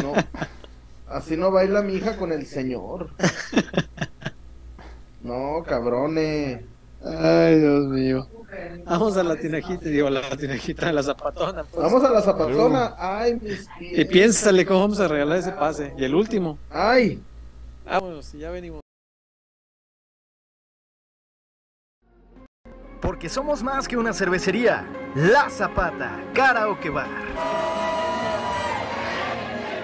[0.03, 0.13] No.
[1.11, 3.09] Así no baila mi hija con el señor.
[5.23, 6.63] No, cabrones.
[7.05, 8.27] Ay, Dios mío.
[8.85, 11.63] Vamos a la tinajita, digo, a la tinajita, a la zapatona.
[11.63, 11.75] pues.
[11.83, 12.95] Vamos a la zapatona.
[12.97, 14.07] Ay, mis Y pies.
[14.07, 15.93] piénsale cómo vamos a regalar ese pase.
[15.95, 16.57] Y el último.
[16.71, 17.21] Ay.
[17.85, 18.81] Vámonos, y ya venimos.
[22.99, 24.87] Porque somos más que una cervecería.
[25.15, 27.09] La Zapata, Karaoke Bar.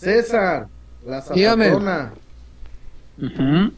[0.00, 0.68] César,
[1.06, 2.12] la zapatona.
[3.18, 3.72] Ujú.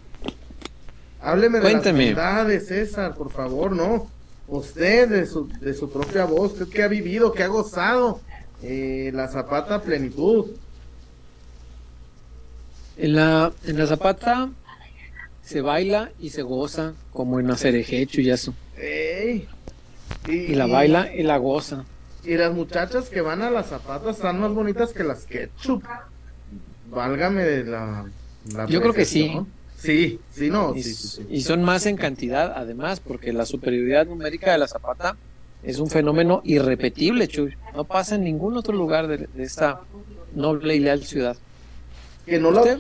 [1.21, 2.07] Hábleme de Cuénteme.
[2.07, 4.09] las bondades, César, por favor, ¿no?
[4.47, 8.21] Usted, de su, de su propia voz, usted que ha vivido, que ha gozado
[8.63, 10.47] eh, la zapata a plenitud.
[12.97, 14.51] En la, en la zapata
[15.43, 18.55] se baila y se goza como en Acereje, Chuyazo.
[18.77, 19.49] Ey.
[20.29, 21.85] Y la baila y la goza.
[22.25, 25.83] Y las muchachas que van a la zapata están más bonitas que las ketchup.
[26.93, 28.05] Válgame de la,
[28.55, 29.33] la Yo creo que sí.
[29.79, 30.75] Sí, sí, no.
[30.77, 31.27] Y, sí, sí, sí.
[31.29, 35.17] y son más en cantidad, además, porque la superioridad numérica de la zapata
[35.65, 37.55] es un fenómeno irrepetible, Chuy.
[37.75, 39.81] No pasa en ningún otro lugar de, de esta
[40.37, 41.37] noble y leal ciudad.
[42.27, 42.79] Que no la,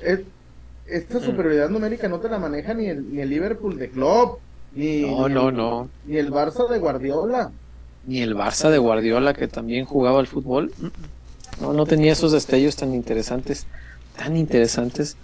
[0.86, 1.22] esta Mm.
[1.24, 4.39] superioridad numérica no te la maneja ni el, ni el Liverpool de Klopp,
[4.74, 5.89] ni, No, ni no, el- no.
[6.06, 7.51] ni el Barça de Guardiola.
[8.06, 10.72] Ni el Barça de Guardiola, que también jugaba al fútbol.
[11.60, 13.66] No, no tenía esos destellos tan interesantes,
[14.16, 15.16] tan interesantes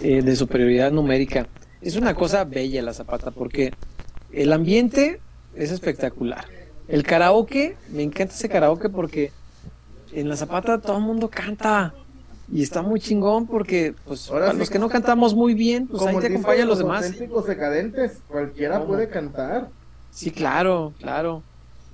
[0.00, 1.46] eh, de superioridad numérica.
[1.80, 3.72] Es una cosa bella la zapata, porque
[4.32, 5.20] el ambiente
[5.54, 6.46] es espectacular.
[6.88, 9.32] El karaoke, me encanta ese karaoke porque
[10.12, 11.94] en la zapata todo el mundo canta.
[12.52, 14.58] Y está muy chingón porque, pues, Ahora para sí.
[14.58, 17.14] los que no cantamos muy bien, pues ahí Como te dicen acompañan los demás.
[17.46, 19.68] decadentes, cualquiera puede cantar.
[20.10, 21.42] Sí, claro, claro.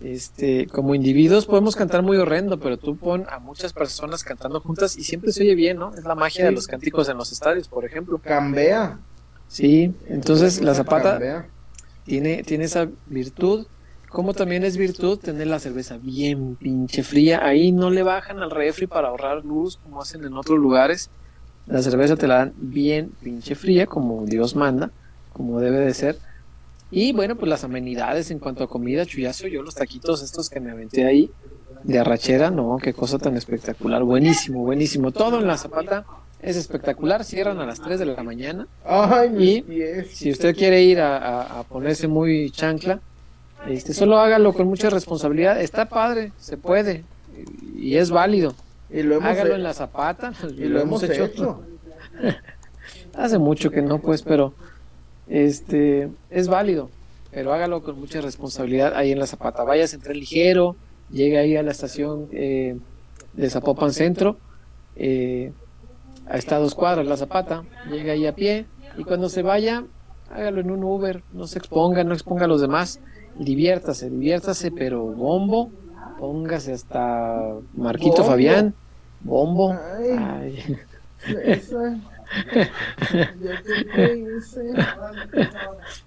[0.02, 4.97] Este, como individuos podemos cantar muy horrendo, pero tú pon a muchas personas cantando juntas
[4.97, 5.93] y siempre se oye bien, ¿no?
[5.94, 8.18] Es la magia de los cánticos en los estadios, por ejemplo.
[8.18, 8.98] Cambea.
[9.47, 11.48] Sí, entonces la zapata Cambea.
[12.05, 13.66] tiene, tiene esa virtud,
[14.09, 17.44] como también es virtud tener la cerveza bien pinche fría.
[17.44, 21.10] Ahí no le bajan al refri para ahorrar luz como hacen en otros lugares.
[21.66, 24.90] La cerveza te la dan bien pinche fría, como Dios manda,
[25.35, 26.16] como debe de ser.
[26.91, 30.61] Y bueno, pues las amenidades en cuanto a comida, chuyazo, yo los taquitos estos que
[30.61, 31.31] me aventé ahí
[31.85, 35.12] de arrachera, no, qué cosa tan espectacular, buenísimo, buenísimo.
[35.12, 36.05] Todo en la zapata
[36.43, 38.67] es espectacular, cierran a las 3 de la mañana.
[38.85, 40.09] Ay, Y pies.
[40.12, 43.01] si usted quiere ir a, a- a ponerse muy chancla,
[43.69, 45.61] este, solo hágalo con mucha responsabilidad.
[45.61, 47.05] Está padre, se puede
[47.77, 48.55] y es válido.
[48.91, 50.33] Y lo hemos, Hágalo he- en la zapata.
[50.57, 51.31] y lo hemos hecho.
[53.15, 54.55] Hace mucho que no, pues, pero
[55.31, 56.90] este es válido.
[57.31, 59.65] Pero hágalo con mucha responsabilidad ahí en la zapata.
[59.65, 60.77] Váyase en tren ligero,
[61.11, 62.77] llegue ahí a la estación eh,
[63.32, 64.36] de Zapopan Centro.
[64.97, 65.52] Eh,
[66.32, 68.66] está a dos cuadras la zapata, llega ahí a pie
[68.98, 69.85] y cuando se vaya,
[70.31, 73.01] hágalo en un Uber, no se exponga, no exponga a los demás
[73.40, 75.70] diviértase, diviértase, pero bombo,
[76.19, 78.31] póngase hasta Marquito Bombo.
[78.31, 78.74] Fabián,
[79.20, 79.73] bombo.
[79.73, 80.11] Ay.
[80.19, 80.78] Ay.
[81.44, 81.98] Esa.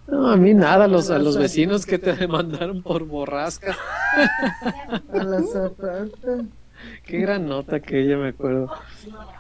[0.08, 3.76] No, a mí nada, los, a los vecinos que te demandaron por borrasca.
[5.14, 6.46] A la zapata.
[7.06, 8.72] Qué gran nota que ella me acuerdo.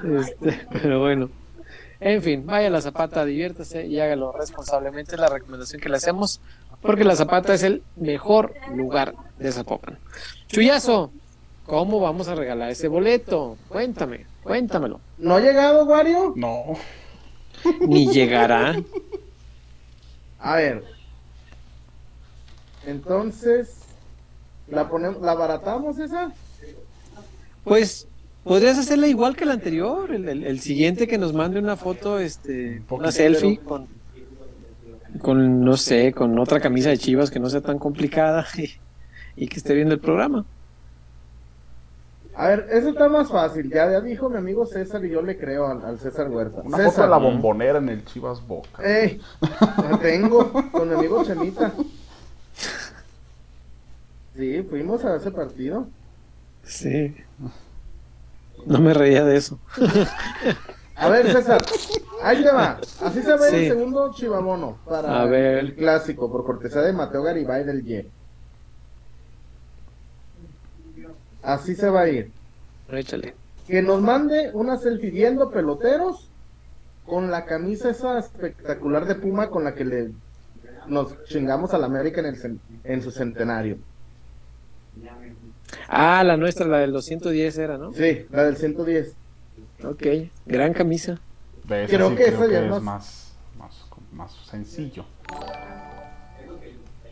[0.03, 1.29] Este, pero bueno.
[1.99, 5.15] En fin, vaya a la zapata, diviértase y hágalo responsablemente.
[5.15, 6.41] Es la recomendación que le hacemos.
[6.81, 9.97] Porque la zapata es el mejor lugar de Zapopan.
[10.47, 11.13] Chuyazo,
[11.65, 13.57] ¿cómo vamos a regalar ese boleto?
[13.69, 14.99] Cuéntame, cuéntamelo.
[15.17, 16.33] ¿No ha llegado, Wario?
[16.35, 16.63] No.
[17.87, 18.75] Ni llegará.
[20.39, 20.83] A ver.
[22.85, 23.77] Entonces,
[24.67, 26.31] ¿la ponemos, la abaratamos esa?
[27.63, 28.07] Pues
[28.43, 32.19] podrías hacerla igual que el anterior, el, el- el siguiente que nos mande una foto,
[32.19, 33.87] este, Un una selfie con,
[35.21, 38.69] con, no sé, con otra camisa de chivas que no sea tan complicada y,
[39.37, 40.45] y que esté viendo el programa.
[42.35, 43.69] A ver, eso está más fácil.
[43.69, 46.61] Ya, ya dijo mi amigo César y yo le creo al, al César Huerta.
[46.63, 48.83] Una César, foto de la bombonera en el Chivas Boca.
[48.83, 49.21] ¡Ey!
[49.89, 51.71] La tengo con mi amigo Chemita.
[54.35, 55.87] Sí, fuimos a ese partido.
[56.63, 57.15] Sí.
[58.65, 59.59] No me reía de eso.
[60.95, 61.61] A ver, César,
[62.23, 62.79] ahí te va.
[63.03, 63.55] Así se ve Sí.
[63.57, 65.57] el segundo chivamono para A ver.
[65.59, 68.09] el clásico, por cortesía de Mateo Garibay del Ye.
[71.43, 72.31] Así se va a ir.
[72.89, 73.33] Échale.
[73.67, 76.29] Que nos mande una selfie viendo peloteros
[77.05, 80.11] con la camisa esa espectacular de Puma con la que le
[80.87, 83.77] nos chingamos al América en, el en su centenario.
[85.87, 87.93] Ah, la nuestra, la del 210 era, ¿no?
[87.93, 89.13] Sí, la del 110.
[89.83, 90.03] Ok,
[90.45, 91.19] gran camisa.
[91.67, 95.05] Creo sí que esa ya es más- más, más sencillo.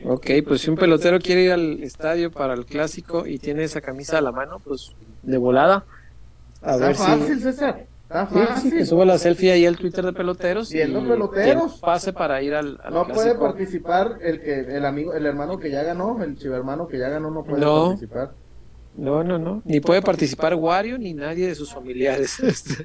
[0.05, 3.81] Ok, pues si un pelotero quiere ir al estadio para el clásico y tiene esa
[3.81, 5.83] camisa a la mano, pues de volada.
[6.61, 7.41] A Está ver fácil, si.
[7.43, 7.85] César.
[8.03, 8.71] Está Sí, sí, fácil.
[8.77, 10.71] que suba la selfie ahí al Twitter de peloteros.
[10.71, 11.79] Viendo y peloteros.
[11.79, 15.71] Pase para ir al, al No puede participar el que el amigo, el hermano que
[15.71, 17.87] ya ganó, el chivermano que ya ganó no puede No.
[17.89, 18.31] participar.
[18.97, 19.61] No, no, no.
[19.63, 22.37] Ni puede participar Wario ni nadie de sus familiares.
[22.43, 22.83] Este,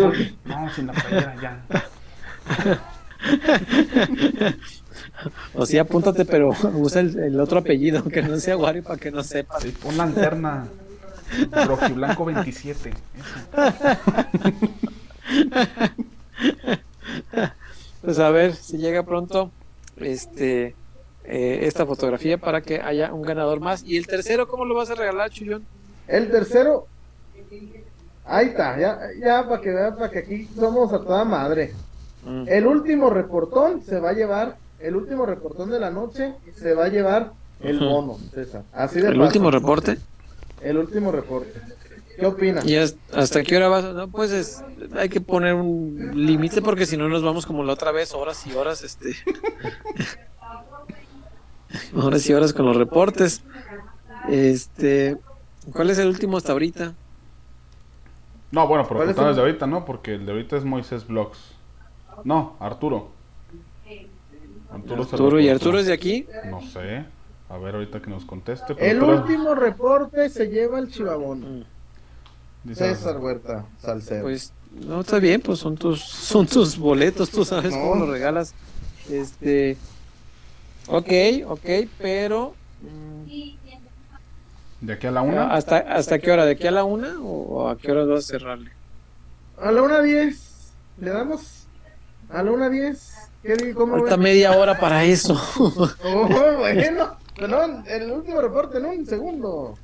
[0.00, 0.12] no,
[0.46, 1.66] no, sin la playera ya.
[5.54, 9.10] o sea, apúntate, pero usa el, el otro apellido, aunque no sea Wario, para que
[9.10, 9.62] no sepas.
[9.62, 10.68] Sí, pon la lanterna.
[11.66, 12.90] Rojiblanco 27.
[12.90, 12.96] Eso.
[18.02, 19.50] Pues a ver si llega pronto
[19.96, 20.74] este
[21.24, 23.84] eh, esta fotografía para que haya un ganador más.
[23.84, 25.64] ¿Y el tercero cómo lo vas a regalar, Chuyón?
[26.08, 26.88] El tercero,
[28.24, 31.72] ahí está, ya, ya para que vean, para que aquí somos a toda madre.
[32.24, 32.44] Mm.
[32.48, 36.86] El último reportón se va a llevar, el último reportón de la noche se va
[36.86, 38.62] a llevar el bono, César.
[38.72, 39.22] Así de El fácil.
[39.22, 39.98] último reporte.
[40.60, 41.52] El último reporte.
[42.18, 42.64] ¿Qué opinas?
[42.66, 43.84] ¿Y has- hasta qué hora vas?
[43.94, 44.62] No, pues es-
[44.96, 48.46] hay que poner un límite porque si no nos vamos como la otra vez, horas
[48.46, 49.16] y horas, este.
[51.94, 53.42] horas y horas con los reportes.
[54.28, 55.16] Este,
[55.72, 56.94] ¿cuál es el último hasta ahorita?
[58.50, 59.84] No, bueno, pero ¿Cuál es contado el- desde ahorita, ¿no?
[59.84, 61.38] Porque el de ahorita es Moisés Vlogs.
[62.24, 63.10] No, Arturo.
[64.74, 65.48] Arturo, y.
[65.48, 66.26] Arturo es de aquí.
[66.50, 67.04] No sé.
[67.48, 68.74] A ver ahorita que nos conteste.
[68.78, 71.46] El último reporte se lleva el chivabono.
[71.46, 71.64] Mm,
[72.64, 74.22] Dice- César Huerta, Salcedo.
[74.22, 74.52] Pues
[74.86, 77.80] no está bien, pues son tus son tus boletos, tú sabes No.
[77.82, 78.54] cómo los regalas.
[79.10, 79.76] Este,
[80.86, 81.08] ok,
[81.48, 81.66] ok,
[81.98, 83.26] pero mm,
[84.86, 85.52] De aquí a la una.
[85.52, 88.28] hasta hasta qué hora, de aquí a la una o a qué hora vas a
[88.28, 88.70] cerrarle.
[89.60, 91.66] A la una diez, le damos
[92.30, 93.11] a la una diez.
[93.42, 93.80] ¿Qué digo?
[93.80, 94.20] ¿Cómo Falta ven?
[94.20, 95.34] media hora para eso.
[96.04, 96.26] Oh,
[96.58, 97.18] bueno.
[97.48, 99.74] No, el último reporte en un segundo.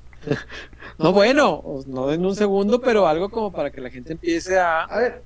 [0.98, 4.82] no, bueno, no en un segundo, pero algo como para que la gente empiece a.
[4.84, 5.24] A ver.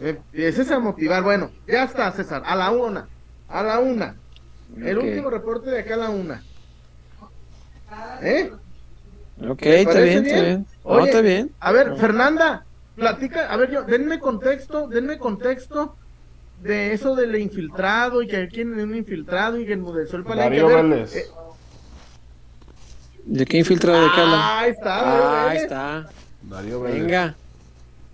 [0.00, 1.22] Empieces a motivar.
[1.22, 2.42] Bueno, ya está, César.
[2.44, 3.08] A la una.
[3.48, 4.16] A la una.
[4.76, 5.04] El Ok.
[5.04, 6.42] último reporte de acá a la una.
[8.22, 8.50] ¿Eh?
[9.48, 10.44] Ok, ¿Te está parece bien, está bien?
[10.56, 10.66] bien.
[10.84, 11.54] No, Oye, está bien.
[11.60, 15.96] A ver, Fernanda, platica, a ver, yo, denme contexto, denme contexto
[16.62, 20.60] de eso del infiltrado y que quién es un infiltrado y que enmudeció el palenque.
[20.60, 21.16] Darío Vélez.
[21.16, 21.26] eh,
[23.24, 24.58] ¿De qué infiltrado de qué habla?
[24.60, 26.08] ahí está, Darío Ah, ahí está.
[26.42, 27.02] Darío Vélez.
[27.02, 27.34] Venga.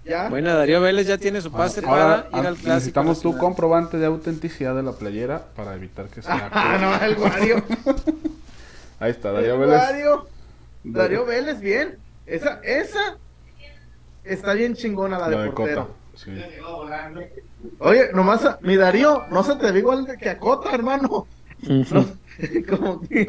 [0.05, 0.29] Ya.
[0.31, 2.69] Bueno, Darío Vélez ya tiene su pase Ahora, para ir ah, al clásico.
[2.75, 6.49] necesitamos tu comprobante de autenticidad de la playera para evitar que sea.
[6.53, 7.63] Ah, no, el Wario.
[9.01, 9.77] Ahí está, Darío El Vélez.
[9.79, 10.27] Wario.
[10.85, 11.99] Darío Vélez, bien.
[12.27, 13.17] Esa, esa
[14.25, 15.87] está bien chingona la de, La de portero.
[15.87, 15.98] Cota.
[16.19, 16.33] Sí.
[17.79, 21.29] Oye, nomás, a- mi Darío, no se te ve igual de que a Cota, hermano.
[21.63, 22.07] No,
[22.69, 23.27] como que,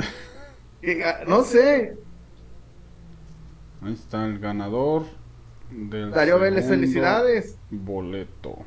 [0.82, 1.96] que, no sé.
[3.84, 5.04] Ahí está el ganador
[5.70, 7.58] del Darío Vélez, felicidades.
[7.70, 8.58] Boleto.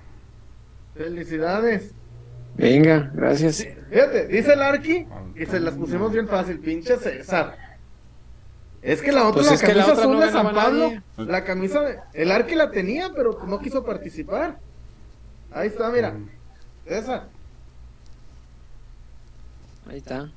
[0.95, 1.93] Felicidades.
[2.57, 3.67] Venga, gracias.
[3.91, 7.57] Fíjate, dice el Arqui y se las pusimos bien fácil, pinche César.
[8.83, 10.55] Es que la otra, Pues la es que la camisa otra azul no de San
[10.55, 14.59] Pablo, la camisa de, el Arqui la tenía, pero no quiso participar.
[15.53, 16.29] Ahí está, mira, Mm.
[16.89, 17.29] César.
[19.89, 20.31] Ahí está.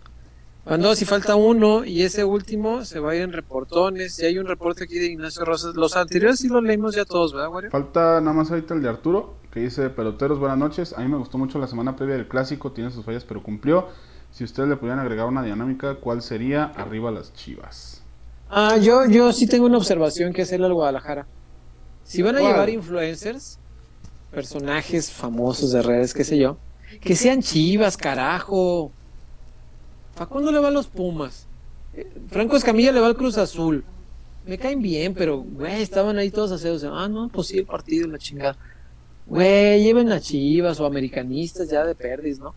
[0.66, 4.16] Van dos y falta uno y ese último se va a ir en reportones.
[4.16, 7.34] Si hay un reporte aquí de Ignacio Rosas, los anteriores sí los leímos ya todos,
[7.34, 7.70] ¿verdad, Wario?
[7.72, 10.94] Falta nada más ahorita el de Arturo, que dice, peloteros, buenas noches.
[10.98, 13.88] A mí me gustó mucho la semana previa del clásico, tiene sus fallas, pero cumplió.
[14.32, 16.66] Si ustedes le pudieran agregar una dinámica, ¿cuál sería?
[16.66, 17.95] Arriba las chivas.
[18.50, 21.26] Ah, yo, yo sí tengo una observación que hacerle al Guadalajara.
[22.04, 23.58] Si van a llevar influencers,
[24.32, 26.58] personajes famosos de redes, qué sé yo,
[27.02, 28.92] que sean chivas, carajo.
[30.16, 31.48] Facundo le va a los Pumas.
[31.94, 33.84] Eh, Franco Escamilla le va al Cruz Azul.
[34.46, 36.96] Me caen bien, pero, güey, estaban ahí todos haciendo.
[36.96, 38.56] Ah, no, pues sí, el partido, la chingada.
[39.26, 42.54] Güey, lleven a chivas o americanistas ya de perdis, ¿no?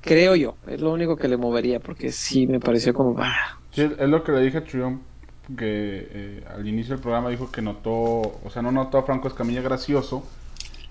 [0.00, 3.16] Creo yo, es lo único que le movería, porque sí me pareció como.
[3.18, 5.00] ah, Sí, es lo que le dije a Trión.
[5.58, 9.28] que eh, al inicio del programa dijo que notó, o sea, no notó a Franco
[9.28, 10.24] Escamilla gracioso.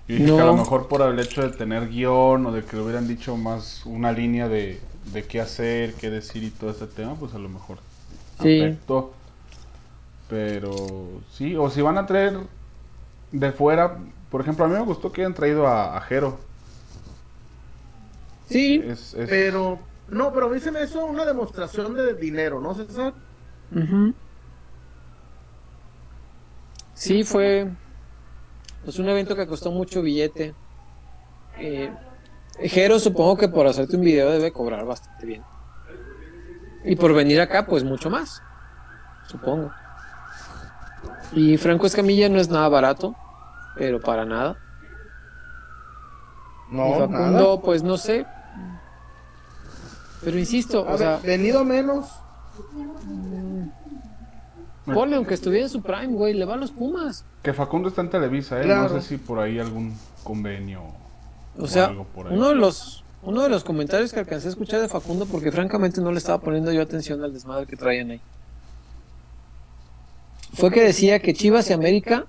[0.06, 2.76] Y dije que a lo mejor por el hecho de tener guion o de que
[2.76, 4.78] le hubieran dicho más una línea de,
[5.12, 7.78] de qué hacer, qué decir y todo este tema, pues a lo mejor
[8.42, 8.60] Sí.
[8.60, 9.12] afectó.
[10.28, 12.38] Pero sí, o si van a traer
[13.32, 13.98] de fuera,
[14.30, 16.38] por ejemplo, a mí me gustó que hayan traído a, a Jero.
[18.48, 19.78] Sí, Es, es- Pero,
[20.08, 23.12] no, pero a mí se me hizo una demostración de dinero, ¿no, César?
[23.74, 24.14] Ujú.
[26.94, 27.68] Sí, fue
[28.84, 30.54] pues un evento que costó mucho billete.
[31.58, 31.90] Eh,
[32.60, 35.42] Jero supongo que por hacerte un video debe cobrar bastante bien.
[36.84, 38.42] Y por venir acá, pues mucho más.
[39.26, 39.72] Supongo.
[41.32, 43.14] Y Franco Escamilla no es nada barato,
[43.74, 44.56] pero para nada.
[46.70, 47.60] y No, Facundo, nada.
[47.62, 48.26] pues no sé.
[50.24, 52.08] Pero insisto, A o sea, venido menos.
[54.84, 57.24] ponle aunque estuviera en su prime, güey, le va a los Pumas.
[57.42, 58.64] que Facundo está en Televisa, ¿eh?
[58.64, 58.94] Claro.
[58.94, 60.82] No sé si por ahí algún convenio
[61.58, 62.34] O sea, algo por ahí.
[62.34, 66.00] uno de los uno de los comentarios que alcancé a escuchar de Facundo, porque francamente
[66.00, 68.20] no le estaba poniendo yo atención al desmadre que traían ahí,
[70.52, 72.26] fue que decía que Chivas y América,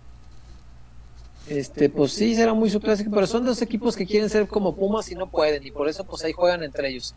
[1.50, 4.76] este, pues sí, será muy su clásico, pero son dos equipos que quieren ser como
[4.76, 7.14] Pumas y no pueden, y por eso pues ahí juegan entre ellos.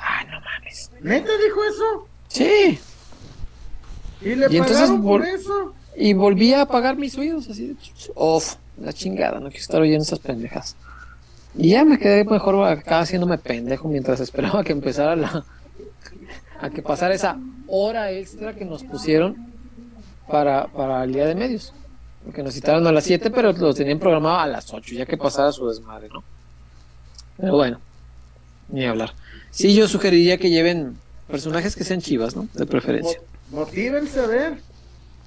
[0.00, 0.90] Ah, no mames.
[1.00, 2.08] ¿Neta dijo eso?
[2.28, 2.78] Sí,
[4.22, 5.74] ¿Y le Y entonces por eso?
[5.96, 7.76] y volví a apagar mis oídos así de
[8.14, 10.76] off, la chingada, no quiero estar oyendo esas pendejas.
[11.56, 15.44] Y ya me quedé mejor acá haciéndome pendejo mientras esperaba que empezara la
[16.60, 19.36] a que pasara esa hora extra que nos pusieron
[20.28, 21.72] para, para el día de medios.
[22.24, 25.16] Porque nos citaron a las 7, pero lo tenían programado a las 8, ya que
[25.16, 26.22] pasara su desmadre, ¿no?
[27.38, 27.80] Pero bueno,
[28.68, 29.14] ni hablar.
[29.50, 30.96] Sí, yo sugeriría que lleven
[31.28, 32.48] personajes que sean chivas, ¿no?
[32.54, 33.20] De preferencia.
[33.50, 34.54] Mo- Motívense a ver.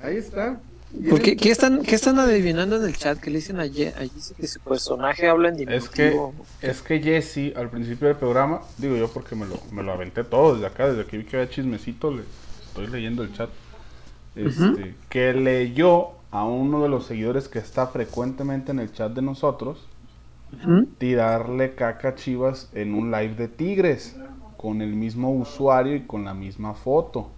[0.01, 0.59] Ahí está.
[1.09, 3.19] ¿Por qué, qué están, qué están adivinando en el chat?
[3.19, 6.45] Que le dicen allí, allí dice que su personaje habla en Es que, diminutivo.
[6.61, 10.23] es que Jesse al principio del programa, digo yo porque me lo, me lo aventé
[10.23, 12.21] todo desde acá, desde que vi que había chismecito, le
[12.67, 13.49] estoy leyendo el chat.
[14.35, 19.21] Este, Que leyó a uno de los seguidores que está frecuentemente en el chat de
[19.21, 19.79] nosotros
[20.97, 24.15] Tirarle caca a Chivas en un live de Tigres
[24.57, 27.29] con el mismo usuario y con la misma foto.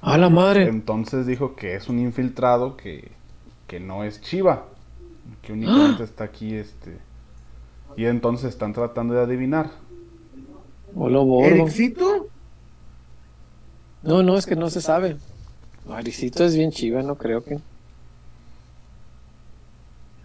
[0.00, 0.68] ¡A la madre!
[0.68, 3.12] Entonces dijo que es un infiltrado que,
[3.66, 4.66] que no es Chiva,
[5.42, 6.98] que únicamente está aquí este
[7.96, 9.70] y entonces están tratando de adivinar.
[10.94, 11.46] Bolo, bolo.
[11.46, 12.28] ¿Ericito?
[14.02, 15.16] No, no, es que no se sabe.
[15.86, 17.58] Maricito es bien chiva, no creo que.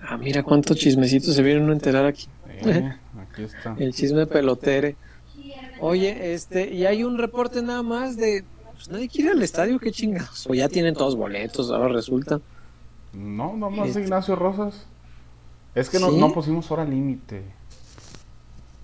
[0.09, 2.27] Ah, mira cuántos chismecitos se vienen a enterar aquí.
[2.49, 2.95] Eh,
[3.29, 3.75] aquí está.
[3.77, 4.95] El chisme pelotere.
[5.79, 8.43] Oye, este, y hay un reporte nada más de.
[8.73, 10.47] Pues nadie quiere ir al estadio, qué chingados.
[10.49, 12.39] O ya tienen todos boletos, ahora resulta.
[13.13, 14.85] No, nomás Este- Ignacio Rosas.
[15.75, 16.17] Es que no, ¿Sí?
[16.17, 17.43] no pusimos hora límite.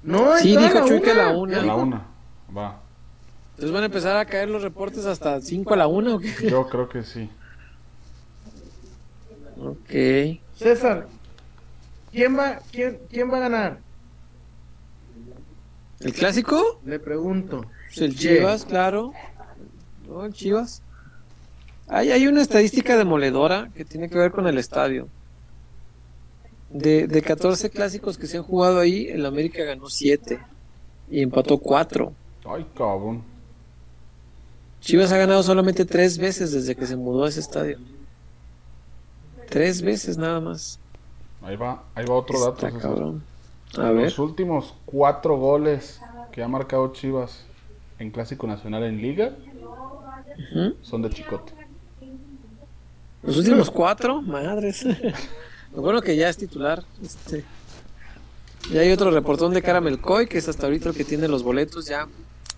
[0.03, 1.37] No, Sí, dijo la Chuy que a la una.
[1.37, 1.59] una.
[1.59, 2.05] A la una.
[2.55, 2.79] Va.
[3.51, 6.33] Entonces van a empezar a caer los reportes hasta 5 a la 1 o qué?
[6.49, 7.29] Yo creo que sí.
[9.59, 10.39] Ok.
[10.57, 11.07] César,
[12.11, 13.79] ¿quién va, quién, quién va a ganar?
[15.99, 16.79] ¿El clásico?
[16.85, 17.65] Le pregunto.
[17.87, 18.15] Pues el.
[18.15, 19.13] Chivas, claro.
[20.07, 20.81] No, el Chivas.
[21.87, 25.07] Hay, hay una estadística demoledora que tiene que ver con el estadio.
[26.69, 30.39] De, de 14 clásicos que se han jugado ahí, el América ganó 7
[31.09, 32.11] y empató 4.
[32.45, 33.23] Ay, cabrón.
[34.81, 37.77] Chivas ha ganado solamente 3 veces desde que se mudó a ese estadio.
[39.49, 40.79] 3 veces nada más.
[41.41, 42.53] Ahí va, ahí va otro dato.
[42.53, 42.81] Está César.
[42.81, 43.23] cabrón.
[43.77, 44.05] A ver.
[44.05, 45.99] Los últimos cuatro goles
[46.31, 47.45] que ha marcado Chivas
[47.99, 49.33] en Clásico Nacional en Liga
[50.81, 51.53] son de Chicote.
[53.23, 54.85] Los últimos cuatro, madres.
[55.75, 56.83] Lo bueno que ya es titular.
[57.01, 57.43] Este.
[58.71, 61.43] Y hay otro reportón de Caramel Coy, que es hasta ahorita el que tiene los
[61.43, 62.07] boletos ya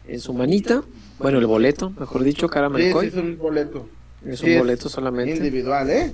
[0.08, 0.84] en su manita.
[1.20, 3.08] Bueno, el boleto, mejor dicho, Caramel sí, Coy.
[3.08, 3.88] es un boleto.
[4.26, 5.36] es sí, un es boleto solamente.
[5.36, 6.14] Individual, ¿eh?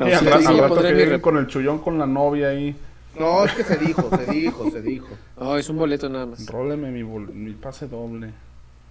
[0.00, 2.74] Al, sí, al rato que lleguen con el chullón con la novia ahí,
[3.18, 5.08] No, es que se dijo, se dijo, se dijo.
[5.36, 6.46] Oh, es un boleto nada más.
[6.46, 8.30] róleme mi, bol- mi pase doble.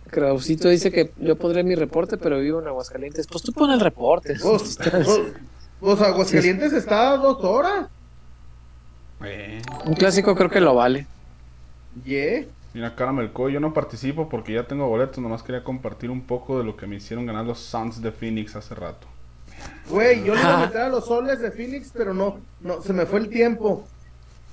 [0.09, 3.27] Krausito dice que yo pondré mi reporte, pero vivo en Aguascalientes.
[3.27, 4.35] Pues tú pon el reporte.
[4.41, 5.21] Vos, vos,
[5.79, 7.87] vos Aguascalientes está a dos horas.
[9.23, 9.61] Eh.
[9.85, 11.05] Un clásico creo que lo vale.
[12.05, 12.45] Yeah.
[12.73, 16.57] Mira, Caramel Coy, yo no participo porque ya tengo boletos, nomás quería compartir un poco
[16.57, 19.07] de lo que me hicieron ganar los Suns de Phoenix hace rato.
[19.89, 20.65] Güey, yo le iba a Ah.
[20.67, 23.85] meter a los soles de Phoenix, pero no, no, se me fue el tiempo.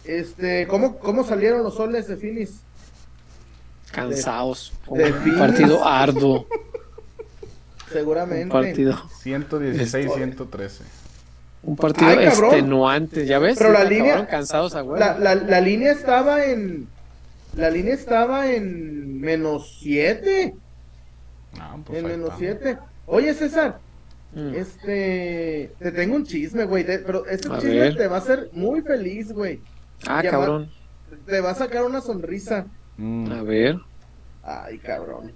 [0.05, 2.53] Este, ¿cómo, cómo salieron los soles de Phoenix?
[3.93, 4.73] Cansados.
[4.91, 6.47] de un partido arduo.
[7.93, 8.45] seguramente.
[8.45, 9.03] Un partido.
[9.23, 10.85] 116, 113.
[11.63, 13.57] Un partido Ay, extenuante, ¿ya ves?
[13.59, 14.83] Pero la línea- cansados a.
[14.83, 16.89] La, la, la línea estaba en.
[17.57, 20.55] La línea estaba en menos 7.
[21.59, 22.39] Ah, pues En menos está.
[22.39, 22.79] 7.
[23.07, 23.79] Oye, César,
[24.35, 24.55] Mm.
[24.55, 25.73] este.
[25.79, 26.85] Te tengo un chisme, güey.
[26.85, 27.97] Pero este A chisme ver.
[27.97, 29.61] te va a hacer muy feliz, güey.
[30.07, 30.71] Ah, cabrón.
[31.25, 32.67] Te va a sacar una sonrisa.
[32.97, 33.33] Mm.
[33.33, 33.77] A ver.
[34.43, 35.33] Ay, cabrón.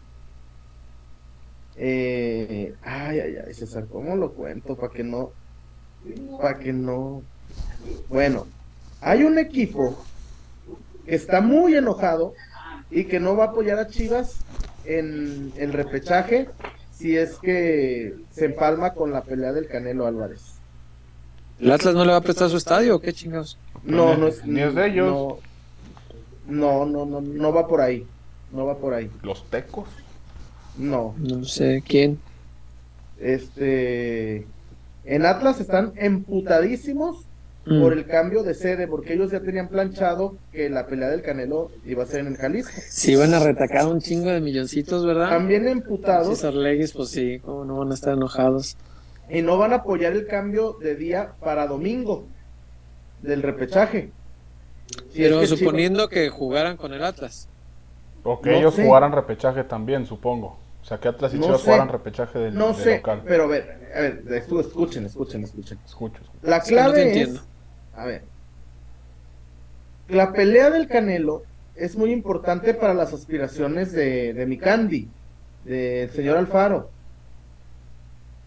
[1.77, 4.77] Eh, ay, ay, ay, César, ¿cómo lo cuento?
[4.77, 5.33] Para que no.
[6.41, 7.23] Para que no.
[8.09, 8.47] Bueno,
[9.01, 10.05] hay un equipo
[11.07, 12.35] que está muy enojado
[12.91, 14.41] y que no va a apoyar a Chivas
[14.85, 16.49] en el repechaje
[17.01, 20.57] si es que se empalma con la pelea del Canelo Álvarez.
[21.59, 23.59] ¿El Atlas no le va a prestar su estadio o qué chingados?
[23.85, 24.45] No, no es.
[24.45, 25.39] Ni es de ellos.
[26.47, 28.07] No, no, no, no, no va por ahí.
[28.53, 29.11] No va por ahí.
[29.23, 29.89] Los tecos.
[30.77, 31.15] No.
[31.19, 32.19] No sé quién.
[33.19, 34.47] Este.
[35.05, 37.25] En Atlas están emputadísimos
[37.67, 37.83] Mm.
[37.83, 41.71] por el cambio de sede, porque ellos ya tenían planchado que la pelea del Canelo
[41.85, 42.73] iba a ser en Jalisco.
[42.89, 45.29] Si iban a retacar un chingo de milloncitos, ¿verdad?
[45.29, 48.77] También emputados César Leguis, pues sí, cómo no van a estar enojados.
[49.29, 52.25] y no van a apoyar el cambio de día para domingo
[53.23, 54.11] del repechaje.
[55.13, 57.47] Si Pero es que suponiendo que jugaran con el Atlas.
[58.25, 58.85] O que No ellos sé.
[58.85, 60.59] jugaran repechaje también, supongo.
[60.83, 61.65] O sea, que Atlas y No Chivas sé.
[61.67, 63.23] jugaran repechaje del, Chivas- no del sé, local.
[63.27, 65.79] pero a ver, a ver, escu- escuchen, escuchen, escuchen.
[65.85, 66.17] Escucho.
[66.23, 66.33] escucho.
[66.43, 67.41] La clave es, entiendo.
[68.01, 68.23] A ver,
[70.09, 71.43] la pelea del Canelo
[71.77, 75.09] es muy importante para las aspiraciones de, de mi Candy,
[75.65, 76.91] del señor Alfaro,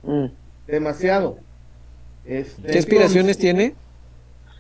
[0.04, 0.26] Mm.
[0.68, 1.38] demasiado.
[2.26, 3.74] Este, ¿Qué aspiraciones tiene?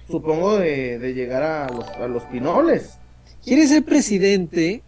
[0.09, 2.97] Supongo de, de llegar a los, a los pinoles,
[3.43, 4.81] ¿Quiere ser presidente?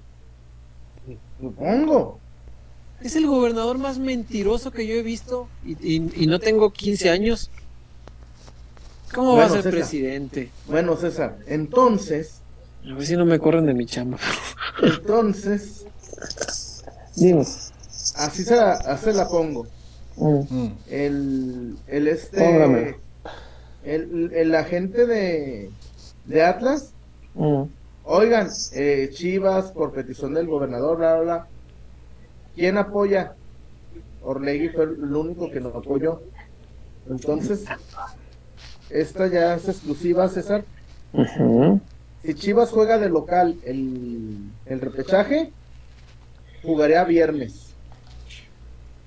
[1.41, 2.19] supongo.
[3.01, 7.09] Es el gobernador más mentiroso que yo he visto y, y- y no tengo 15
[7.09, 7.51] años.
[9.13, 9.71] ¿Cómo va a ser César.
[9.71, 10.49] presidente?
[10.67, 12.41] Bueno, César, entonces,
[12.89, 14.17] A ver si no me corren de mi chamba.
[14.81, 15.85] entonces,
[17.15, 17.41] Dime.
[18.15, 19.67] así se la, así la pongo.
[20.17, 20.39] Mm.
[20.49, 20.77] Mm.
[20.89, 22.95] el, el este Póngame.
[23.83, 25.69] el, el agente de,
[26.25, 26.91] de Atlas
[27.37, 27.63] Mm.
[28.05, 31.47] oigan eh, Chivas por petición del gobernador bla bla bla
[32.55, 33.33] quién apoya
[34.23, 36.21] Orlegui fue el único que nos apoyó
[37.09, 37.65] entonces
[38.89, 40.63] esta ya es exclusiva César.
[42.23, 45.51] Si Chivas juega de local el, el repechaje
[46.63, 47.73] jugaría viernes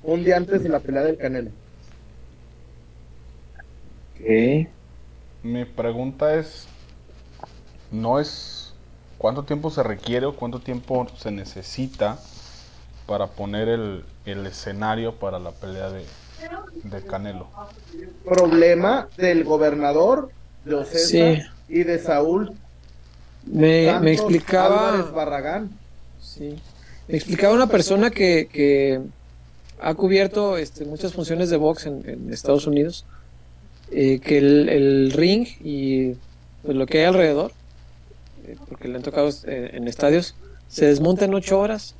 [0.02, 1.50] un día antes de la pelea del Canelo.
[4.14, 4.68] Ok.
[5.42, 6.66] Mi pregunta es,
[7.90, 8.74] no es
[9.18, 12.18] cuánto tiempo se requiere o cuánto tiempo se necesita
[13.06, 16.04] para poner el, el escenario para la pelea de,
[16.84, 17.48] de Canelo.
[18.24, 20.30] problema del gobernador
[20.64, 21.38] de Ocesa Sí.
[21.68, 22.52] y de Saúl
[23.46, 25.02] Me, Santos me explicaba.
[25.14, 25.70] Barragán.
[26.20, 26.56] Sí.
[27.08, 29.00] Me explicaba una persona que, que
[29.80, 33.06] ha cubierto este, muchas funciones de box en, en Estados Unidos,
[33.90, 36.14] eh, que el, el ring y
[36.62, 37.52] pues, lo que hay alrededor,
[38.46, 40.34] eh, porque le han tocado eh, en estadios,
[40.68, 41.94] se desmonta en ocho horas.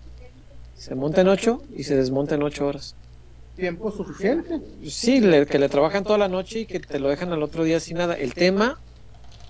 [0.77, 2.95] Se monta en ocho y se desmonta en ocho horas.
[3.59, 4.61] Tiempo suficiente.
[4.87, 7.65] Sí, le- que le trabajan toda la noche y que te lo dejan al otro
[7.65, 8.15] día sin nada.
[8.15, 8.79] El tema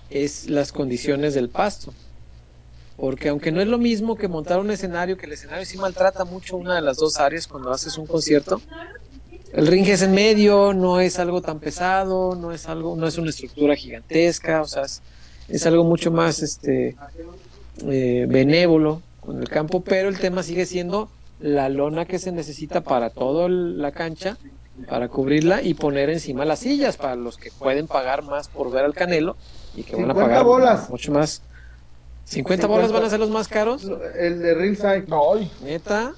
[0.09, 1.93] es las condiciones del pasto.
[2.97, 6.25] Porque aunque no es lo mismo que montar un escenario, que el escenario sí maltrata
[6.25, 8.59] mucho una de las dos áreas cuando haces un concierto,
[9.53, 13.17] el ring es en medio, no es algo tan pesado, no es algo, no es
[13.19, 14.83] una estructura gigantesca, o sea,
[15.47, 16.95] es, algo mucho más este
[17.87, 22.81] eh, benévolo con el campo, pero el tema sigue siendo la lona que se necesita
[22.81, 24.37] para toda la cancha,
[24.87, 28.85] para cubrirla y poner encima las sillas para los que pueden pagar más por ver
[28.85, 29.35] al Canelo
[29.75, 30.89] y que van a 50 pagar bolas.
[30.89, 31.41] mucho más.
[32.25, 32.67] 50 50.
[32.67, 35.05] bolas van a ser los más caros, El de Ringside.
[35.11, 35.51] ¡Ay!
[35.63, 36.13] neta.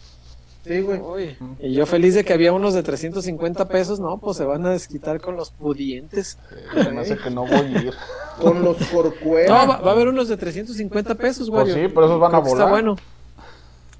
[0.65, 0.99] Sí, güey.
[0.99, 4.63] Uy, y yo feliz de que había unos de 350 pesos, no, pues se van
[4.67, 6.37] a desquitar con los pudientes.
[6.75, 7.93] Me hace que no voy a ir.
[8.39, 9.49] Con los corcueras.
[9.49, 11.63] No, va, va a haber unos de 350 pesos, güey.
[11.63, 12.69] Pues sí, pero esos van a que Está volar.
[12.69, 12.95] bueno.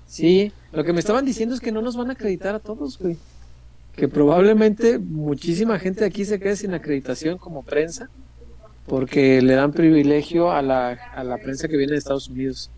[0.07, 2.97] Sí, lo que me estaban diciendo es que no nos van a acreditar a todos,
[2.99, 3.17] güey.
[3.95, 8.09] Que probablemente muchísima gente aquí se quede sin acreditación como prensa,
[8.87, 12.69] porque le dan privilegio a la, a la prensa que viene de Estados Unidos.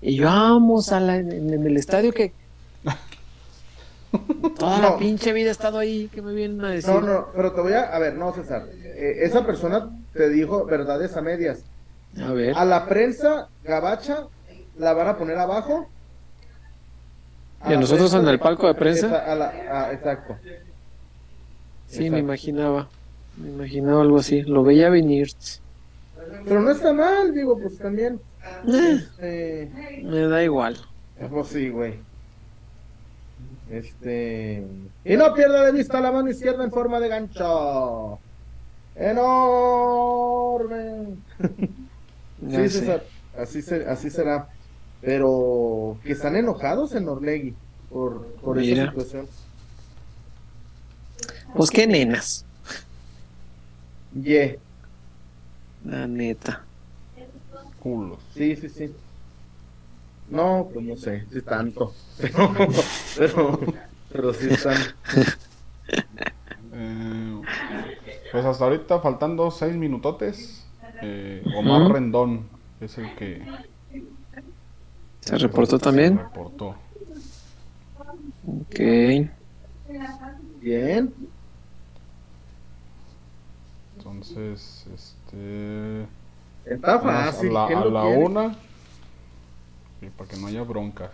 [0.00, 2.32] Y yo vamos a la, en, en el estadio que
[4.58, 6.90] toda la pinche vida he estado ahí, que me vienen a decir?
[6.90, 7.82] No, no, pero te voy a.
[7.94, 8.66] A ver, no, César.
[8.84, 11.60] Eh, esa persona te dijo verdades a medias.
[12.20, 12.56] A ver.
[12.56, 14.26] A la prensa gabacha
[14.78, 15.88] la van a poner abajo
[17.66, 19.30] ¿Y a nosotros en el palco de prensa?
[19.30, 20.36] A la- ah, exacto.
[21.86, 22.88] Sí, me imaginaba.
[23.36, 24.42] Me imaginaba algo así.
[24.42, 25.28] Lo veía venir.
[26.44, 28.20] Pero no está mal, digo, pues también.
[28.66, 28.98] Eh,
[29.70, 30.76] Este, me da igual.
[31.30, 31.94] pues sí, güey.
[33.70, 34.64] Este.
[35.04, 38.18] Y no pierda de vista la mano izquierda en forma de gancho.
[39.88, 41.16] Enorme.
[42.50, 42.68] Sí.
[42.68, 43.02] César,
[43.38, 44.48] así, se- así será.
[45.00, 47.54] Pero que están enojados en Orlegui
[47.88, 49.26] por, por esa situación.
[51.54, 52.44] Pues qué nenas,
[54.12, 54.58] Ye,
[55.84, 56.64] la neta.
[57.80, 58.18] Culos.
[58.34, 58.94] sí, sí, sí.
[60.30, 61.94] No, pues no sé, si tanto.
[62.18, 62.52] Pero,
[63.16, 63.60] pero,
[64.12, 64.76] pero sí están.
[66.72, 67.40] Eh,
[68.32, 70.66] pues hasta ahorita faltando seis minutotes.
[71.02, 71.92] eh, Omar Ujú.
[71.92, 72.48] Rendón
[72.80, 73.42] es el que
[75.28, 76.16] ¿Se reportó se también?
[76.16, 76.74] reportó.
[78.46, 78.80] Ok.
[80.62, 81.14] Bien.
[83.98, 86.06] Entonces, este.
[86.64, 87.54] Está fácil.
[87.54, 88.56] A la, una.
[90.00, 91.10] y para que no haya broncas.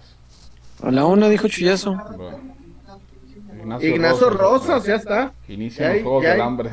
[0.81, 1.95] A la una dijo Chuyazo.
[1.95, 2.39] Va.
[3.81, 5.32] Ignacio Rosas, ya está.
[5.49, 6.70] Inicia Ya los hay- juegos ya del hambre.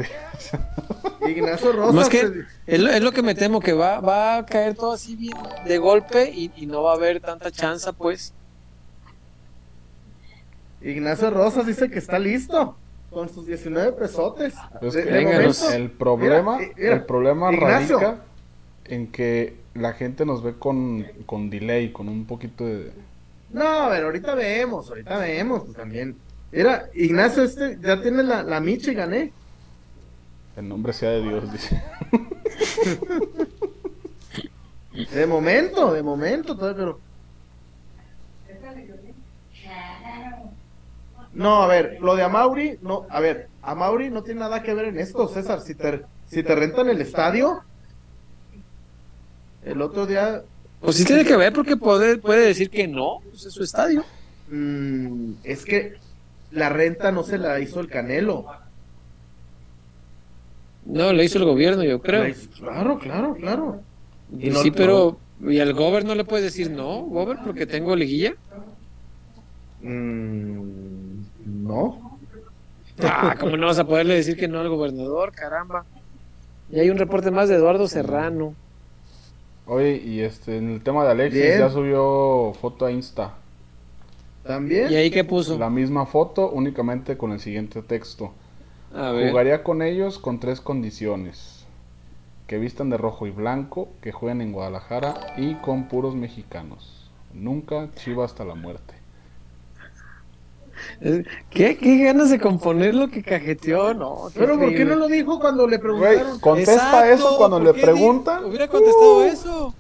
[1.30, 1.94] Ignacio Rosas.
[1.96, 2.34] Más que se-
[2.68, 5.36] es lo, es lo que me temo, que va, va a caer todo así bien
[5.66, 8.34] de golpe y, y no va a haber tanta chance, pues.
[10.82, 12.76] Ignacio Rosas dice que está listo
[13.12, 14.54] con sus 19 pesotes.
[14.82, 18.00] Es De- que de Venga, momento, el problema, Mira, mira, el problema Ignacio.
[18.00, 18.22] radica
[18.86, 22.92] en que la gente nos ve con, con delay, con un poquito de...
[23.52, 26.16] No, a ver, ahorita vemos, ahorita vemos pues, también.
[26.52, 29.34] Mira, Ignacio este ya tiene la, la micha y gané.
[30.56, 31.82] El nombre sea de Dios, dice.
[35.14, 37.00] De momento, de momento, todavía, pero.
[41.34, 44.86] No, a ver, lo de Amauri, no, a ver, Amauri no tiene nada que ver
[44.86, 45.62] en esto, César.
[45.62, 47.64] Si te, si te rentan el estadio,
[49.64, 50.44] el otro día,
[50.82, 54.04] Pues sí tiene que ver porque puede, puede decir que no, pues es su estadio.
[54.50, 55.96] mm, es que
[56.52, 58.46] la renta no se la hizo el Canelo.
[60.86, 62.24] No, lo hizo el gobierno, yo creo.
[62.24, 63.82] La hizo- Claro, claro, claro.
[64.38, 67.96] Y no- sí, pero ¿y al gober no le puede decir no, gober, porque tengo
[67.96, 68.34] liguilla?
[69.82, 72.18] Mm, no.
[73.04, 75.32] Ah, ¿cómo no vas a poderle decir que no al gobernador?
[75.32, 75.86] Caramba.
[76.72, 78.54] Y hay un reporte más de Eduardo Serrano.
[79.66, 81.60] Oye, y este, en el tema de Alexis Bien.
[81.60, 83.36] ya subió foto a Insta.
[84.52, 84.92] También.
[84.92, 85.58] ¿Y ahí qué puso?
[85.58, 88.34] La misma foto, únicamente con el siguiente texto.
[88.94, 89.30] A ver.
[89.30, 91.66] Jugaría con ellos con tres condiciones.
[92.48, 97.10] Que vistan de rojo y blanco, que jueguen en Guadalajara y con puros mexicanos.
[97.34, 98.94] Nunca chiva hasta la muerte.
[101.00, 103.94] Eh, ¿Qué, ¿Qué ganas de componer lo que cajeteó?
[103.94, 106.40] No, Pero ¿por qué no lo dijo cuando le preguntaron?
[106.40, 108.44] contesta Exacto, eso cuando ¿por le preguntan.
[108.44, 109.74] Hubiera contestado eso.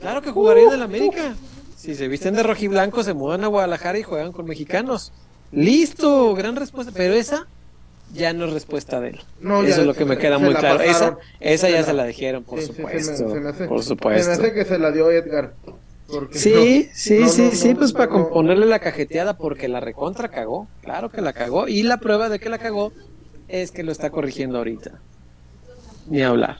[0.00, 1.34] Claro que jugaría en el América.
[1.86, 5.12] Si se visten de rojiblanco, se mudan a Guadalajara y juegan con mexicanos.
[5.52, 6.92] Listo, gran respuesta.
[6.92, 7.46] Pero esa
[8.12, 9.20] ya no es respuesta de él.
[9.40, 10.80] No, Eso ya, es lo que me se- queda se muy la claro.
[10.80, 11.18] Esa, pasaron.
[11.38, 13.30] esa Se ya la- se la dijeron, por Sí, sí, se me- supuesto.
[13.30, 14.26] se me hace- por Se supuesto.
[14.28, 15.54] me hace que se la dio Edgar.
[16.32, 19.78] Sí, no- sí, no, sí, no, sí, no, pues para componerle la cajeteada porque la
[19.78, 20.66] recontra cagó.
[20.82, 21.68] Claro que la cagó.
[21.68, 22.92] Y la prueba de que la cagó
[23.46, 25.00] es que lo está corrigiendo ahorita.
[26.08, 26.58] Ni hablar.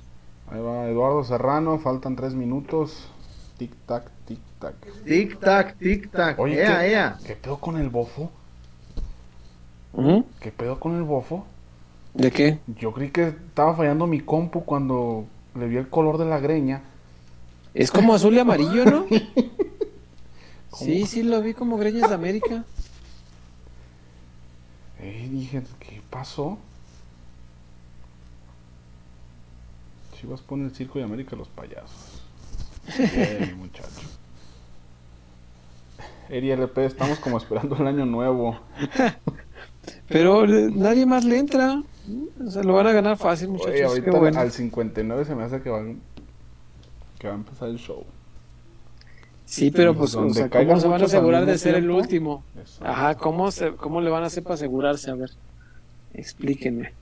[0.51, 3.09] Ahí va Eduardo Serrano, faltan tres minutos.
[3.59, 4.75] Tic tac, tic tac.
[5.05, 6.39] Tic tac, tic tac.
[6.39, 7.19] Oye, ea, ¿qué, ea.
[7.25, 8.31] ¿qué pedo con el bofo?
[9.93, 10.25] ¿Ujú.
[10.41, 11.47] ¿Qué pedo con el bofo?
[12.15, 12.59] ¿De qué?
[12.67, 16.83] Yo creí que estaba fallando mi compu cuando le vi el color de la greña.
[17.75, 19.07] Es como azul y amarillo, ¿no?
[20.77, 22.65] Sí, sí, lo vi como Greñas de América.
[25.01, 26.59] Eh, dije, ¿qué pasó?
[30.15, 32.23] Chivas pone el circo de América los payasos.
[32.99, 33.89] Bien, muchacho.
[36.29, 38.59] Eri LP, estamos como esperando el año nuevo.
[40.09, 41.83] Pero eh, nadie más le entra.
[42.45, 43.73] O sea, lo van a ganar fácil, muchachos.
[43.73, 44.41] Oye, ahorita bueno.
[44.41, 45.83] al 59 se me hace que va,
[47.19, 48.05] que va a empezar el show.
[49.45, 52.43] Sí, pero pues, o sea, ¿cómo se van a asegurar de ser el último?
[52.61, 52.85] Eso.
[52.85, 55.11] Ajá, ¿cómo, se, ¿cómo le van a hacer para asegurarse?
[55.11, 55.31] A ver,
[56.15, 56.93] explíquenme.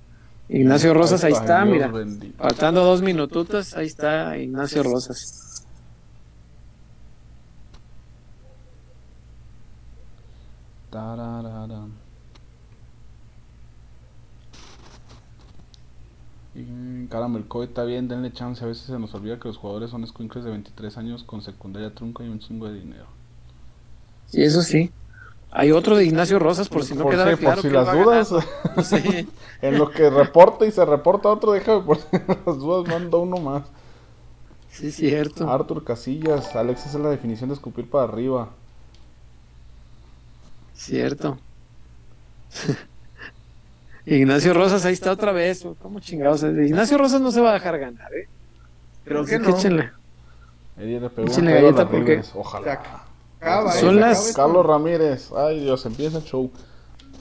[0.51, 1.91] Ignacio Rosas, ahí está, mira.
[2.37, 5.44] Faltando dos minutos, ahí está Ignacio Rosas.
[16.55, 18.65] Y caramba, el COVID está bien, denle chance.
[18.65, 21.95] A veces se nos olvida que los jugadores son escuincles de 23 años con secundaria
[21.95, 23.07] trunca y un chingo de dinero.
[24.33, 24.93] Y eso sí.
[25.51, 27.55] Hay otro de Ignacio Rosas, por si no Por quedara claro.
[27.55, 28.35] por si que las dudas.
[28.85, 29.29] Sí.
[29.63, 32.07] en lo que reporta y se reporta otro, déjame por si
[32.47, 33.63] las dudas mando uno más.
[34.71, 35.49] Sí, cierto.
[35.49, 38.51] Arthur Casillas, Alex, esa es la definición de escupir para arriba.
[40.75, 41.39] Cierto.
[44.07, 45.67] Ignacio Rosas, ahí está otra vez.
[45.81, 46.43] ¿Cómo chingados?
[46.43, 48.29] Ignacio Rosas no se va a dejar ganar, ¿eh?
[49.05, 49.57] Creo Así que que no.
[49.57, 49.91] échenle.
[50.77, 52.73] Le pegó Échenle galleta porque- Ojalá.
[53.41, 53.81] acaba, ¿eh?
[53.81, 54.33] Son las-.
[54.35, 56.51] Carlos Ramírez, ay Dios, empieza el show.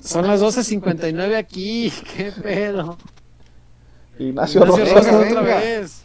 [0.01, 1.91] Son las 12.59 aquí.
[2.17, 2.97] ¿Qué pedo?
[4.19, 4.93] Ignacio, Ignacio Rosas.
[4.93, 6.01] Rosas otra vez.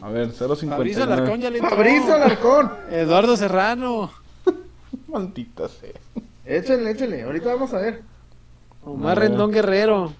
[0.00, 1.42] A ver, Fabricio Alarcón 0.59.
[1.42, 1.70] ya le entró.
[1.76, 2.72] Fabricio Alarcón.
[2.90, 4.10] Eduardo Serrano.
[5.08, 5.90] Maldita sea.
[6.48, 7.22] Échenle, échenle.
[7.24, 8.02] Ahorita vamos a ver.
[8.82, 9.28] Omar A ver.
[9.30, 10.12] Rendón Guerrero.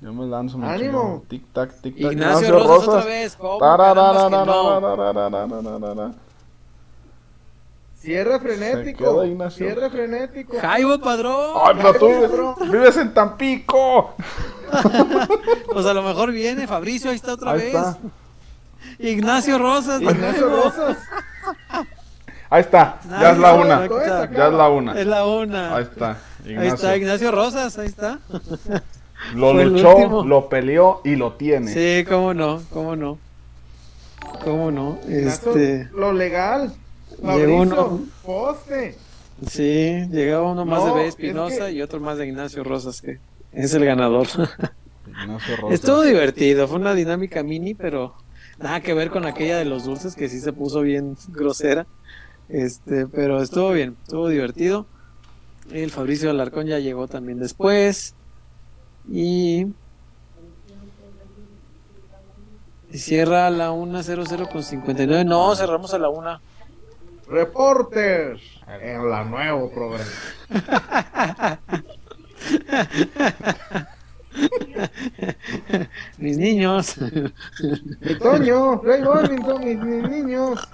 [0.00, 1.22] Yo me lanzo, mi Ánimo.
[1.28, 2.12] Tic tac, tic tac.
[2.12, 3.36] Ignacio Rosas otra vez.
[8.40, 9.04] Frenético.
[9.04, 9.66] queda Ignacio.
[9.66, 10.56] Cierre frenético.
[10.58, 11.60] Jaibo Padrón.
[11.62, 14.14] Ay, pero tú vives, vives en Tampico.
[15.72, 17.66] Pues a lo mejor viene Fabricio, ahí está otra Ahí vez.
[17.74, 17.98] está.
[18.98, 20.00] Ignacio Rosas.
[20.02, 20.48] Ignacio.
[20.48, 20.98] Rosas.
[22.50, 23.00] Ahí está.
[23.08, 23.86] Ya es la una.
[23.88, 25.00] Ya es la una.
[25.00, 25.76] Es la una.
[25.76, 26.10] Ahí está.
[26.44, 26.74] Ahí Ignacio.
[26.74, 28.18] está Ignacio Rosas, ahí está.
[29.34, 31.72] Lo Fue luchó, lo peleó y lo tiene.
[31.72, 33.18] Sí, cómo no, cómo no.
[34.44, 34.98] Cómo no.
[35.08, 36.72] Este, Lo legal.
[37.22, 38.00] Llegó uno.
[38.22, 38.96] poste.
[39.46, 41.02] sí, llegaba uno más No, de B.
[41.02, 43.18] es Espinosa que- y otro más de Ignacio Rosas, que
[43.52, 44.26] es el ganador.
[45.22, 45.72] Ignacio Rosas.
[45.80, 48.14] Estuvo divertido, fue una dinámica mini, pero
[48.58, 51.86] nada que ver con aquella de los dulces que sí se puso bien grosera.
[52.48, 54.86] Este, pero estuvo bien, estuvo divertido.
[55.70, 58.14] El Fabricio Alarcón ya llegó también después.
[59.10, 59.66] Y,
[62.92, 65.24] cierra a la 1.00 con 59.
[65.24, 66.40] No, cerramos a la 1.
[67.28, 68.38] Reporter.
[68.80, 70.04] En la nuevo programa.
[76.18, 76.96] Mis niños.
[78.00, 80.68] Mi Toño, mis, mis niños.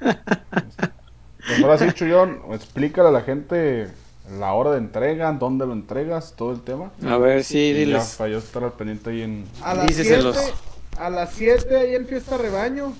[1.46, 3.90] Pues ahora sí, Chuyón, explícale a la gente
[4.38, 6.92] la hora de entrega, dónde lo entregas, todo el tema.
[7.06, 8.14] A ver, sí, Y ya, diles.
[8.16, 9.44] para yo estar al pendiente ahí en...
[9.62, 10.02] A las 7.
[10.02, 10.36] Díceselos.
[10.98, 12.92] A las 7 ahí en Fiesta Rebaño.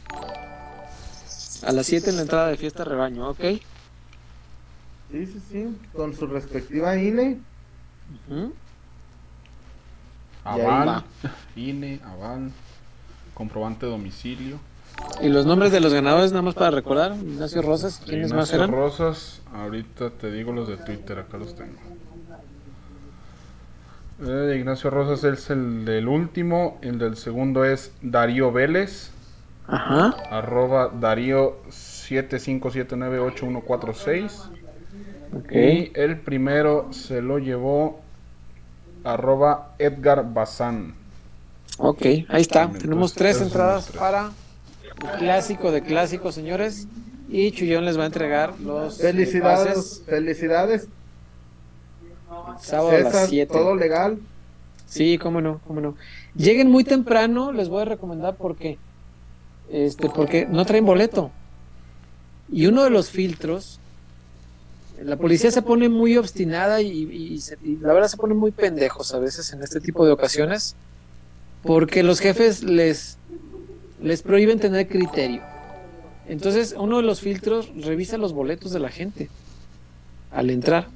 [1.64, 3.40] A las 7 en la entrada de fiesta rebaño, ¿ok?
[5.12, 5.76] Sí, sí, sí.
[5.94, 7.38] Con su respectiva INE.
[10.44, 11.04] Aval, va.
[11.54, 12.50] INE, Aval,
[13.34, 14.58] comprobante de domicilio.
[15.20, 17.14] Y los nombres de los ganadores, nada más para recordar.
[17.16, 18.70] Ignacio Rosas, ¿quiénes más Ignacio eran?
[18.72, 21.78] Rosas, ahorita te digo los de Twitter, acá los tengo.
[24.24, 29.10] Eh, Ignacio Rosas es el del último, el del segundo es Darío Vélez,
[29.66, 30.14] Ajá.
[30.30, 34.48] arroba Darío 75798146.
[35.34, 35.52] Ok.
[35.52, 38.00] Y el primero se lo llevó
[39.04, 40.94] arroba Edgar Bazán.
[41.78, 42.70] Ok, ahí está.
[42.70, 43.96] Tenemos tres entradas tres.
[43.98, 44.30] para
[45.18, 46.86] clásico de clásicos, señores.
[47.28, 49.74] Y Chuyón les va a entregar los Felicidades.
[49.74, 50.88] pases Felicidades.
[52.60, 53.52] sábado a las César, 7.
[53.52, 54.18] todo legal.
[54.86, 55.94] Sí, cómo no, cómo no.
[56.34, 58.78] Lleguen muy temprano, les voy a recomendar porque
[59.70, 61.30] este porque no traen boleto.
[62.50, 63.78] Y uno de los filtros
[65.02, 68.52] la policía se pone muy obstinada y, y se- y la verdad se pone muy
[68.52, 70.76] pendejos a veces en este tipo de ocasiones
[71.64, 73.16] porque los jefes les
[74.02, 75.42] les prohíben tener criterio.
[76.28, 79.28] Entonces, uno de los filtros revisa los boletos de la gente
[80.30, 80.88] al entrar.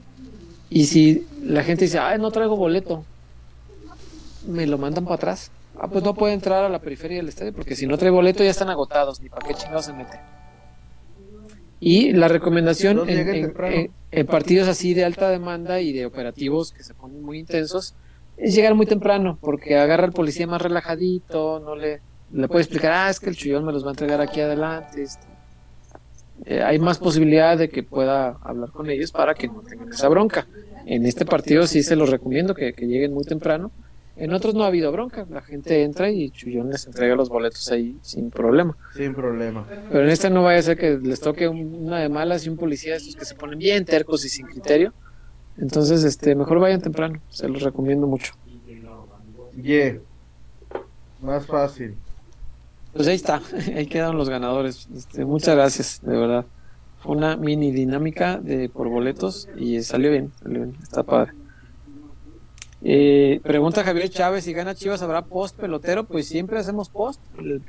[0.71, 3.05] Y si la gente dice, ay, no traigo boleto,
[4.47, 5.51] me lo mandan para atrás.
[5.79, 8.43] Ah, pues no puede entrar a la periferia del estadio porque si no trae boleto
[8.43, 10.19] ya están agotados, ni para qué chingados se mete.
[11.79, 12.97] Y la recomendación
[13.75, 17.95] en- en partidos así de alta demanda y de operativos que se ponen muy intensos
[18.39, 22.01] es llegar muy temprano porque agarra al policía más relajadito, no le,
[22.33, 25.03] le puede explicar, ah, es que el chullón me los va a entregar aquí adelante.
[25.03, 25.27] este.
[26.45, 30.09] Eh, hay más posibilidad de que pueda hablar con ellos para que no tengan esa
[30.09, 30.47] bronca.
[30.85, 33.71] En este partido sí se los recomiendo que, que lleguen muy temprano.
[34.17, 37.71] En otros no ha habido bronca, la gente entra y Chullón les entrega los boletos
[37.71, 38.75] ahí sin problema.
[38.95, 39.67] Sin problema.
[39.91, 42.49] Pero en este no vaya a ser que les toque un- una de malas y
[42.49, 44.95] un policía de estos que se ponen bien tercos y sin criterio.
[45.59, 48.33] Entonces, este, mejor vayan temprano, se los recomiendo mucho.
[49.63, 49.99] Yeah.
[51.21, 51.97] Más fácil.
[52.97, 53.41] Pues ahí está,
[53.77, 54.89] ahí quedaron los ganadores.
[54.95, 56.45] Este, muchas gracias, de verdad.
[57.03, 61.33] Fue una mini dinámica de por boletos y salió bien, salió bien, está padre.
[62.83, 67.21] Eh, pregunta Javier Chávez, si gana Chivas habrá post pelotero, pues siempre hacemos post.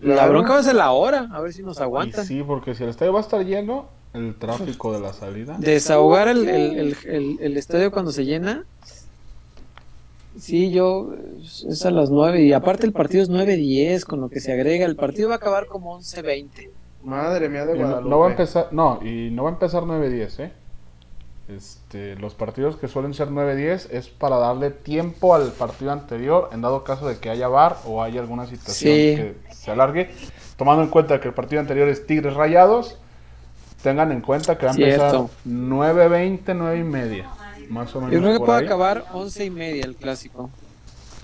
[0.02, 2.26] La bronca va a ser la hora, a ver si nos Y aguantan.
[2.26, 5.56] sí, porque si el estadio va a estar lleno, El tráfico de la salida.
[5.60, 8.66] Desahogar el, el, el- el estadio cuando se llena.
[10.40, 11.14] Sí, yo.
[11.42, 12.42] Es a las 9.
[12.44, 14.86] Y aparte, el partido es 9-10, con lo que se agrega.
[14.86, 16.70] El partido va a acabar como 11-20.
[17.04, 18.10] Madre mía de Y no, Guadalupe.
[18.10, 20.52] no va a empezar, no, y no va a empezar 9-10, ¿eh?
[21.48, 26.60] Este, los partidos que suelen ser 9-10 es para darle tiempo al partido anterior en
[26.62, 29.16] dado caso de que haya VAR o haya alguna situación Sí.
[29.16, 30.10] que se alargue.
[30.58, 32.98] Tomando en cuenta que el partido anterior es Tigres Rayados,
[33.82, 35.30] tengan en cuenta que va a empezar Cierto.
[35.48, 37.30] 9-20, 9 y media.
[37.70, 38.14] Más o menos.
[38.14, 38.66] Yo creo que por puede ahí.
[38.66, 40.50] acabar 11 y media el clásico.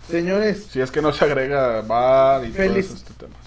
[0.10, 2.88] Señores, Si es que no se agrega VAR y Feliz.
[2.88, 3.38] todos estos temas.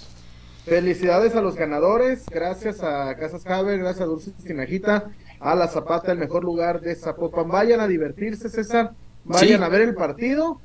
[0.65, 6.11] Felicidades a los ganadores, gracias a Casas Haber, gracias a Dulce Tinajita, a la Zapata,
[6.13, 7.49] el mejor lugar de Zapopan.
[7.49, 8.93] Vayan a divertirse, César,
[9.25, 9.65] vayan Sí.
[9.65, 10.61] a ver el partido,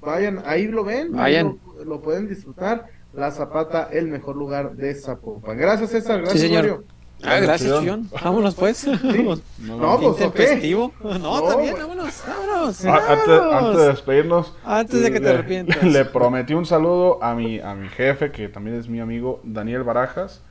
[0.00, 1.58] vayan, ahí lo ven, Vayan.
[1.76, 2.86] Lo, lo pueden disfrutar.
[3.12, 5.58] La Zapata, el mejor lugar de Zapopan.
[5.58, 6.62] Gracias, César, gracias, señor.
[6.62, 6.84] Mario.
[7.24, 7.82] Ah, gracias, Chillón.
[8.08, 8.10] Chillón.
[8.22, 8.86] Vámonos, pues.
[9.02, 9.42] Vámonos.
[9.58, 10.24] No, pues, ¿o qué?
[10.24, 10.92] Intempestivo.
[11.02, 11.82] No, No, también, güey.
[11.88, 12.22] vámonos.
[12.26, 12.84] Vámonos.
[12.84, 13.54] Ah, Antes, vámonos.
[13.64, 15.82] antes de despedirnos, Antes de que te le- arrepientas.
[15.82, 19.82] Le prometí un saludo a mi, a mi jefe, que también es mi amigo, Daniel
[19.82, 20.42] Barajas,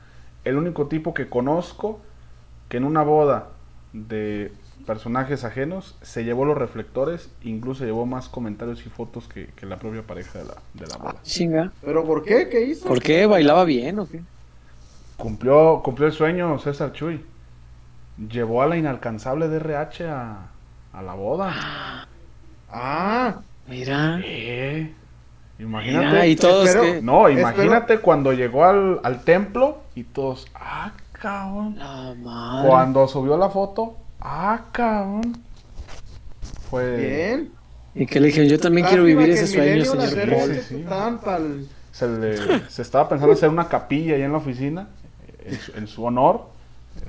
[0.44, 2.00] el único tipo que conozco
[2.68, 3.48] que en una boda
[3.94, 4.52] de
[4.86, 9.78] personajes ajenos se llevó los reflectores, incluso llevó más comentarios y fotos que, que la
[9.78, 11.16] propia pareja de la, de la boda.
[11.22, 11.72] Chinga.
[11.84, 12.48] ¿Pero por qué?
[12.48, 12.86] ¿Qué hizo?
[12.88, 13.26] ¿Por qué?
[13.26, 14.22] ¿Bailaba bien o qué?
[15.18, 17.22] Cumplió, cumplió el sueño César Chuy.
[18.30, 20.48] Llevó a la inalcanzable DRH a,
[20.92, 22.06] a la boda.
[22.70, 24.20] Ah, Mira.
[24.24, 24.94] Eh,
[25.58, 26.06] imagínate.
[26.06, 27.02] Mira, y todos Espero- que...
[27.02, 31.76] No, Espero- imagínate cuando llegó al, al templo y todos, ah, cabrón.
[31.78, 32.68] La madre.
[32.68, 35.36] Cuando subió la foto, ah, cabrón.
[36.70, 36.96] Fue.
[36.96, 37.52] bien.
[37.94, 40.54] Y que le dijeron, yo también quiero vivir ese sueño, señor.
[40.62, 40.84] Sí,
[41.92, 44.88] Se, le- se estaba pensando hacer una capilla ahí en la oficina,
[45.48, 46.42] en su, en su honor.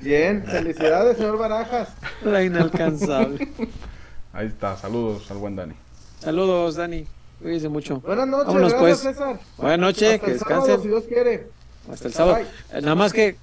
[0.00, 1.88] Bien, felicidades, señor Barajas.
[2.24, 3.48] La inalcanzable.
[4.32, 5.74] Ahí está, saludos al buen Dani.
[6.20, 7.06] Saludos, Dani.
[7.42, 8.00] Cuídense mucho.
[8.00, 9.16] Buenas noches, Vámonos, gracias, pues.
[9.16, 9.40] César.
[9.56, 10.82] Buenas noches, Hasta que el sábado, descansen.
[10.82, 11.46] si Dios quiere.
[11.90, 12.34] Hasta el sábado.
[12.36, 12.78] Bye.
[12.78, 13.36] Eh, Nada más que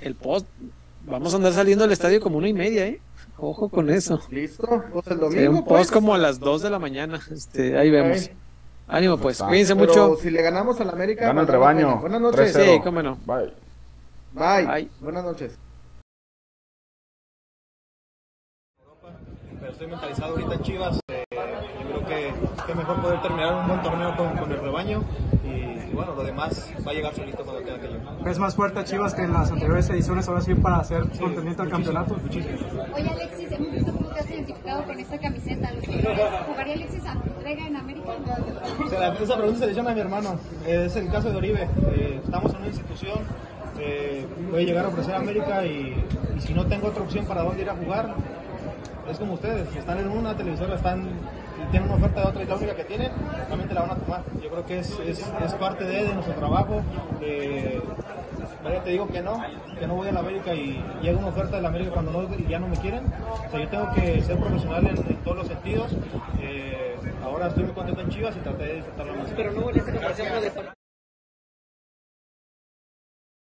[0.00, 0.46] el post,
[1.04, 3.00] vamos a andar saliendo al estadio como una y media, ¿eh?
[3.38, 4.20] Ojo con eso.
[4.30, 5.50] Listo, pues el domingo.
[5.50, 5.90] un post pues.
[5.90, 7.20] como a las 2 de la mañana.
[7.30, 8.30] Este, ahí vemos.
[8.86, 10.16] Ánimo pues, cuídense Pero mucho.
[10.22, 11.26] si le ganamos al América.
[11.26, 11.98] Gana el rebaño.
[11.98, 12.54] Buenas noches.
[12.54, 12.74] 3-0.
[12.74, 13.18] Sí, cómo no.
[13.26, 13.52] Bye.
[14.32, 14.66] Bye.
[14.66, 14.90] Bye.
[15.00, 15.58] Buenas noches.
[19.60, 21.00] pero estoy mentalizado ahorita en Chivas.
[21.08, 22.34] eh, yo creo que,
[22.66, 25.04] que mejor poder terminar un buen torneo con, con el rebaño
[25.44, 28.26] y, y bueno, lo demás va a llegar solito cuando tenga que llegar.
[28.28, 31.62] ¿Es más fuerte a Chivas que en las anteriores ediciones ahora sí para ser contendiente
[31.62, 32.16] al campeonato?
[32.16, 35.70] Oye Alexis, hemos visto cómo te has identificado con esta camiseta.
[35.72, 38.10] ¿Los jugadores jugaría Alexis a entrega en América?
[38.90, 40.40] Se la- esa pregunta se le hicieron a mi hermano.
[40.66, 41.68] Eh, es el caso de Oribe.
[41.92, 43.18] Eh, estamos en una institución.
[43.78, 45.94] Eh, a llegar a ofrecer a América y,
[46.38, 48.14] si no tengo otra opción para dónde ir a jugar,
[49.10, 49.74] es como ustedes.
[49.76, 51.08] Están en una televisora, están
[51.70, 53.10] tienen una oferta de otra y la única que tienen,
[53.46, 54.22] realmente la van a tomar.
[54.42, 55.20] Yo creo que es, es,
[55.54, 56.82] parte de, de nuestro trabajo.
[57.20, 57.80] Eh,
[58.84, 59.40] te digo que no,
[59.78, 62.34] que no voy a la América y llega una oferta de la América cuando no,
[62.36, 63.04] y ya no me quieren.
[63.46, 65.92] O sea, yo tengo que ser profesional en, todos los sentidos.
[66.40, 69.28] Eh, ahora estoy muy contento en Chivas y traté de disfrutarlo más.
[69.36, 70.81] Pero no puede